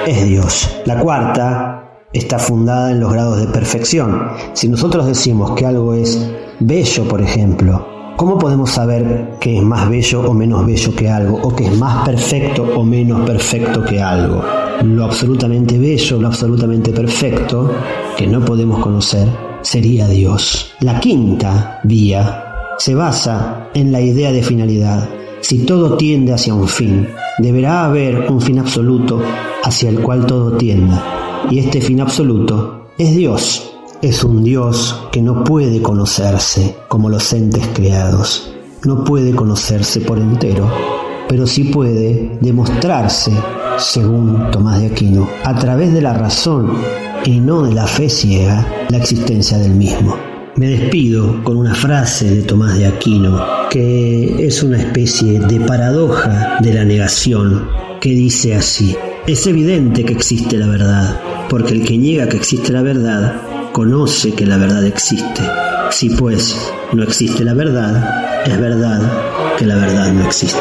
es 0.06 0.24
Dios. 0.24 0.80
La 0.84 1.00
cuarta 1.00 2.00
está 2.12 2.38
fundada 2.38 2.92
en 2.92 3.00
los 3.00 3.12
grados 3.12 3.40
de 3.40 3.46
perfección. 3.48 4.30
Si 4.52 4.68
nosotros 4.68 5.06
decimos 5.06 5.52
que 5.52 5.66
algo 5.66 5.94
es 5.94 6.18
bello, 6.60 7.08
por 7.08 7.20
ejemplo, 7.20 7.95
¿Cómo 8.16 8.38
podemos 8.38 8.70
saber 8.70 9.37
que 9.38 9.59
es 9.59 9.62
más 9.62 9.90
bello 9.90 10.22
o 10.22 10.33
menos 10.33 10.64
bello 10.64 10.94
que 10.96 11.07
algo? 11.07 11.38
¿O 11.42 11.55
que 11.55 11.66
es 11.66 11.76
más 11.76 12.07
perfecto 12.07 12.62
o 12.62 12.83
menos 12.83 13.26
perfecto 13.26 13.85
que 13.85 14.00
algo? 14.00 14.42
Lo 14.83 15.05
absolutamente 15.05 15.79
bello, 15.79 16.18
lo 16.18 16.29
absolutamente 16.29 16.92
perfecto, 16.92 17.70
que 18.16 18.26
no 18.26 18.42
podemos 18.42 18.81
conocer, 18.81 19.29
sería 19.61 20.09
Dios. 20.09 20.72
La 20.81 20.98
quinta 20.98 21.81
vía 21.85 22.44
se 22.79 22.94
basa 22.94 23.68
en 23.74 23.92
la 23.92 24.00
idea 24.00 24.33
de 24.33 24.42
finalidad. 24.42 25.07
Si 25.42 25.66
todo 25.66 25.98
tiende 25.98 26.33
hacia 26.33 26.55
un 26.55 26.68
fin, 26.68 27.07
deberá 27.37 27.85
haber 27.85 28.31
un 28.31 28.40
fin 28.40 28.59
absoluto 28.59 29.20
hacia 29.62 29.90
el 29.90 30.00
cual 30.00 30.24
todo 30.24 30.57
tienda. 30.57 31.05
Y 31.50 31.59
este 31.59 31.83
fin 31.83 32.00
absoluto 32.00 32.88
es 32.96 33.14
Dios 33.14 33.75
es 34.02 34.24
un 34.24 34.44
Dios 34.44 35.09
que 35.11 35.22
no 35.22 35.42
puede 35.42 35.80
conocerse 35.80 36.76
como 36.88 37.09
los 37.09 37.32
entes 37.32 37.66
creados. 37.74 38.52
No 38.85 39.04
puede 39.04 39.35
conocerse 39.35 40.00
por 40.00 40.18
entero, 40.18 40.70
pero 41.28 41.46
sí 41.46 41.64
puede 41.64 42.38
demostrarse, 42.40 43.32
según 43.78 44.50
Tomás 44.50 44.80
de 44.80 44.88
Aquino, 44.88 45.28
a 45.44 45.59
través 45.59 45.92
de 45.92 46.02
la 46.02 46.12
razón 46.12 46.72
y 47.24 47.40
no 47.40 47.62
de 47.62 47.74
la 47.74 47.87
fe 47.87 48.09
ciega, 48.09 48.66
la 48.90 48.98
existencia 48.98 49.59
del 49.59 49.72
mismo. 49.72 50.16
Me 50.56 50.68
despido 50.68 51.42
con 51.42 51.56
una 51.56 51.74
frase 51.74 52.30
de 52.30 52.42
Tomás 52.42 52.78
de 52.78 52.87
Aquino, 52.87 53.42
que 53.70 54.46
es 54.46 54.62
una 54.62 54.78
especie 54.78 55.40
de 55.40 55.61
paradoja 55.61 56.59
de 56.61 56.74
la 56.74 56.85
negación, 56.85 57.68
que 58.00 58.11
dice 58.11 58.54
así, 58.54 58.94
es 59.26 59.46
evidente 59.46 60.04
que 60.04 60.12
existe 60.12 60.56
la 60.56 60.66
verdad, 60.66 61.20
porque 61.48 61.72
el 61.72 61.85
que 61.85 61.98
niega 61.98 62.28
que 62.28 62.37
existe 62.37 62.72
la 62.72 62.82
verdad 62.82 63.55
conoce 63.76 64.32
que 64.32 64.46
la 64.46 64.56
verdad 64.56 64.86
existe. 64.86 65.42
Si 65.90 66.08
pues 66.08 66.72
no 66.94 67.02
existe 67.02 67.44
la 67.44 67.52
verdad, 67.52 68.46
es 68.46 68.58
verdad 68.58 69.02
que 69.58 69.66
la 69.66 69.74
verdad 69.74 70.12
no 70.12 70.24
existe. 70.24 70.58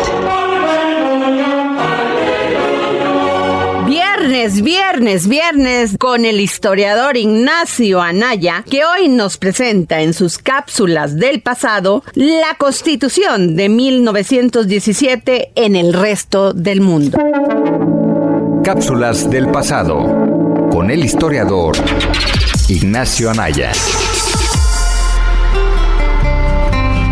Viernes, 3.88 4.62
viernes, 4.62 5.30
viernes 5.30 5.96
con 5.98 6.26
el 6.26 6.42
historiador 6.42 7.16
Ignacio 7.16 8.02
Anaya, 8.02 8.66
que 8.70 8.84
hoy 8.84 9.08
nos 9.08 9.38
presenta 9.38 10.02
en 10.02 10.14
sus 10.14 10.38
cápsulas 10.38 11.16
del 11.16 11.42
pasado 11.42 12.04
la 12.16 12.56
constitución 12.58 13.56
de 13.56 13.70
1917 13.70 15.54
en 15.56 15.78
el 15.78 15.94
resto 15.94 16.52
del 16.52 16.82
mundo. 16.82 17.18
Cápsulas 18.62 19.30
del 19.30 19.48
pasado 19.52 20.70
con 20.70 20.92
el 20.92 21.06
historiador 21.06 21.78
Ignacio 22.68 23.30
Anaya. 23.30 24.15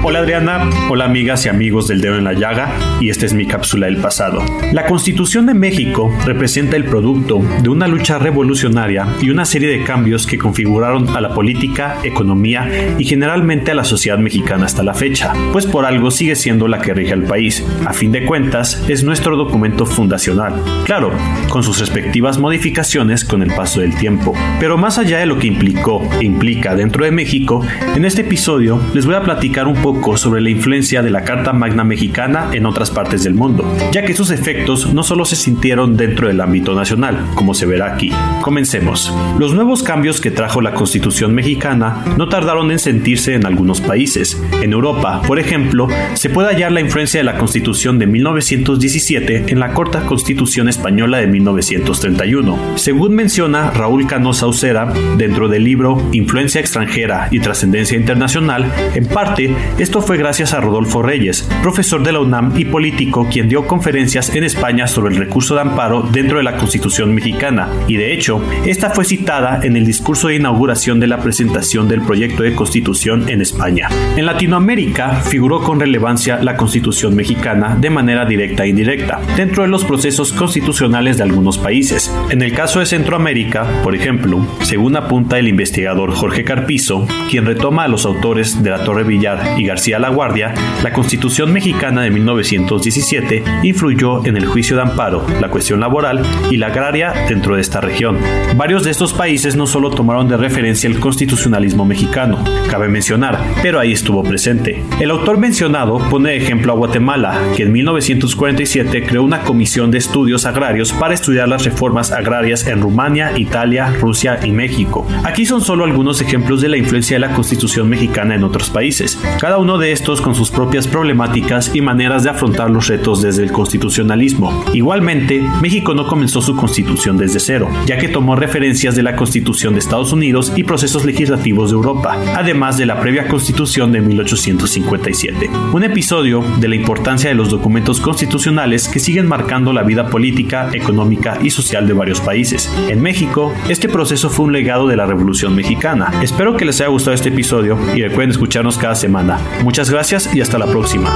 Hola 0.06 0.20
Adriana, 0.20 0.70
hola 0.90 1.06
amigas 1.06 1.46
y 1.46 1.50
amigos 1.50 1.88
del 1.88 2.02
dedo 2.02 2.18
en 2.18 2.26
la 2.26 2.34
llaga 2.34 2.74
y 3.00 3.10
esta 3.10 3.26
es 3.26 3.34
mi 3.34 3.46
cápsula 3.46 3.86
del 3.86 3.96
pasado. 3.96 4.44
La 4.74 4.86
Constitución 4.86 5.46
de 5.46 5.54
México 5.54 6.14
representa 6.26 6.76
el 6.76 6.84
producto 6.84 7.42
de 7.62 7.70
una 7.70 7.88
lucha 7.88 8.20
revolucionaria 8.20 9.08
y 9.22 9.30
una 9.30 9.46
serie 9.46 9.70
de 9.70 9.86
cambios 9.86 10.28
que 10.28 10.38
configuraron 10.38 11.08
a 11.16 11.22
la 11.22 11.34
política, 11.34 12.00
economía 12.04 12.96
y 12.98 13.06
generalmente 13.06 13.72
a 13.72 13.76
la 13.76 13.86
sociedad 13.86 14.18
mexicana 14.18 14.66
hasta 14.66 14.84
la 14.84 14.94
fecha, 14.94 15.32
pues 15.54 15.66
por 15.66 15.86
algo 15.86 16.12
sigue 16.12 16.36
siendo 16.36 16.68
la 16.68 16.82
que 16.82 16.94
rige 16.94 17.14
al 17.14 17.24
país. 17.24 17.66
A 17.86 17.94
fin 17.94 18.12
de 18.12 18.26
cuentas, 18.26 18.84
es 18.90 19.06
nuestro 19.06 19.38
documento 19.38 19.86
fundacional, 19.86 20.62
claro, 20.84 21.14
con 21.48 21.64
sus 21.64 21.80
respectivas 21.80 22.40
modificaciones 22.40 23.24
con 23.24 23.42
el 23.42 23.54
paso 23.54 23.80
del 23.80 23.96
tiempo. 23.96 24.34
Pero 24.60 24.78
más 24.78 24.98
allá 24.98 25.20
de 25.20 25.28
lo 25.28 25.40
que 25.40 25.48
implicó 25.48 26.06
e 26.20 26.26
implica 26.26 26.76
dentro 26.76 27.06
de 27.06 27.12
México, 27.12 27.66
en 27.96 28.04
este 28.04 28.22
episodio 28.22 28.82
les 28.94 29.06
voy 29.06 29.16
a 29.16 29.24
platicar 29.24 29.66
un 29.66 29.76
poco 29.76 29.93
sobre 30.16 30.42
la 30.42 30.50
influencia 30.50 31.02
de 31.02 31.10
la 31.10 31.24
Carta 31.24 31.54
Magna 31.54 31.84
Mexicana 31.84 32.50
en 32.52 32.66
otras 32.66 32.92
partes 32.92 33.24
del 33.24 33.34
mundo, 33.34 33.66
ya 33.92 34.06
que 34.06 34.14
sus 34.14 34.32
efectos 34.32 34.94
no 34.94 35.04
solo 35.04 35.26
se 35.26 35.36
sintieron 35.36 35.98
dentro 35.98 36.28
del 36.28 36.42
ámbito 36.42 36.76
nacional, 36.76 37.26
como 37.36 37.54
se 37.54 37.66
verá 37.66 37.94
aquí. 37.94 38.12
Comencemos. 38.42 39.14
Los 39.40 39.54
nuevos 39.54 39.84
cambios 39.84 40.22
que 40.22 40.32
trajo 40.32 40.62
la 40.62 40.74
Constitución 40.74 41.34
mexicana 41.34 42.04
no 42.18 42.30
tardaron 42.30 42.72
en 42.72 42.80
sentirse 42.80 43.34
en 43.34 43.46
algunos 43.46 43.82
países. 43.82 44.42
En 44.62 44.74
Europa, 44.74 45.22
por 45.26 45.40
ejemplo, 45.40 45.88
se 46.14 46.30
puede 46.30 46.50
hallar 46.50 46.72
la 46.72 46.82
influencia 46.82 47.20
de 47.20 47.24
la 47.24 47.38
Constitución 47.38 48.00
de 48.00 48.08
1917 48.08 49.46
en 49.48 49.60
la 49.60 49.74
corta 49.74 50.06
Constitución 50.06 50.70
española 50.70 51.18
de 51.18 51.28
1931. 51.28 52.58
Según 52.76 53.16
menciona 53.16 53.72
Raúl 53.72 54.08
Canosa 54.08 54.48
Ucera, 54.48 54.94
dentro 55.18 55.48
del 55.48 55.64
libro 55.64 56.02
Influencia 56.12 56.62
extranjera 56.62 57.28
y 57.32 57.40
trascendencia 57.40 57.98
internacional, 57.98 58.72
en 58.94 59.06
parte 59.06 59.56
esto 59.84 60.02
fue 60.02 60.18
gracias 60.18 60.54
a 60.54 60.62
Rodolfo 60.62 61.02
Reyes, 61.02 61.46
profesor 61.62 62.04
de 62.04 62.14
la 62.14 62.22
UNAM 62.22 62.54
y 62.58 62.64
político 62.64 63.28
quien 63.30 63.50
dio 63.50 63.68
conferencias 63.68 64.34
en 64.34 64.46
España 64.46 64.88
sobre 64.88 65.14
el 65.14 65.20
recurso 65.20 65.56
de 65.56 65.62
amparo 65.62 66.04
dentro 66.04 66.38
de 66.38 66.44
la 66.44 66.56
Constitución 66.56 67.14
mexicana, 67.14 67.68
y 67.86 67.98
de 67.98 68.14
hecho, 68.14 68.42
esta 68.66 68.92
fue 68.92 69.04
citada 69.04 69.60
en 69.62 69.76
el 69.76 69.86
discurso 69.86 70.30
de 70.30 70.36
inauguración 70.36 71.02
de 71.02 71.08
la 71.08 71.20
presentación 71.20 71.90
del 71.90 72.02
proyecto 72.02 72.44
de 72.44 72.56
Constitución 72.56 73.28
en 73.28 73.42
España. 73.42 73.90
En 74.16 74.26
Latinoamérica 74.26 75.16
figuró 75.16 75.62
con 75.62 75.82
relevancia 75.82 76.42
la 76.42 76.56
Constitución 76.56 77.14
mexicana 77.14 77.76
de 77.76 77.90
manera 77.90 78.26
directa 78.26 78.64
e 78.64 78.70
indirecta, 78.70 79.20
dentro 79.36 79.64
de 79.64 79.70
los 79.70 79.84
procesos 79.84 80.32
constitucionales 80.32 81.18
de 81.18 81.24
algunos 81.24 81.58
países. 81.58 82.10
En 82.30 82.42
el 82.42 82.54
caso 82.54 82.80
de 82.80 82.86
Centroamérica, 82.86 83.82
por 83.84 83.96
ejemplo, 83.96 84.48
según 84.62 84.96
apunta 84.96 85.38
el 85.40 85.50
investigador 85.50 86.14
Jorge 86.14 86.46
Carpizo, 86.46 87.06
quien 87.30 87.46
retoma 87.46 87.84
a 87.84 87.90
los 87.90 88.06
autores 88.06 88.64
de 88.64 88.70
la 88.70 88.86
Torre 88.86 89.04
Villar 89.04 89.60
y 89.60 89.73
García 89.74 89.98
La 89.98 90.10
Guardia, 90.10 90.54
la 90.84 90.94
Constitución 90.94 91.52
mexicana 91.52 92.04
de 92.04 92.12
1917 92.12 93.44
influyó 93.64 94.24
en 94.24 94.38
el 94.38 94.46
juicio 94.46 94.76
de 94.76 94.84
amparo, 94.84 95.26
la 95.42 95.50
cuestión 95.50 95.80
laboral 95.80 96.22
y 96.52 96.58
la 96.58 96.68
agraria 96.68 97.12
dentro 97.28 97.56
de 97.56 97.62
esta 97.62 97.82
región. 97.82 98.20
Varios 98.56 98.84
de 98.84 98.92
estos 98.92 99.14
países 99.14 99.56
no 99.56 99.66
solo 99.66 99.90
tomaron 99.90 100.28
de 100.28 100.38
referencia 100.38 100.88
el 100.88 101.00
constitucionalismo 101.00 101.86
mexicano, 101.86 102.44
cabe 102.70 102.88
mencionar, 102.88 103.40
pero 103.64 103.80
ahí 103.80 103.94
estuvo 103.94 104.22
presente. 104.22 104.84
El 105.00 105.10
autor 105.10 105.40
mencionado 105.40 105.98
pone 106.12 106.30
de 106.30 106.38
ejemplo 106.38 106.72
a 106.72 106.76
Guatemala, 106.76 107.42
que 107.58 107.64
en 107.64 107.72
1947 107.72 109.08
creó 109.08 109.24
una 109.24 109.42
comisión 109.42 109.90
de 109.90 109.98
estudios 109.98 110.46
agrarios 110.46 110.94
para 110.94 111.16
estudiar 111.16 111.48
las 111.48 111.66
reformas 111.66 112.12
agrarias 112.12 112.68
en 112.68 112.80
Rumania, 112.80 113.36
Italia, 113.40 113.92
Rusia 114.00 114.40
y 114.44 114.52
México. 114.52 115.08
Aquí 115.24 115.48
son 115.48 115.62
solo 115.62 115.84
algunos 115.84 116.22
ejemplos 116.22 116.62
de 116.62 116.70
la 116.70 116.78
influencia 116.78 117.16
de 117.16 117.22
la 117.22 117.34
Constitución 117.34 117.90
mexicana 117.90 118.36
en 118.36 118.44
otros 118.44 118.70
países, 118.70 119.20
cada 119.40 119.58
uno 119.64 119.78
de 119.78 119.94
estos 119.94 120.20
con 120.20 120.36
sus 120.36 120.52
propias 120.52 120.90
problemáticas 120.90 121.74
y 121.74 121.80
maneras 121.80 122.24
de 122.24 122.30
afrontar 122.30 122.70
los 122.70 122.88
retos 122.90 123.22
desde 123.22 123.44
el 123.44 123.54
constitucionalismo. 123.54 124.66
Igualmente, 124.74 125.42
México 125.62 125.94
no 125.94 126.06
comenzó 126.06 126.42
su 126.42 126.58
constitución 126.58 127.18
desde 127.18 127.40
cero, 127.40 127.70
ya 127.86 127.98
que 127.98 128.10
tomó 128.10 128.36
referencias 128.36 128.94
de 128.98 129.04
la 129.04 129.16
Constitución 129.16 129.72
de 129.72 129.80
Estados 129.80 130.12
Unidos 130.12 130.52
y 130.58 130.66
procesos 130.66 131.06
legislativos 131.06 131.70
de 131.70 131.78
Europa, 131.78 132.18
además 132.36 132.78
de 132.78 132.86
la 132.86 133.00
previa 133.00 133.30
Constitución 133.30 133.94
de 133.94 134.02
1857. 134.02 135.50
Un 135.72 135.84
episodio 135.86 136.44
de 136.60 136.68
la 136.68 136.76
importancia 136.76 137.30
de 137.30 137.36
los 137.36 137.50
documentos 137.50 138.02
constitucionales 138.02 138.90
que 138.90 139.00
siguen 139.00 139.28
marcando 139.28 139.72
la 139.72 139.84
vida 139.84 140.10
política, 140.10 140.72
económica 140.74 141.40
y 141.42 141.52
social 141.52 141.88
de 141.88 141.94
varios 141.94 142.20
países. 142.20 142.70
En 142.90 143.02
México, 143.02 143.54
este 143.70 143.88
proceso 143.88 144.30
fue 144.30 144.48
un 144.48 144.52
legado 144.52 144.90
de 144.90 144.98
la 144.98 145.06
Revolución 145.06 145.56
Mexicana. 145.56 146.12
Espero 146.22 146.58
que 146.58 146.66
les 146.66 146.82
haya 146.82 146.90
gustado 146.90 147.16
este 147.16 147.30
episodio 147.30 147.80
y 147.96 148.02
recuerden 148.02 148.32
escucharnos 148.32 148.78
cada 148.78 148.96
semana. 148.96 149.40
Muchas 149.64 149.90
gracias 149.90 150.34
y 150.34 150.42
hasta 150.42 150.58
la 150.58 150.66
próxima. 150.66 151.16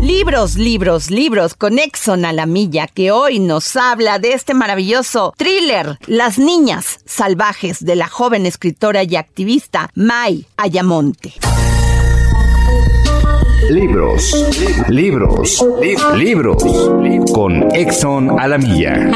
Libros, 0.00 0.56
libros, 0.56 1.10
libros 1.10 1.54
con 1.54 1.78
Exxon 1.78 2.24
a 2.24 2.32
la 2.32 2.46
milla, 2.46 2.86
que 2.86 3.10
hoy 3.10 3.40
nos 3.40 3.76
habla 3.76 4.18
de 4.18 4.32
este 4.32 4.54
maravilloso 4.54 5.34
thriller, 5.36 5.98
Las 6.06 6.38
niñas 6.38 7.00
salvajes, 7.04 7.84
de 7.84 7.96
la 7.96 8.08
joven 8.08 8.46
escritora 8.46 9.02
y 9.02 9.16
activista 9.16 9.90
Mai 9.94 10.46
Ayamonte. 10.56 11.34
Libros, 13.70 14.34
libros, 14.88 15.66
libros, 16.16 16.64
con 17.32 17.74
Exxon 17.74 18.40
a 18.40 18.48
la 18.48 18.56
milla. 18.58 19.10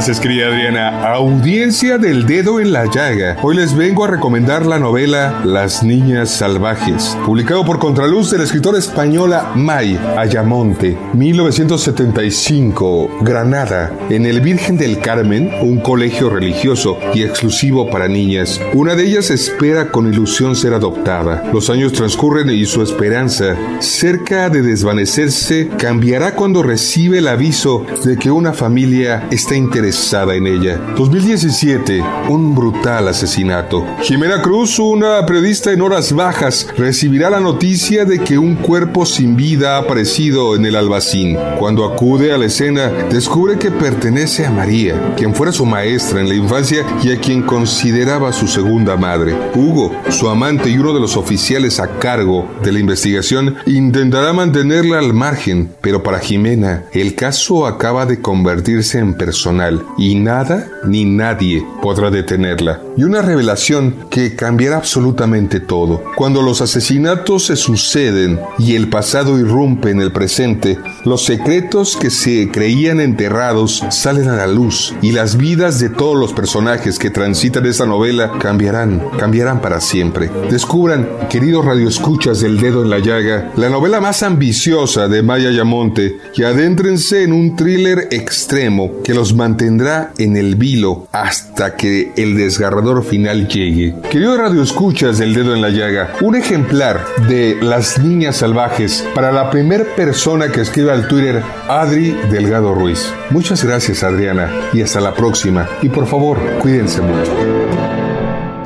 Gracias, 0.00 0.18
querida 0.18 0.46
Adriana. 0.46 1.12
Audiencia 1.12 1.98
del 1.98 2.24
dedo 2.24 2.58
en 2.58 2.72
la 2.72 2.86
llaga. 2.86 3.36
Hoy 3.42 3.56
les 3.56 3.76
vengo 3.76 4.06
a 4.06 4.08
recomendar 4.08 4.64
la 4.64 4.78
novela 4.78 5.42
Las 5.44 5.82
Niñas 5.82 6.30
Salvajes, 6.30 7.18
publicado 7.26 7.66
por 7.66 7.78
Contraluz 7.78 8.30
de 8.30 8.38
la 8.38 8.44
escritora 8.44 8.78
española 8.78 9.52
May 9.54 10.00
Ayamonte, 10.16 10.96
1975, 11.12 13.18
Granada, 13.20 13.92
en 14.08 14.24
el 14.24 14.40
Virgen 14.40 14.78
del 14.78 15.00
Carmen, 15.00 15.50
un 15.60 15.80
colegio 15.80 16.30
religioso 16.30 16.96
y 17.12 17.22
exclusivo 17.22 17.90
para 17.90 18.08
niñas. 18.08 18.58
Una 18.72 18.94
de 18.94 19.04
ellas 19.04 19.28
espera 19.28 19.90
con 19.90 20.10
ilusión 20.10 20.56
ser 20.56 20.72
adoptada. 20.72 21.42
Los 21.52 21.68
años 21.68 21.92
transcurren 21.92 22.48
y 22.48 22.64
su 22.64 22.80
esperanza, 22.80 23.54
cerca 23.80 24.48
de 24.48 24.62
desvanecerse, 24.62 25.68
cambiará 25.76 26.34
cuando 26.34 26.62
recibe 26.62 27.18
el 27.18 27.28
aviso 27.28 27.84
de 28.02 28.16
que 28.16 28.30
una 28.30 28.54
familia 28.54 29.28
está 29.30 29.56
interesada 29.56 29.89
en 29.90 30.46
ella. 30.46 30.80
2017, 30.96 32.02
un 32.28 32.54
brutal 32.54 33.08
asesinato. 33.08 33.84
Jimena 34.02 34.40
Cruz, 34.40 34.78
una 34.78 35.26
periodista 35.26 35.72
en 35.72 35.82
horas 35.82 36.12
bajas, 36.12 36.68
recibirá 36.76 37.28
la 37.28 37.40
noticia 37.40 38.04
de 38.04 38.20
que 38.20 38.38
un 38.38 38.54
cuerpo 38.54 39.04
sin 39.04 39.34
vida 39.34 39.76
ha 39.76 39.78
aparecido 39.80 40.54
en 40.54 40.64
el 40.64 40.76
albacín. 40.76 41.36
Cuando 41.58 41.84
acude 41.84 42.32
a 42.32 42.38
la 42.38 42.46
escena, 42.46 42.88
descubre 43.10 43.58
que 43.58 43.70
pertenece 43.70 44.46
a 44.46 44.50
María, 44.50 45.14
quien 45.16 45.34
fuera 45.34 45.52
su 45.52 45.66
maestra 45.66 46.20
en 46.20 46.28
la 46.28 46.34
infancia 46.34 46.84
y 47.02 47.12
a 47.12 47.20
quien 47.20 47.42
consideraba 47.42 48.32
su 48.32 48.46
segunda 48.46 48.96
madre. 48.96 49.34
Hugo, 49.54 49.92
su 50.10 50.28
amante 50.28 50.70
y 50.70 50.78
uno 50.78 50.92
de 50.92 51.00
los 51.00 51.16
oficiales 51.16 51.80
a 51.80 51.98
cargo 51.98 52.48
de 52.62 52.72
la 52.72 52.78
investigación, 52.78 53.56
intentará 53.66 54.32
mantenerla 54.32 54.98
al 54.98 55.14
margen, 55.14 55.70
pero 55.80 56.02
para 56.02 56.20
Jimena, 56.20 56.84
el 56.92 57.14
caso 57.14 57.66
acaba 57.66 58.06
de 58.06 58.20
convertirse 58.20 58.98
en 58.98 59.14
personal 59.14 59.79
y 59.98 60.14
nada 60.14 60.68
ni 60.86 61.04
nadie 61.04 61.64
podrá 61.82 62.10
detenerla. 62.10 62.80
Y 62.96 63.04
una 63.04 63.22
revelación 63.22 63.94
que 64.10 64.36
cambiará 64.36 64.76
absolutamente 64.76 65.60
todo. 65.60 66.02
Cuando 66.16 66.42
los 66.42 66.60
asesinatos 66.60 67.46
se 67.46 67.56
suceden 67.56 68.40
y 68.58 68.74
el 68.74 68.88
pasado 68.88 69.38
irrumpe 69.38 69.90
en 69.90 70.00
el 70.00 70.12
presente, 70.12 70.78
los 71.04 71.24
secretos 71.24 71.96
que 71.96 72.10
se 72.10 72.50
creían 72.50 73.00
enterrados 73.00 73.84
salen 73.90 74.28
a 74.28 74.36
la 74.36 74.46
luz 74.46 74.94
y 75.02 75.12
las 75.12 75.36
vidas 75.36 75.80
de 75.80 75.88
todos 75.88 76.18
los 76.18 76.32
personajes 76.32 76.98
que 76.98 77.10
transitan 77.10 77.66
esta 77.66 77.86
novela 77.86 78.32
cambiarán, 78.38 79.02
cambiarán 79.18 79.60
para 79.60 79.80
siempre. 79.80 80.30
Descubran, 80.50 81.08
queridos 81.28 81.64
radioescuchas 81.64 82.40
del 82.40 82.58
dedo 82.58 82.82
en 82.82 82.90
la 82.90 82.98
llaga, 82.98 83.52
la 83.56 83.68
novela 83.68 84.00
más 84.00 84.22
ambiciosa 84.22 85.08
de 85.08 85.22
Maya 85.22 85.50
Yamonte 85.50 86.18
y 86.34 86.42
adéntrense 86.42 87.22
en 87.22 87.32
un 87.32 87.56
thriller 87.56 88.08
extremo 88.10 89.02
que 89.02 89.14
los 89.14 89.34
mantendrá 89.34 89.69
en 90.18 90.36
el 90.36 90.56
vilo 90.56 91.06
hasta 91.12 91.76
que 91.76 92.12
el 92.16 92.36
desgarrador 92.36 93.04
final 93.04 93.46
llegue. 93.46 93.94
Queridos 94.10 94.38
radioescuchas 94.38 95.18
del 95.18 95.32
dedo 95.32 95.54
en 95.54 95.62
la 95.62 95.70
llaga, 95.70 96.14
un 96.20 96.34
ejemplar 96.34 97.04
de 97.28 97.56
Las 97.60 97.98
Niñas 97.98 98.38
Salvajes 98.38 99.06
para 99.14 99.30
la 99.30 99.48
primera 99.50 99.84
persona 99.94 100.50
que 100.50 100.62
escriba 100.62 100.92
al 100.92 101.06
Twitter 101.06 101.42
Adri 101.68 102.16
Delgado 102.30 102.74
Ruiz. 102.74 103.12
Muchas 103.30 103.64
gracias 103.64 104.02
Adriana 104.02 104.50
y 104.72 104.82
hasta 104.82 105.00
la 105.00 105.14
próxima. 105.14 105.68
Y 105.82 105.88
por 105.88 106.06
favor, 106.06 106.38
cuídense 106.60 107.00
mucho. 107.00 107.49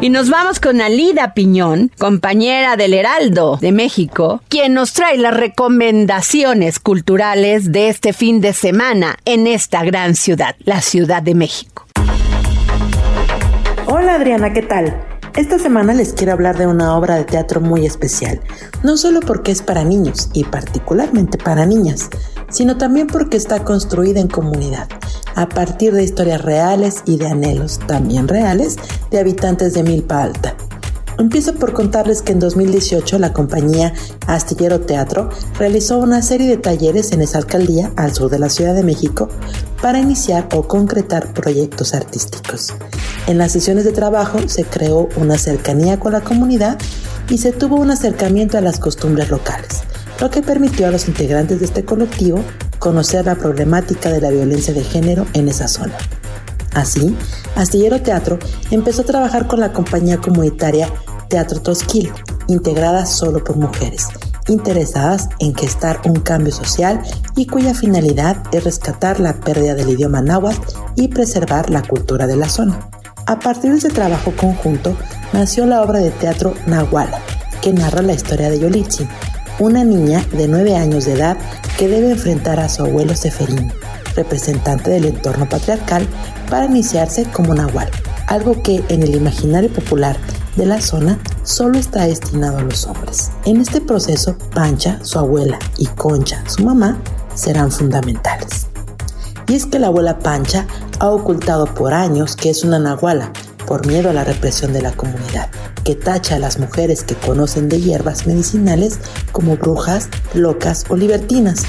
Y 0.04 0.10
nos 0.10 0.28
vamos 0.28 0.60
con 0.60 0.82
Alida 0.82 1.32
Piñón, 1.32 1.90
compañera 1.98 2.76
del 2.76 2.92
Heraldo 2.92 3.56
de 3.58 3.72
México, 3.72 4.42
quien 4.50 4.74
nos 4.74 4.92
trae 4.92 5.16
las 5.16 5.34
recomendaciones 5.34 6.78
culturales 6.78 7.72
de 7.72 7.88
este 7.88 8.12
fin 8.12 8.42
de 8.42 8.52
semana 8.52 9.16
en 9.24 9.46
esta 9.46 9.82
gran 9.82 10.14
ciudad, 10.14 10.56
la 10.58 10.82
Ciudad 10.82 11.22
de 11.22 11.34
México. 11.34 11.86
Hola 13.86 14.16
Adriana, 14.16 14.52
¿qué 14.52 14.60
tal? 14.60 14.94
Esta 15.36 15.58
semana 15.58 15.94
les 15.94 16.12
quiero 16.12 16.34
hablar 16.34 16.58
de 16.58 16.66
una 16.66 16.98
obra 16.98 17.16
de 17.16 17.24
teatro 17.24 17.62
muy 17.62 17.86
especial, 17.86 18.40
no 18.82 18.98
solo 18.98 19.20
porque 19.20 19.52
es 19.52 19.62
para 19.62 19.84
niños 19.84 20.28
y 20.34 20.44
particularmente 20.44 21.38
para 21.38 21.64
niñas, 21.64 22.10
sino 22.54 22.76
también 22.76 23.08
porque 23.08 23.36
está 23.36 23.64
construida 23.64 24.20
en 24.20 24.28
comunidad, 24.28 24.88
a 25.34 25.48
partir 25.48 25.92
de 25.92 26.04
historias 26.04 26.40
reales 26.40 27.02
y 27.04 27.16
de 27.16 27.26
anhelos 27.26 27.80
también 27.88 28.28
reales 28.28 28.76
de 29.10 29.18
habitantes 29.18 29.74
de 29.74 29.82
Milpa 29.82 30.22
Alta. 30.22 30.54
Empiezo 31.18 31.54
por 31.54 31.72
contarles 31.72 32.22
que 32.22 32.32
en 32.32 32.38
2018 32.38 33.18
la 33.18 33.32
compañía 33.32 33.92
Astillero 34.26 34.80
Teatro 34.80 35.30
realizó 35.58 35.98
una 35.98 36.22
serie 36.22 36.48
de 36.48 36.56
talleres 36.56 37.12
en 37.12 37.22
esa 37.22 37.38
alcaldía 37.38 37.92
al 37.96 38.12
sur 38.12 38.30
de 38.30 38.38
la 38.38 38.48
Ciudad 38.48 38.74
de 38.74 38.82
México 38.82 39.28
para 39.80 40.00
iniciar 40.00 40.48
o 40.54 40.66
concretar 40.66 41.32
proyectos 41.32 41.94
artísticos. 41.94 42.72
En 43.26 43.38
las 43.38 43.52
sesiones 43.52 43.84
de 43.84 43.92
trabajo 43.92 44.38
se 44.48 44.64
creó 44.64 45.08
una 45.16 45.38
cercanía 45.38 45.98
con 46.00 46.12
la 46.12 46.20
comunidad 46.20 46.78
y 47.28 47.38
se 47.38 47.52
tuvo 47.52 47.76
un 47.76 47.90
acercamiento 47.90 48.58
a 48.58 48.60
las 48.60 48.78
costumbres 48.78 49.30
locales, 49.30 49.83
lo 50.20 50.30
que 50.30 50.42
permitió 50.42 50.86
a 50.86 50.90
los 50.90 51.08
integrantes 51.08 51.60
de 51.60 51.66
este 51.66 51.84
colectivo 51.84 52.42
conocer 52.78 53.24
la 53.24 53.34
problemática 53.34 54.10
de 54.10 54.20
la 54.20 54.30
violencia 54.30 54.74
de 54.74 54.84
género 54.84 55.26
en 55.32 55.48
esa 55.48 55.68
zona. 55.68 55.94
Así, 56.74 57.16
Astillero 57.56 58.02
Teatro 58.02 58.38
empezó 58.70 59.02
a 59.02 59.06
trabajar 59.06 59.46
con 59.46 59.60
la 59.60 59.72
compañía 59.72 60.18
comunitaria 60.18 60.88
Teatro 61.28 61.60
Tosquil, 61.60 62.12
integrada 62.48 63.06
solo 63.06 63.42
por 63.42 63.56
mujeres, 63.56 64.08
interesadas 64.48 65.28
en 65.38 65.54
gestar 65.54 66.00
un 66.04 66.16
cambio 66.16 66.52
social 66.52 67.00
y 67.36 67.46
cuya 67.46 67.74
finalidad 67.74 68.36
es 68.52 68.64
rescatar 68.64 69.20
la 69.20 69.34
pérdida 69.40 69.74
del 69.74 69.90
idioma 69.90 70.20
náhuatl 70.20 70.60
y 70.96 71.08
preservar 71.08 71.70
la 71.70 71.82
cultura 71.82 72.26
de 72.26 72.36
la 72.36 72.48
zona. 72.48 72.88
A 73.26 73.38
partir 73.38 73.70
de 73.70 73.78
ese 73.78 73.88
trabajo 73.88 74.32
conjunto 74.36 74.96
nació 75.32 75.64
la 75.64 75.80
obra 75.80 76.00
de 76.00 76.10
teatro 76.10 76.54
Nahuala, 76.66 77.20
que 77.62 77.72
narra 77.72 78.02
la 78.02 78.12
historia 78.12 78.50
de 78.50 78.60
Yolitzin, 78.60 79.08
una 79.58 79.84
niña 79.84 80.24
de 80.32 80.48
9 80.48 80.76
años 80.76 81.04
de 81.04 81.14
edad 81.14 81.36
que 81.78 81.88
debe 81.88 82.10
enfrentar 82.10 82.60
a 82.60 82.68
su 82.68 82.82
abuelo 82.82 83.14
Seferín, 83.14 83.72
representante 84.14 84.90
del 84.90 85.06
entorno 85.06 85.48
patriarcal, 85.48 86.06
para 86.50 86.66
iniciarse 86.66 87.24
como 87.24 87.54
Nahual, 87.54 87.88
algo 88.26 88.62
que 88.62 88.82
en 88.88 89.02
el 89.02 89.14
imaginario 89.14 89.72
popular 89.72 90.16
de 90.56 90.66
la 90.66 90.80
zona 90.80 91.18
solo 91.42 91.78
está 91.78 92.06
destinado 92.06 92.58
a 92.58 92.62
los 92.62 92.86
hombres. 92.86 93.30
En 93.44 93.60
este 93.60 93.80
proceso, 93.80 94.36
Pancha, 94.54 94.98
su 95.02 95.18
abuela, 95.18 95.58
y 95.78 95.86
Concha, 95.86 96.42
su 96.46 96.64
mamá, 96.64 96.98
serán 97.34 97.70
fundamentales. 97.70 98.66
Y 99.46 99.54
es 99.54 99.66
que 99.66 99.78
la 99.78 99.88
abuela 99.88 100.18
Pancha 100.18 100.66
ha 101.00 101.10
ocultado 101.10 101.66
por 101.66 101.92
años 101.92 102.36
que 102.36 102.50
es 102.50 102.64
una 102.64 102.78
nahuala, 102.78 103.30
por 103.66 103.86
miedo 103.86 104.10
a 104.10 104.12
la 104.12 104.24
represión 104.24 104.72
de 104.72 104.82
la 104.82 104.92
comunidad, 104.92 105.50
que 105.84 105.94
tacha 105.94 106.36
a 106.36 106.38
las 106.38 106.58
mujeres 106.58 107.04
que 107.04 107.14
conocen 107.14 107.68
de 107.68 107.80
hierbas 107.80 108.26
medicinales 108.26 108.98
como 109.32 109.56
brujas, 109.56 110.08
locas 110.34 110.84
o 110.88 110.96
libertinas. 110.96 111.62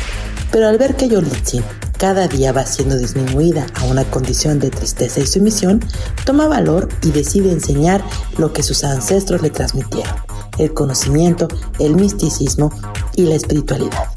Pero 0.52 0.68
al 0.68 0.78
ver 0.78 0.96
que 0.96 1.10
Yolitzin 1.10 1.64
cada 1.98 2.28
día 2.28 2.52
va 2.52 2.66
siendo 2.66 2.98
disminuida 2.98 3.66
a 3.76 3.86
una 3.86 4.04
condición 4.04 4.60
de 4.60 4.70
tristeza 4.70 5.22
y 5.22 5.26
sumisión, 5.26 5.80
toma 6.26 6.48
valor 6.48 6.90
y 7.02 7.12
decide 7.12 7.52
enseñar 7.52 8.04
lo 8.38 8.52
que 8.52 8.64
sus 8.64 8.84
ancestros 8.84 9.42
le 9.42 9.50
transmitieron, 9.50 10.14
el 10.58 10.74
conocimiento, 10.74 11.48
el 11.80 11.96
misticismo 11.96 12.72
y 13.16 13.24
la 13.24 13.36
espiritualidad. 13.36 14.15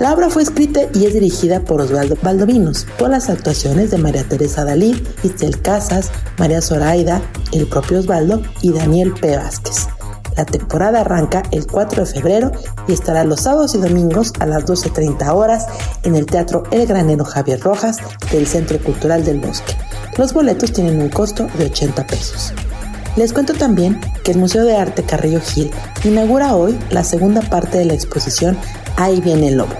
La 0.00 0.14
obra 0.14 0.30
fue 0.30 0.42
escrita 0.42 0.80
y 0.94 1.04
es 1.04 1.12
dirigida 1.12 1.60
por 1.60 1.82
Osvaldo 1.82 2.16
Valdovinos, 2.22 2.86
con 2.98 3.10
las 3.10 3.28
actuaciones 3.28 3.90
de 3.90 3.98
María 3.98 4.24
Teresa 4.24 4.64
Dalí, 4.64 5.06
Itzel 5.22 5.60
Casas, 5.60 6.10
María 6.38 6.62
Zoraida, 6.62 7.20
el 7.52 7.66
propio 7.66 7.98
Osvaldo 7.98 8.40
y 8.62 8.72
Daniel 8.72 9.12
P. 9.12 9.36
Vázquez. 9.36 9.88
La 10.38 10.46
temporada 10.46 11.02
arranca 11.02 11.42
el 11.50 11.66
4 11.66 12.06
de 12.06 12.12
febrero 12.14 12.50
y 12.88 12.94
estará 12.94 13.24
los 13.24 13.42
sábados 13.42 13.74
y 13.74 13.78
domingos 13.78 14.32
a 14.38 14.46
las 14.46 14.64
12.30 14.64 15.34
horas 15.34 15.66
en 16.02 16.16
el 16.16 16.24
Teatro 16.24 16.62
El 16.70 16.86
Granero 16.86 17.26
Javier 17.26 17.60
Rojas 17.60 17.98
del 18.32 18.46
Centro 18.46 18.78
Cultural 18.78 19.22
del 19.22 19.38
Bosque. 19.38 19.76
Los 20.16 20.32
boletos 20.32 20.72
tienen 20.72 20.98
un 21.02 21.10
costo 21.10 21.46
de 21.58 21.66
80 21.66 22.06
pesos. 22.06 22.54
Les 23.16 23.32
cuento 23.32 23.54
también 23.54 24.00
que 24.24 24.32
el 24.32 24.38
Museo 24.38 24.64
de 24.64 24.76
Arte 24.76 25.02
Carrillo 25.02 25.40
Gil 25.40 25.70
inaugura 26.04 26.54
hoy 26.54 26.78
la 26.90 27.04
segunda 27.04 27.40
parte 27.42 27.78
de 27.78 27.84
la 27.84 27.94
exposición 27.94 28.56
Ahí 28.96 29.20
viene 29.20 29.48
el 29.48 29.56
lobo, 29.56 29.74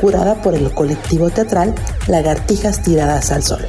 curada 0.00 0.42
por 0.42 0.54
el 0.54 0.70
colectivo 0.72 1.30
teatral 1.30 1.74
Lagartijas 2.08 2.82
Tiradas 2.82 3.32
al 3.32 3.42
Sol. 3.42 3.66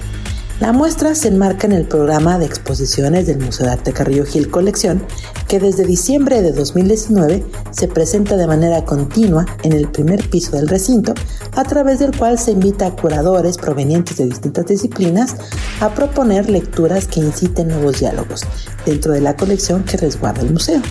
La 0.60 0.74
muestra 0.74 1.14
se 1.14 1.28
enmarca 1.28 1.68
en 1.68 1.74
el 1.74 1.86
programa 1.86 2.40
de 2.40 2.48
exposiciones 2.48 3.28
del 3.28 3.38
Museo 3.38 3.68
de 3.68 3.74
Arte 3.74 3.94
Carrillo 3.94 4.26
Gil 4.26 4.50
Colección, 4.50 5.04
que 5.48 5.60
desde 5.60 5.86
diciembre 5.86 6.42
de 6.42 6.52
2019 6.52 7.46
se 7.70 7.88
presenta 7.88 8.36
de 8.38 8.48
manera 8.48 8.84
continua 8.84 9.46
en 9.62 9.74
el 9.74 9.88
primer 9.88 10.28
piso 10.30 10.56
del 10.56 10.68
recinto, 10.68 11.14
a 11.56 11.64
través 11.64 12.00
del 12.00 12.18
cual 12.18 12.40
se 12.40 12.54
invita 12.54 12.88
a 12.88 12.96
curadores 12.96 13.58
provenientes 13.58 14.18
de 14.18 14.26
distintas 14.26 14.66
disciplinas 14.66 15.36
a 15.80 15.94
proponer 15.94 16.50
lecturas 16.50 17.06
que 17.08 17.20
inciten 17.20 17.68
nuevos 17.68 18.00
diálogos 18.00 18.42
dentro 18.84 19.14
de 19.14 19.22
la 19.22 19.36
colección 19.36 19.84
que 19.84 19.98
resguarda 19.98 20.42
el 20.42 20.54
museo 20.54 20.82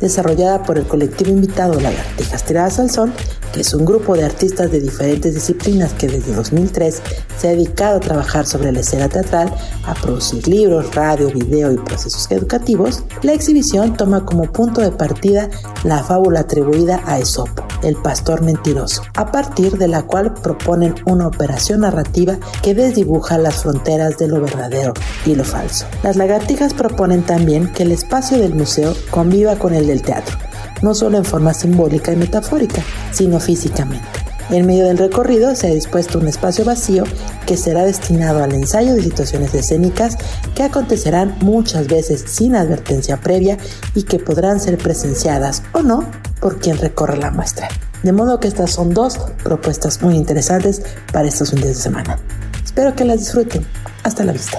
desarrollada 0.00 0.62
por 0.62 0.78
el 0.78 0.86
colectivo 0.86 1.30
invitado 1.30 1.80
Lagartijas 1.80 2.44
Tiradas 2.44 2.78
al 2.78 2.90
Sol, 2.90 3.12
que 3.52 3.60
es 3.60 3.72
un 3.72 3.84
grupo 3.84 4.16
de 4.16 4.24
artistas 4.24 4.70
de 4.72 4.80
diferentes 4.80 5.32
disciplinas 5.32 5.92
que 5.92 6.08
desde 6.08 6.34
2003 6.34 7.02
se 7.38 7.48
ha 7.48 7.50
dedicado 7.52 7.98
a 7.98 8.00
trabajar 8.00 8.46
sobre 8.46 8.72
la 8.72 8.80
escena 8.80 9.08
teatral, 9.08 9.54
a 9.86 9.94
producir 9.94 10.48
libros, 10.48 10.92
radio, 10.94 11.28
video 11.28 11.72
y 11.72 11.76
procesos 11.76 12.28
educativos, 12.30 13.04
la 13.22 13.32
exhibición 13.32 13.96
toma 13.96 14.24
como 14.24 14.50
punto 14.50 14.80
de 14.80 14.90
partida 14.90 15.48
la 15.84 16.02
fábula 16.02 16.40
atribuida 16.40 17.00
a 17.06 17.18
Esopo, 17.18 17.64
el 17.82 17.96
pastor 17.96 18.42
mentiroso, 18.42 19.02
a 19.14 19.30
partir 19.30 19.78
de 19.78 19.88
la 19.88 20.02
cual 20.02 20.34
proponen 20.34 20.94
una 21.06 21.28
operación 21.28 21.80
narrativa 21.80 22.38
que 22.62 22.74
desdibuja 22.74 23.38
las 23.38 23.62
fronteras 23.62 24.18
de 24.18 24.28
lo 24.28 24.40
verdadero 24.40 24.94
y 25.26 25.34
lo 25.34 25.44
falso. 25.44 25.86
Las 26.02 26.16
lagartijas 26.16 26.74
proponen 26.74 27.22
también 27.22 27.72
que 27.72 27.84
el 27.84 27.92
espacio 27.92 28.38
del 28.38 28.54
museo 28.54 28.94
conviva 29.10 29.56
con 29.56 29.74
el 29.74 29.83
del 29.86 30.02
teatro, 30.02 30.36
no 30.82 30.94
solo 30.94 31.18
en 31.18 31.24
forma 31.24 31.54
simbólica 31.54 32.12
y 32.12 32.16
metafórica, 32.16 32.82
sino 33.12 33.40
físicamente. 33.40 34.24
En 34.50 34.66
medio 34.66 34.84
del 34.84 34.98
recorrido 34.98 35.54
se 35.54 35.68
ha 35.68 35.74
dispuesto 35.74 36.18
un 36.18 36.28
espacio 36.28 36.64
vacío 36.64 37.04
que 37.46 37.56
será 37.56 37.84
destinado 37.84 38.42
al 38.42 38.52
ensayo 38.52 38.94
de 38.94 39.02
situaciones 39.02 39.54
escénicas 39.54 40.18
que 40.54 40.62
acontecerán 40.62 41.36
muchas 41.40 41.86
veces 41.88 42.24
sin 42.26 42.54
advertencia 42.54 43.16
previa 43.16 43.56
y 43.94 44.02
que 44.02 44.18
podrán 44.18 44.60
ser 44.60 44.76
presenciadas 44.76 45.62
o 45.72 45.82
no 45.82 46.04
por 46.40 46.58
quien 46.58 46.76
recorre 46.76 47.16
la 47.16 47.30
muestra. 47.30 47.68
De 48.02 48.12
modo 48.12 48.38
que 48.38 48.48
estas 48.48 48.70
son 48.70 48.92
dos 48.92 49.18
propuestas 49.42 50.02
muy 50.02 50.14
interesantes 50.14 50.82
para 51.10 51.26
estos 51.26 51.50
fines 51.50 51.68
de 51.68 51.74
semana. 51.74 52.18
Espero 52.62 52.94
que 52.94 53.04
las 53.04 53.20
disfruten. 53.20 53.64
Hasta 54.02 54.24
la 54.24 54.32
vista. 54.32 54.58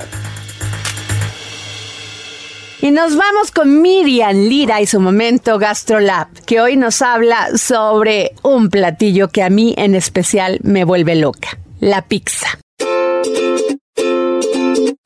Y 2.86 2.91
nos 2.91 3.15
vamos 3.15 3.49
con 3.49 3.81
Miriam 3.81 4.36
Lira 4.47 4.79
y 4.79 4.86
su 4.86 4.99
momento 4.99 5.57
GastroLab, 5.57 6.27
que 6.45 6.61
hoy 6.61 6.77
nos 6.77 7.01
habla 7.01 7.57
sobre 7.57 8.33
un 8.43 8.69
platillo 8.69 9.29
que 9.29 9.41
a 9.41 9.49
mí 9.49 9.73
en 9.75 9.95
especial 9.95 10.59
me 10.61 10.83
vuelve 10.83 11.15
loca, 11.15 11.57
la 11.79 12.03
pizza. 12.03 12.59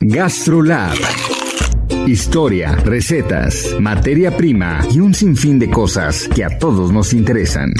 GastroLab. 0.01 0.97
Historia, 2.05 2.75
recetas, 2.75 3.73
materia 3.79 4.35
prima 4.35 4.81
y 4.91 4.99
un 4.99 5.13
sinfín 5.13 5.57
de 5.57 5.69
cosas 5.69 6.27
que 6.35 6.43
a 6.43 6.59
todos 6.59 6.91
nos 6.91 7.13
interesan. 7.13 7.71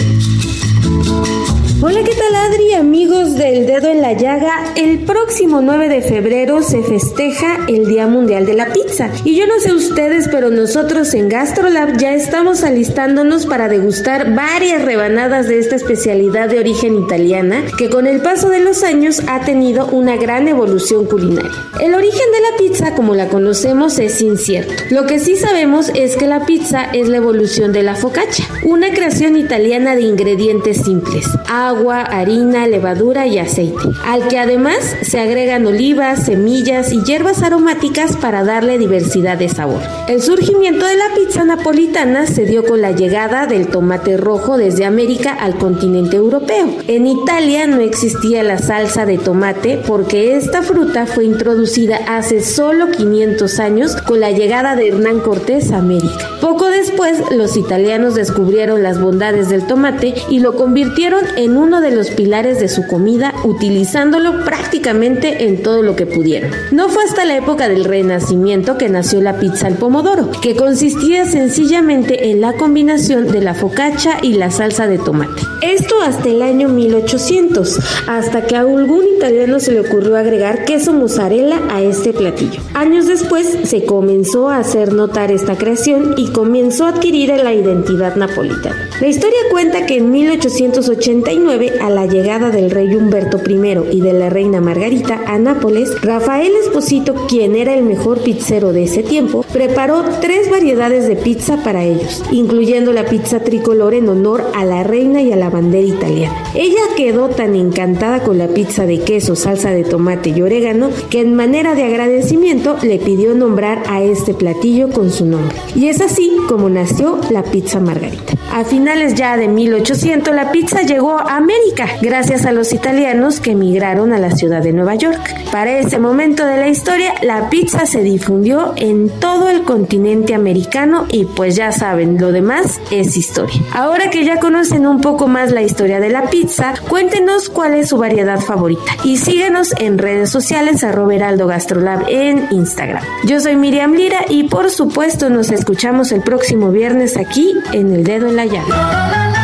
Hola, 1.81 2.03
¿qué 2.03 2.13
tal 2.13 2.35
Adri? 2.35 2.73
Amigos 2.73 3.35
del 3.35 3.65
dedo 3.65 3.87
en 3.87 4.01
la 4.01 4.11
llaga, 4.11 4.73
el 4.75 4.99
próximo 5.05 5.61
9 5.61 5.87
de 5.87 6.01
febrero 6.01 6.61
se 6.61 6.83
festeja 6.83 7.65
el 7.69 7.87
Día 7.87 8.05
Mundial 8.05 8.45
de 8.45 8.53
la 8.53 8.73
Pizza. 8.73 9.09
Y 9.23 9.37
yo 9.37 9.47
no 9.47 9.61
sé 9.61 9.71
ustedes, 9.71 10.27
pero 10.27 10.49
nosotros 10.49 11.13
en 11.13 11.29
GastroLab 11.29 11.97
ya 11.97 12.13
estamos 12.13 12.65
alistándonos 12.65 13.45
para 13.45 13.69
degustar 13.69 14.35
varias 14.35 14.83
rebanadas 14.83 15.47
de 15.47 15.59
esta 15.59 15.77
especialidad 15.77 16.49
de 16.49 16.59
origen 16.59 16.95
italiana 16.95 17.63
que 17.77 17.89
con 17.89 18.07
el 18.07 18.19
paso 18.19 18.49
de 18.49 18.59
los 18.59 18.83
años 18.83 19.21
ha 19.27 19.45
tenido 19.45 19.85
una 19.87 20.17
gran 20.17 20.49
evolución 20.49 21.05
culinaria. 21.05 21.49
El 21.79 21.95
origen 21.95 22.31
de 22.33 22.41
la 22.41 22.57
pizza, 22.57 22.93
como 22.93 23.15
la 23.15 23.29
conocemos, 23.29 23.99
es 23.99 24.21
incierto. 24.21 24.73
Lo 24.89 25.05
que 25.05 25.19
sí 25.19 25.37
sabemos 25.37 25.93
es 25.95 26.17
que 26.17 26.27
la 26.27 26.45
pizza 26.45 26.89
es 26.91 27.07
la 27.07 27.17
evolución 27.17 27.71
de 27.71 27.83
la 27.83 27.95
focaccia, 27.95 28.45
una 28.65 28.89
creación 28.89 29.37
italiana 29.37 29.95
de 29.95 30.01
ingredientes 30.01 30.83
simples. 30.83 31.25
Agua, 31.69 32.01
harina, 32.01 32.67
levadura 32.67 33.27
y 33.27 33.37
aceite, 33.37 33.89
al 34.03 34.27
que 34.27 34.39
además 34.39 34.95
se 35.03 35.19
agregan 35.19 35.67
olivas, 35.67 36.25
semillas 36.25 36.91
y 36.91 37.03
hierbas 37.03 37.43
aromáticas 37.43 38.17
para 38.17 38.43
darle 38.43 38.79
diversidad 38.79 39.37
de 39.37 39.49
sabor. 39.49 39.81
El 40.07 40.21
surgimiento 40.21 40.85
de 40.85 40.95
la 40.95 41.13
pizza 41.15 41.43
napolitana 41.43 42.25
se 42.25 42.45
dio 42.45 42.65
con 42.65 42.81
la 42.81 42.91
llegada 42.91 43.45
del 43.45 43.67
tomate 43.67 44.17
rojo 44.17 44.57
desde 44.57 44.85
América 44.85 45.31
al 45.31 45.57
continente 45.57 46.17
europeo. 46.17 46.67
En 46.87 47.05
Italia 47.05 47.67
no 47.67 47.81
existía 47.81 48.41
la 48.41 48.57
salsa 48.57 49.05
de 49.05 49.19
tomate 49.19 49.79
porque 49.85 50.35
esta 50.35 50.63
fruta 50.63 51.05
fue 51.05 51.25
introducida 51.25 51.99
hace 52.07 52.41
solo 52.41 52.89
500 52.89 53.59
años 53.59 53.95
con 53.95 54.19
la 54.19 54.31
llegada 54.31 54.75
de 54.75 54.87
Hernán 54.87 55.19
Cortés 55.19 55.71
a 55.71 55.77
América. 55.77 56.29
Poco 56.41 56.69
después, 56.69 57.21
los 57.31 57.57
italianos 57.57 58.15
descubrieron 58.15 58.81
las 58.81 58.99
bondades 58.99 59.49
del 59.49 59.67
tomate 59.67 60.15
y 60.29 60.39
lo 60.39 60.55
convirtieron 60.55 61.23
en 61.37 61.57
uno 61.59 61.81
de 61.81 61.91
los 61.91 62.09
pilares 62.09 62.59
de 62.59 62.69
su 62.69 62.87
comida, 62.87 63.33
utilizándolo 63.43 64.45
prácticamente 64.45 65.45
en 65.45 65.61
todo 65.61 65.83
lo 65.83 65.95
que 65.95 66.05
pudieron. 66.05 66.51
No 66.71 66.89
fue 66.89 67.03
hasta 67.03 67.25
la 67.25 67.37
época 67.37 67.67
del 67.67 67.83
Renacimiento 67.83 68.77
que 68.77 68.89
nació 68.89 69.21
la 69.21 69.39
pizza 69.39 69.67
al 69.67 69.75
pomodoro, 69.75 70.31
que 70.41 70.55
consistía 70.55 71.25
sencillamente 71.25 72.31
en 72.31 72.41
la 72.41 72.53
combinación 72.53 73.27
de 73.27 73.41
la 73.41 73.53
focaccia 73.53 74.17
y 74.21 74.33
la 74.33 74.51
salsa 74.51 74.87
de 74.87 74.97
tomate. 74.97 75.41
Esto 75.61 76.01
hasta 76.01 76.29
el 76.29 76.41
año 76.41 76.69
1800, 76.69 77.79
hasta 78.07 78.45
que 78.45 78.55
a 78.55 78.61
algún 78.61 79.05
italiano 79.17 79.59
se 79.59 79.73
le 79.73 79.81
ocurrió 79.81 80.15
agregar 80.15 80.65
queso 80.65 80.93
mozzarella 80.93 81.59
a 81.69 81.81
este 81.81 82.13
platillo. 82.13 82.61
Años 82.73 83.07
después 83.07 83.57
se 83.63 83.83
comenzó 83.83 84.49
a 84.49 84.57
hacer 84.57 84.93
notar 84.93 85.31
esta 85.31 85.57
creación 85.57 86.15
y 86.17 86.27
comenzó 86.31 86.85
a 86.85 86.89
adquirir 86.89 87.29
la 87.29 87.53
identidad 87.53 88.15
napolitana. 88.15 88.89
La 89.01 89.07
historia 89.07 89.39
cuenta 89.51 89.85
que 89.85 89.97
en 89.97 90.11
1889, 90.11 91.48
a 91.49 91.89
la 91.89 92.05
llegada 92.05 92.51
del 92.51 92.69
rey 92.69 92.93
Humberto 92.93 93.39
I 93.43 93.97
y 93.97 94.01
de 94.01 94.13
la 94.13 94.29
reina 94.29 94.61
Margarita 94.61 95.21
a 95.25 95.39
Nápoles, 95.39 95.99
Rafael 95.99 96.51
Esposito, 96.55 97.15
quien 97.27 97.55
era 97.55 97.73
el 97.73 97.83
mejor 97.83 98.21
pizzero 98.21 98.71
de 98.71 98.83
ese 98.83 99.01
tiempo, 99.01 99.43
preparó 99.53 100.03
tres 100.21 100.49
variedades 100.49 101.07
de 101.07 101.15
pizza 101.15 101.57
para 101.63 101.83
ellos, 101.83 102.23
incluyendo 102.31 102.93
la 102.93 103.05
pizza 103.05 103.39
tricolor 103.39 103.93
en 103.93 104.09
honor 104.09 104.49
a 104.55 104.65
la 104.65 104.83
reina 104.83 105.21
y 105.21 105.31
a 105.31 105.35
la 105.35 105.49
bandera 105.49 105.87
italiana. 105.87 106.43
Ella 106.53 106.81
quedó 106.95 107.29
tan 107.29 107.55
encantada 107.55 108.23
con 108.23 108.37
la 108.37 108.47
pizza 108.47 108.85
de 108.85 108.99
queso, 108.99 109.35
salsa 109.35 109.71
de 109.71 109.83
tomate 109.83 110.29
y 110.29 110.41
orégano 110.41 110.89
que 111.09 111.21
en 111.21 111.35
manera 111.35 111.75
de 111.75 111.83
agradecimiento 111.83 112.77
le 112.81 112.99
pidió 112.99 113.33
nombrar 113.33 113.83
a 113.87 114.01
este 114.01 114.33
platillo 114.33 114.89
con 114.89 115.11
su 115.11 115.25
nombre. 115.25 115.55
Y 115.75 115.87
es 115.87 116.01
así 116.01 116.31
como 116.47 116.69
nació 116.69 117.19
la 117.29 117.43
pizza 117.43 117.79
margarita. 117.79 118.33
A 118.51 118.63
finales 118.63 119.13
ya 119.15 119.37
de 119.37 119.47
1800 119.47 120.33
la 120.33 120.51
pizza 120.51 120.81
llegó 120.81 121.19
a 121.19 121.37
América 121.37 121.87
gracias 122.01 122.45
a 122.45 122.51
los 122.51 122.73
italianos 122.73 123.39
que 123.39 123.51
emigraron 123.51 124.11
a 124.11 124.19
la 124.19 124.31
ciudad 124.31 124.61
de 124.61 124.73
Nueva 124.73 124.95
York. 124.95 125.19
Para 125.51 125.77
ese 125.77 125.99
momento 125.99 126.45
de 126.45 126.57
la 126.57 126.67
historia 126.67 127.13
la 127.21 127.49
pizza 127.49 127.85
se 127.85 128.01
difundió 128.01 128.73
en 128.75 129.09
todo 129.09 129.38
el 129.47 129.63
continente 129.63 130.33
americano 130.33 131.05
y 131.11 131.25
pues 131.25 131.55
ya 131.55 131.71
saben, 131.71 132.19
lo 132.19 132.31
demás 132.31 132.81
es 132.91 133.15
historia. 133.15 133.61
Ahora 133.73 134.09
que 134.09 134.25
ya 134.25 134.39
conocen 134.39 134.85
un 134.85 135.01
poco 135.01 135.27
más 135.27 135.51
la 135.51 135.61
historia 135.61 135.99
de 135.99 136.09
la 136.09 136.29
pizza, 136.29 136.73
cuéntenos 136.89 137.49
cuál 137.49 137.75
es 137.75 137.89
su 137.89 137.97
variedad 137.97 138.39
favorita 138.39 138.97
y 139.03 139.17
síguenos 139.17 139.73
en 139.79 139.97
redes 139.97 140.29
sociales 140.29 140.83
a 140.83 140.89
Heraldo 140.89 141.47
Gastrolab 141.47 142.05
en 142.09 142.47
Instagram. 142.51 143.03
Yo 143.25 143.39
soy 143.39 143.55
Miriam 143.55 143.93
Lira 143.93 144.25
y 144.29 144.43
por 144.43 144.69
supuesto 144.69 145.29
nos 145.29 145.51
escuchamos 145.51 146.11
el 146.11 146.21
próximo 146.21 146.71
viernes 146.71 147.17
aquí 147.17 147.53
en 147.73 147.93
El 147.93 148.03
Dedo 148.03 148.27
en 148.27 148.35
la 148.35 148.45
Llaga. 148.45 149.38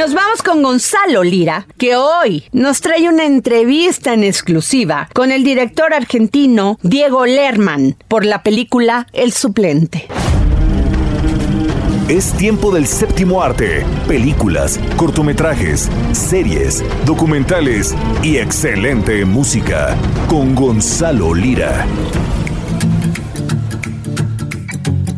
Nos 0.00 0.14
vamos 0.14 0.42
con 0.42 0.62
Gonzalo 0.62 1.22
Lira, 1.22 1.66
que 1.76 1.94
hoy 1.94 2.44
nos 2.52 2.80
trae 2.80 3.06
una 3.06 3.26
entrevista 3.26 4.14
en 4.14 4.24
exclusiva 4.24 5.10
con 5.14 5.30
el 5.30 5.44
director 5.44 5.92
argentino 5.92 6.78
Diego 6.82 7.26
Lerman 7.26 7.96
por 8.08 8.24
la 8.24 8.42
película 8.42 9.06
El 9.12 9.30
Suplente. 9.32 10.08
Es 12.08 12.32
tiempo 12.32 12.72
del 12.72 12.86
séptimo 12.86 13.42
arte. 13.42 13.84
Películas, 14.08 14.80
cortometrajes, 14.96 15.90
series, 16.12 16.82
documentales 17.04 17.94
y 18.22 18.38
excelente 18.38 19.26
música. 19.26 19.98
Con 20.30 20.54
Gonzalo 20.54 21.34
Lira. 21.34 21.86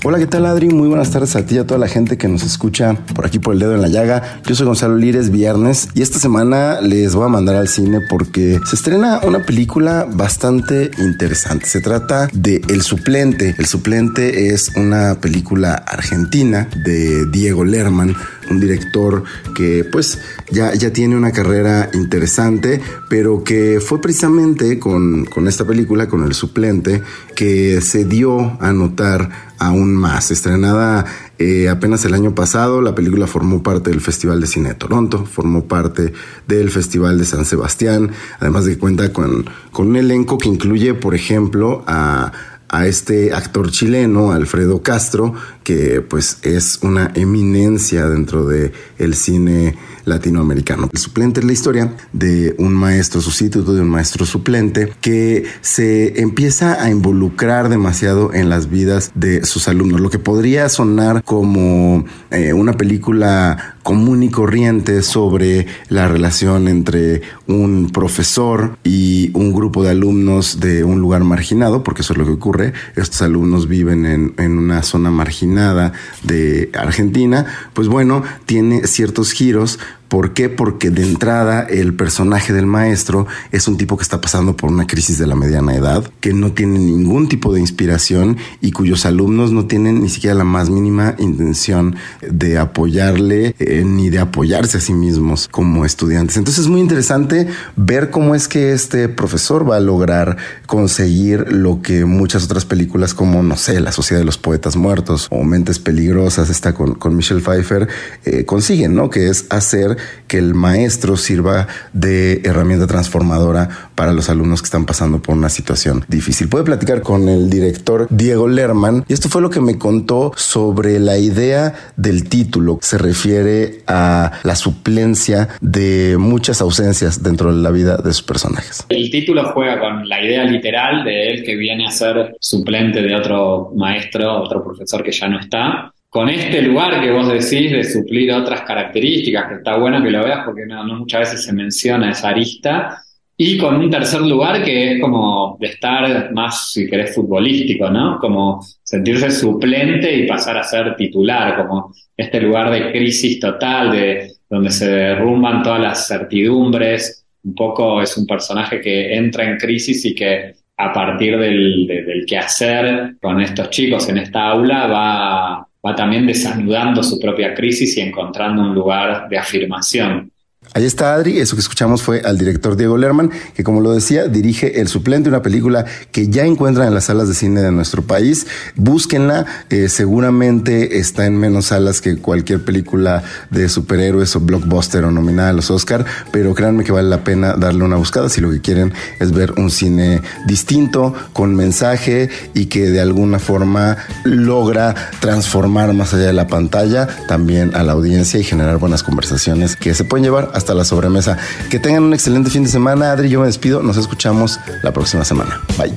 Hola, 0.05 0.19
¿qué 0.19 0.27
tal 0.27 0.47
Adri? 0.47 0.69
Muy 0.69 0.89
buenas 0.89 1.13
tardes 1.13 1.37
a 1.37 1.47
ti 1.47 1.55
y 1.55 1.59
a 1.59 1.65
toda 1.65 1.79
la 1.79 1.87
gente 1.87 2.19
que 2.19 2.27
nos 2.27 2.43
escucha 2.43 2.95
por 3.15 3.25
aquí 3.25 3.39
por 3.39 3.55
el 3.55 3.61
dedo 3.61 3.77
en 3.77 3.83
la 3.83 3.87
llaga. 3.87 4.41
Yo 4.45 4.57
soy 4.57 4.67
Gonzalo 4.67 4.97
Lires, 4.97 5.31
viernes, 5.31 5.91
y 5.95 6.03
esta 6.03 6.19
semana 6.19 6.81
les 6.81 7.15
voy 7.15 7.27
a 7.27 7.29
mandar 7.29 7.55
al 7.55 7.69
cine 7.69 8.01
porque 8.11 8.59
se 8.67 8.75
estrena 8.75 9.21
una 9.23 9.47
película 9.47 10.09
bastante 10.11 10.91
interesante. 10.99 11.67
Se 11.67 11.81
trata 11.81 12.29
de 12.33 12.63
El 12.69 12.83
Suplente. 12.83 13.55
El 13.57 13.67
Suplente 13.67 14.53
es 14.53 14.73
una 14.75 15.21
película 15.21 15.75
argentina 15.75 16.69
de 16.85 17.25
Diego 17.27 17.65
Lerman, 17.65 18.17
un 18.53 18.61
director 18.61 19.25
que 19.55 19.85
pues 19.85 20.21
ya, 20.51 20.75
ya 20.75 20.93
tiene 20.93 21.17
una 21.17 21.33
carrera 21.33 21.91
interesante, 21.95 22.81
pero 23.09 23.43
que 23.43 23.81
fue 23.81 24.01
precisamente 24.01 24.79
con, 24.79 25.25
con 25.25 25.49
esta 25.49 25.67
película, 25.67 26.09
con 26.09 26.25
El 26.25 26.35
Suplente, 26.35 27.03
que 27.35 27.81
se 27.81 28.05
dio 28.05 28.57
a 28.61 28.73
notar 28.73 29.53
aún 29.59 29.95
más. 29.95 30.31
Estrenada 30.31 31.05
eh, 31.39 31.69
apenas 31.69 32.05
el 32.05 32.15
año 32.15 32.35
pasado, 32.35 32.81
la 32.83 32.95
película 32.95 33.27
formó 33.27 33.63
parte 33.63 33.91
del 33.91 34.01
Festival 34.01 34.41
de 34.41 34.47
Cine 34.47 34.71
de 34.71 34.75
Toronto, 34.75 35.25
formó 35.25 35.65
parte 35.65 36.13
del 36.47 36.71
Festival 36.71 37.19
de 37.19 37.25
San 37.25 37.45
Sebastián, 37.45 38.11
además 38.39 38.65
de 38.65 38.73
que 38.73 38.79
cuenta 38.79 39.13
con, 39.13 39.47
con 39.71 39.89
un 39.89 39.97
elenco 39.97 40.39
que 40.39 40.49
incluye, 40.49 40.95
por 40.95 41.15
ejemplo, 41.15 41.83
a 41.87 42.33
a 42.73 42.87
este 42.87 43.33
actor 43.33 43.71
chileno, 43.71 44.33
Alfredo 44.33 44.83
Castro, 44.83 45.35
que 45.63 46.01
pues 46.01 46.39
es 46.43 46.81
una 46.83 47.13
eminencia 47.15 48.09
dentro 48.09 48.47
de 48.47 48.73
el 48.99 49.15
cine 49.15 49.77
latinoamericano. 50.05 50.89
El 50.93 50.99
suplente 50.99 51.41
es 51.41 51.47
la 51.47 51.53
historia 51.53 51.95
de 52.13 52.55
un 52.59 52.73
maestro 52.73 53.21
sustituto, 53.21 53.75
de 53.75 53.83
un 53.83 53.91
maestro 53.91 54.25
suplente, 54.27 54.93
que 55.01 55.45
se 55.61 56.21
empieza 56.21 56.83
a 56.83 56.91
involucrar 56.91 57.69
demasiado 57.69 58.33
en 58.33 58.49
las 58.49 58.71
vidas 58.71 59.13
de 59.15 59.45
sus 59.45 59.69
alumnos, 59.69 60.01
lo 60.01 60.11
que 60.11 60.19
podría 60.19 60.69
sonar 60.69 61.23
como 61.23 62.05
eh, 62.31 62.53
una 62.53 62.77
película 62.77 63.77
común 63.83 64.23
y 64.23 64.31
corriente 64.31 65.03
sobre 65.03 65.67
la 65.89 66.09
relación 66.09 66.69
entre 66.69 67.23
un 67.47 67.91
profesor 67.91 68.79
y 68.85 69.31
un 69.35 69.53
grupo 69.53 69.83
de 69.83 69.91
alumnos 69.91 70.61
de 70.61 70.85
un 70.85 71.01
lugar 71.01 71.25
marginado, 71.25 71.83
porque 71.83 72.03
eso 72.03 72.13
es 72.13 72.19
lo 72.19 72.25
que 72.25 72.33
ocurre. 72.33 72.73
Estos 72.97 73.23
alumnos 73.23 73.69
viven 73.69 74.07
en, 74.07 74.35
en 74.39 74.59
una 74.59 74.83
zona 74.83 75.11
marginada 75.11 75.93
de 76.23 76.71
Argentina. 76.75 77.47
Pues 77.75 77.89
bueno, 77.89 78.23
tiene 78.47 78.87
ciertos 78.87 79.33
giros 79.33 79.79
¿Por 80.13 80.35
qué? 80.35 80.51
Porque 80.51 80.91
de 80.91 81.05
entrada 81.05 81.63
el 81.63 81.95
personaje 81.95 82.53
del 82.53 82.67
maestro 82.67 83.27
es 83.51 83.67
un 83.67 83.79
tipo 83.79 83.97
que 83.97 84.03
está 84.03 84.21
pasando 84.21 84.55
por 84.55 84.71
una 84.71 84.87
crisis 84.87 85.17
de 85.17 85.27
la 85.27 85.35
mediana 85.35 85.75
edad, 85.75 86.05
que 86.21 86.35
no 86.35 86.53
tiene 86.53 86.79
ningún 86.81 87.31
tipo 87.31 87.55
de 87.55 87.61
inspiración 87.61 88.37
y 88.61 88.73
cuyos 88.73 89.07
alumnos 89.07 89.53
no 89.53 89.65
tienen 89.65 90.03
ni 90.03 90.11
siquiera 90.11 90.35
la 90.35 90.45
más 90.45 90.69
mínima 90.69 91.15
intención 91.19 91.97
de 92.21 92.59
apoyarle 92.59 93.55
eh, 93.59 93.85
ni 93.87 94.11
de 94.11 94.19
apoyarse 94.19 94.77
a 94.77 94.81
sí 94.83 94.93
mismos 94.93 95.49
como 95.49 95.87
estudiantes. 95.87 96.37
Entonces 96.37 96.65
es 96.65 96.69
muy 96.71 96.83
interesante 96.83 97.47
ver 97.77 98.11
cómo 98.11 98.35
es 98.35 98.49
que 98.49 98.73
este 98.75 99.09
profesor 99.09 99.67
va 99.67 99.77
a 99.77 99.81
lograr 99.81 100.37
conseguir 100.67 101.51
lo 101.51 101.81
que 101.81 102.05
muchas 102.05 102.45
otras 102.45 102.67
películas 102.67 103.15
como, 103.15 103.43
no 103.43 103.57
sé, 103.57 103.81
La 103.81 103.93
Sociedad 103.93 104.21
de 104.21 104.27
los 104.27 104.37
Poetas 104.37 104.77
Muertos 104.77 105.29
o 105.31 105.43
Mentes 105.43 105.79
Peligrosas, 105.79 106.51
está 106.51 106.75
con, 106.75 106.97
con 106.97 107.17
Michelle 107.17 107.41
Pfeiffer, 107.41 107.89
eh, 108.27 108.45
consiguen, 108.45 108.95
¿no? 108.95 109.09
Que 109.09 109.31
es 109.31 109.47
hacer 109.49 110.02
que 110.27 110.39
el 110.39 110.55
maestro 110.55 111.17
sirva 111.17 111.69
de 111.93 112.41
herramienta 112.45 112.87
transformadora 112.87 113.69
para 113.95 114.13
los 114.13 114.31
alumnos 114.31 114.63
que 114.63 114.67
están 114.67 114.87
pasando 114.87 115.21
por 115.21 115.37
una 115.37 115.49
situación 115.49 116.05
difícil. 116.09 116.49
Puede 116.49 116.65
platicar 116.65 117.03
con 117.03 117.29
el 117.29 117.51
director 117.51 118.07
Diego 118.11 118.49
Lerman 118.49 119.05
y 119.09 119.13
esto 119.13 119.29
fue 119.29 119.43
lo 119.43 119.51
que 119.51 119.61
me 119.61 119.79
contó 119.79 120.33
sobre 120.37 120.99
la 120.99 121.19
idea 121.19 121.75
del 121.97 122.29
título. 122.29 122.79
Se 122.81 122.99
refiere 122.99 123.83
a 123.87 124.33
la 124.43 124.57
suplencia 124.57 125.49
de 125.61 126.17
muchas 126.19 126.61
ausencias 126.61 127.23
dentro 127.23 127.55
de 127.55 127.63
la 127.63 127.71
vida 127.71 127.97
de 127.97 128.13
sus 128.13 128.23
personajes. 128.23 128.87
El 128.89 129.11
título 129.11 129.53
juega 129.53 129.79
con 129.81 130.09
la 130.09 130.25
idea 130.25 130.45
literal 130.45 131.05
de 131.05 131.29
él 131.29 131.45
que 131.45 131.57
viene 131.57 131.87
a 131.87 131.91
ser 131.91 132.35
suplente 132.41 133.03
de 133.03 133.15
otro 133.15 133.73
maestro, 133.77 134.43
otro 134.43 134.63
profesor 134.63 135.03
que 135.03 135.13
ya 135.13 135.29
no 135.29 135.39
está 135.39 135.93
con 136.13 136.29
este 136.29 136.61
lugar 136.61 137.01
que 137.01 137.11
vos 137.11 137.27
decís 137.27 137.73
de 137.73 137.83
suplir 137.85 138.31
otras 138.33 138.61
características, 138.65 139.49
que 139.49 139.55
está 139.55 139.79
bueno 139.79 140.03
que 140.03 140.11
lo 140.11 140.23
veas 140.23 140.45
porque 140.45 140.67
no, 140.67 140.85
muchas 140.85 141.21
veces 141.21 141.47
se 141.47 141.55
menciona 141.55 142.11
esa 142.11 142.29
arista, 142.29 143.03
y 143.35 143.57
con 143.57 143.77
un 143.77 143.89
tercer 143.89 144.21
lugar 144.21 144.63
que 144.63 144.93
es 144.93 145.01
como 145.01 145.57
de 145.59 145.69
estar 145.69 146.31
más, 146.35 146.71
si 146.71 146.87
querés, 146.87 147.15
futbolístico, 147.15 147.89
¿no? 147.89 148.19
Como 148.19 148.61
sentirse 148.83 149.31
suplente 149.31 150.15
y 150.15 150.27
pasar 150.27 150.59
a 150.59 150.63
ser 150.65 150.95
titular, 150.97 151.57
como 151.57 151.95
este 152.15 152.43
lugar 152.43 152.71
de 152.71 152.93
crisis 152.93 153.41
total, 153.41 153.93
de, 153.93 154.33
donde 154.51 154.71
se 154.71 154.91
derrumban 154.91 155.63
todas 155.63 155.81
las 155.81 156.07
certidumbres. 156.07 157.25
Un 157.43 157.55
poco 157.55 158.03
es 158.03 158.15
un 158.19 158.27
personaje 158.27 158.83
que 158.83 159.15
entra 159.17 159.49
en 159.49 159.57
crisis 159.57 160.05
y 160.05 160.15
que 160.15 160.57
a 160.77 160.93
partir 160.93 161.39
del, 161.39 161.87
del 161.87 162.27
quehacer 162.27 163.15
con 163.19 163.41
estos 163.41 163.71
chicos 163.71 164.11
en 164.11 164.19
esta 164.19 164.49
aula 164.49 164.87
va, 164.87 165.69
va 165.85 165.95
también 165.95 166.27
desanudando 166.27 167.03
su 167.03 167.19
propia 167.19 167.55
crisis 167.55 167.97
y 167.97 168.01
encontrando 168.01 168.63
un 168.63 168.75
lugar 168.75 169.29
de 169.29 169.39
afirmación. 169.39 170.31
Ahí 170.75 170.87
está 170.87 171.13
Adri, 171.13 171.39
eso 171.39 171.55
que 171.55 171.61
escuchamos 171.61 172.03
fue 172.03 172.23
al 172.23 172.39
director 172.39 172.77
Diego 172.77 172.97
Lerman, 172.97 173.31
que 173.55 173.63
como 173.63 173.83
lo 173.83 173.93
decía, 173.93 174.29
dirige 174.29 174.81
El 174.81 174.89
Suplente, 174.89 175.29
una 175.29 175.43
película 175.43 175.85
que 176.13 176.29
ya 176.29 176.47
encuentran 176.47 176.89
en 176.89 176.95
las 176.95 177.05
salas 177.05 177.29
de 177.29 177.35
cine 177.35 177.61
de 177.61 177.71
nuestro 177.71 178.01
país. 178.01 178.47
Búsquenla, 178.75 179.45
eh, 179.69 179.91
seguramente 179.91 180.99
está 180.99 181.27
en 181.27 181.37
menos 181.37 181.67
salas 181.67 182.01
que 182.01 182.17
cualquier 182.17 182.65
película 182.65 183.23
de 183.51 183.69
superhéroes 183.69 184.35
o 184.35 184.41
blockbuster 184.41 185.05
o 185.05 185.11
nominada 185.11 185.51
a 185.51 185.53
los 185.53 185.71
Oscar, 185.71 186.07
pero 186.33 186.55
créanme 186.55 186.85
que 186.85 186.93
vale 186.93 187.11
la 187.11 187.23
pena 187.23 187.53
darle 187.53 187.85
una 187.85 187.97
buscada 187.97 188.31
si 188.31 188.41
lo 188.41 188.51
que 188.51 188.63
quieren 188.63 188.95
es 189.21 189.33
ver 189.33 189.53
un 189.59 189.71
cine 189.71 190.23
distinto, 190.47 191.13
con 191.35 191.55
mensaje 191.55 192.31
y 192.55 192.67
que 192.67 192.89
de 192.89 193.03
alguna 193.03 193.39
forma 193.39 193.99
logra 194.25 194.95
transformar 195.21 195.93
más 195.93 196.15
allá 196.15 196.29
de 196.29 196.33
la 196.33 196.47
pantalla 196.47 197.09
también 197.29 197.75
a 197.75 197.83
la 197.83 197.93
audiencia 197.93 198.41
y 198.41 198.45
generar 198.45 198.79
buenas 198.79 199.03
conversaciones 199.03 199.77
que 199.77 199.93
se 199.93 200.05
pueden 200.05 200.25
llevar 200.25 200.51
hasta 200.53 200.75
la 200.75 200.85
sobremesa. 200.85 201.37
Que 201.71 201.79
tengan 201.79 202.05
un 202.05 202.15
excelente 202.15 202.51
fin 202.51 202.65
de 202.65 202.71
semana. 202.71 203.13
Adri, 203.13 203.29
yo 203.29 203.41
me 203.41 203.47
despido. 203.47 203.83
Nos 203.83 203.97
escuchamos 203.97 204.61
la 204.83 204.93
próxima 204.93 205.25
semana. 205.25 205.61
Bye. 205.79 205.95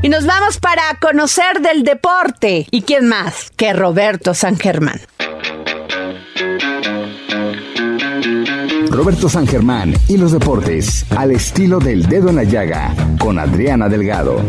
Y 0.00 0.08
nos 0.08 0.26
vamos 0.26 0.58
para 0.58 0.82
conocer 1.00 1.60
del 1.60 1.82
deporte. 1.82 2.66
¿Y 2.70 2.82
quién 2.82 3.08
más 3.08 3.50
que 3.56 3.72
Roberto 3.72 4.32
San 4.32 4.56
Germán? 4.56 5.00
Roberto 8.90 9.28
San 9.28 9.46
Germán 9.46 9.94
y 10.08 10.16
los 10.16 10.32
deportes, 10.32 11.06
al 11.16 11.30
estilo 11.30 11.78
del 11.78 12.06
dedo 12.06 12.30
en 12.30 12.36
la 12.36 12.44
llaga, 12.44 12.94
con 13.18 13.38
Adriana 13.38 13.88
Delgado. 13.88 14.42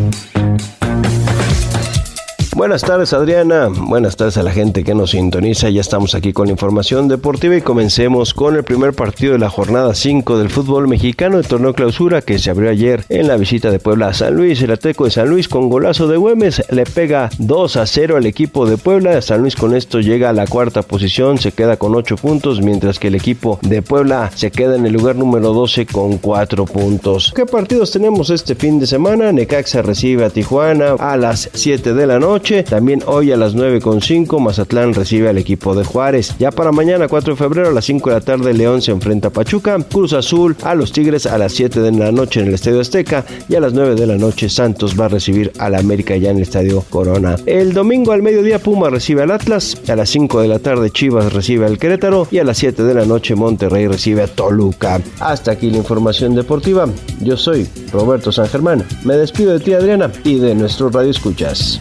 Buenas 2.60 2.82
tardes 2.82 3.14
Adriana, 3.14 3.70
buenas 3.74 4.16
tardes 4.16 4.36
a 4.36 4.42
la 4.42 4.52
gente 4.52 4.84
que 4.84 4.94
nos 4.94 5.12
sintoniza, 5.12 5.70
ya 5.70 5.80
estamos 5.80 6.14
aquí 6.14 6.34
con 6.34 6.48
la 6.48 6.52
información 6.52 7.08
deportiva 7.08 7.56
y 7.56 7.62
comencemos 7.62 8.34
con 8.34 8.54
el 8.54 8.64
primer 8.64 8.92
partido 8.92 9.32
de 9.32 9.38
la 9.38 9.48
jornada 9.48 9.94
5 9.94 10.36
del 10.36 10.50
fútbol 10.50 10.86
mexicano, 10.86 11.38
el 11.38 11.46
torneo 11.46 11.72
clausura 11.72 12.20
que 12.20 12.38
se 12.38 12.50
abrió 12.50 12.68
ayer 12.68 13.06
en 13.08 13.28
la 13.28 13.38
visita 13.38 13.70
de 13.70 13.78
Puebla 13.78 14.08
a 14.08 14.12
San 14.12 14.34
Luis, 14.34 14.60
el 14.60 14.72
Ateco 14.72 15.06
de 15.06 15.10
San 15.10 15.30
Luis 15.30 15.48
con 15.48 15.70
golazo 15.70 16.06
de 16.06 16.18
Güemes 16.18 16.62
le 16.68 16.84
pega 16.84 17.30
2 17.38 17.76
a 17.78 17.86
0 17.86 18.18
al 18.18 18.26
equipo 18.26 18.66
de 18.66 18.76
Puebla, 18.76 19.22
San 19.22 19.40
Luis 19.40 19.56
con 19.56 19.74
esto 19.74 20.00
llega 20.00 20.28
a 20.28 20.34
la 20.34 20.46
cuarta 20.46 20.82
posición, 20.82 21.38
se 21.38 21.52
queda 21.52 21.78
con 21.78 21.94
8 21.94 22.16
puntos, 22.16 22.60
mientras 22.60 22.98
que 22.98 23.08
el 23.08 23.14
equipo 23.14 23.58
de 23.62 23.80
Puebla 23.80 24.30
se 24.34 24.50
queda 24.50 24.76
en 24.76 24.84
el 24.84 24.92
lugar 24.92 25.16
número 25.16 25.54
12 25.54 25.86
con 25.86 26.18
4 26.18 26.66
puntos. 26.66 27.32
¿Qué 27.34 27.46
partidos 27.46 27.90
tenemos 27.90 28.28
este 28.28 28.54
fin 28.54 28.78
de 28.78 28.86
semana? 28.86 29.32
Necaxa 29.32 29.80
recibe 29.80 30.26
a 30.26 30.28
Tijuana 30.28 30.96
a 30.98 31.16
las 31.16 31.48
7 31.54 31.94
de 31.94 32.06
la 32.06 32.18
noche, 32.18 32.49
también 32.66 33.02
hoy 33.06 33.30
a 33.30 33.36
las 33.36 33.54
9.5 33.54 34.40
Mazatlán 34.40 34.92
recibe 34.92 35.28
al 35.28 35.38
equipo 35.38 35.76
de 35.76 35.84
Juárez. 35.84 36.34
Ya 36.40 36.50
para 36.50 36.72
mañana 36.72 37.06
4 37.06 37.34
de 37.34 37.38
febrero 37.38 37.68
a 37.68 37.72
las 37.72 37.84
5 37.84 38.10
de 38.10 38.16
la 38.16 38.20
tarde 38.20 38.52
León 38.52 38.82
se 38.82 38.90
enfrenta 38.90 39.28
a 39.28 39.30
Pachuca. 39.30 39.78
Cruz 39.78 40.12
Azul 40.14 40.56
a 40.64 40.74
los 40.74 40.90
Tigres 40.90 41.26
a 41.26 41.38
las 41.38 41.52
7 41.52 41.80
de 41.80 41.92
la 41.92 42.10
noche 42.10 42.40
en 42.40 42.48
el 42.48 42.54
Estadio 42.54 42.80
Azteca. 42.80 43.24
Y 43.48 43.54
a 43.54 43.60
las 43.60 43.72
9 43.72 43.94
de 43.94 44.06
la 44.06 44.16
noche 44.16 44.48
Santos 44.48 44.98
va 44.98 45.04
a 45.04 45.08
recibir 45.08 45.52
al 45.58 45.76
América 45.76 46.16
ya 46.16 46.30
en 46.30 46.38
el 46.38 46.42
Estadio 46.42 46.84
Corona. 46.90 47.36
El 47.46 47.72
domingo 47.72 48.10
al 48.10 48.22
mediodía 48.22 48.58
Puma 48.58 48.90
recibe 48.90 49.22
al 49.22 49.30
Atlas. 49.30 49.80
A 49.88 49.94
las 49.94 50.10
5 50.10 50.40
de 50.42 50.48
la 50.48 50.58
tarde 50.58 50.90
Chivas 50.90 51.32
recibe 51.32 51.66
al 51.66 51.78
Querétaro. 51.78 52.26
Y 52.32 52.38
a 52.38 52.44
las 52.44 52.58
7 52.58 52.82
de 52.82 52.94
la 52.94 53.04
noche 53.04 53.36
Monterrey 53.36 53.86
recibe 53.86 54.22
a 54.22 54.26
Toluca. 54.26 55.00
Hasta 55.20 55.52
aquí 55.52 55.70
la 55.70 55.76
información 55.76 56.34
deportiva. 56.34 56.86
Yo 57.20 57.36
soy 57.36 57.68
Roberto 57.92 58.32
San 58.32 58.48
Germán. 58.48 58.84
Me 59.04 59.16
despido 59.16 59.52
de 59.52 59.60
ti 59.60 59.72
Adriana 59.72 60.10
y 60.24 60.38
de 60.38 60.56
nuestros 60.56 60.92
Radio 60.92 61.12
Escuchas. 61.12 61.78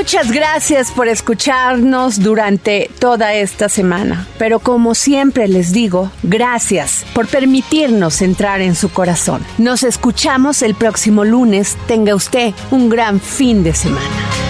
Muchas 0.00 0.32
gracias 0.32 0.90
por 0.90 1.08
escucharnos 1.08 2.20
durante 2.20 2.90
toda 2.98 3.34
esta 3.34 3.68
semana. 3.68 4.26
Pero 4.38 4.58
como 4.58 4.94
siempre 4.94 5.46
les 5.46 5.72
digo, 5.72 6.10
gracias 6.22 7.04
por 7.14 7.28
permitirnos 7.28 8.20
entrar 8.22 8.60
en 8.60 8.74
su 8.74 8.90
corazón. 8.90 9.44
Nos 9.58 9.82
escuchamos 9.82 10.62
el 10.62 10.74
próximo 10.74 11.24
lunes. 11.24 11.76
Tenga 11.86 12.14
usted 12.14 12.54
un 12.70 12.88
gran 12.88 13.20
fin 13.20 13.62
de 13.62 13.74
semana. 13.74 14.49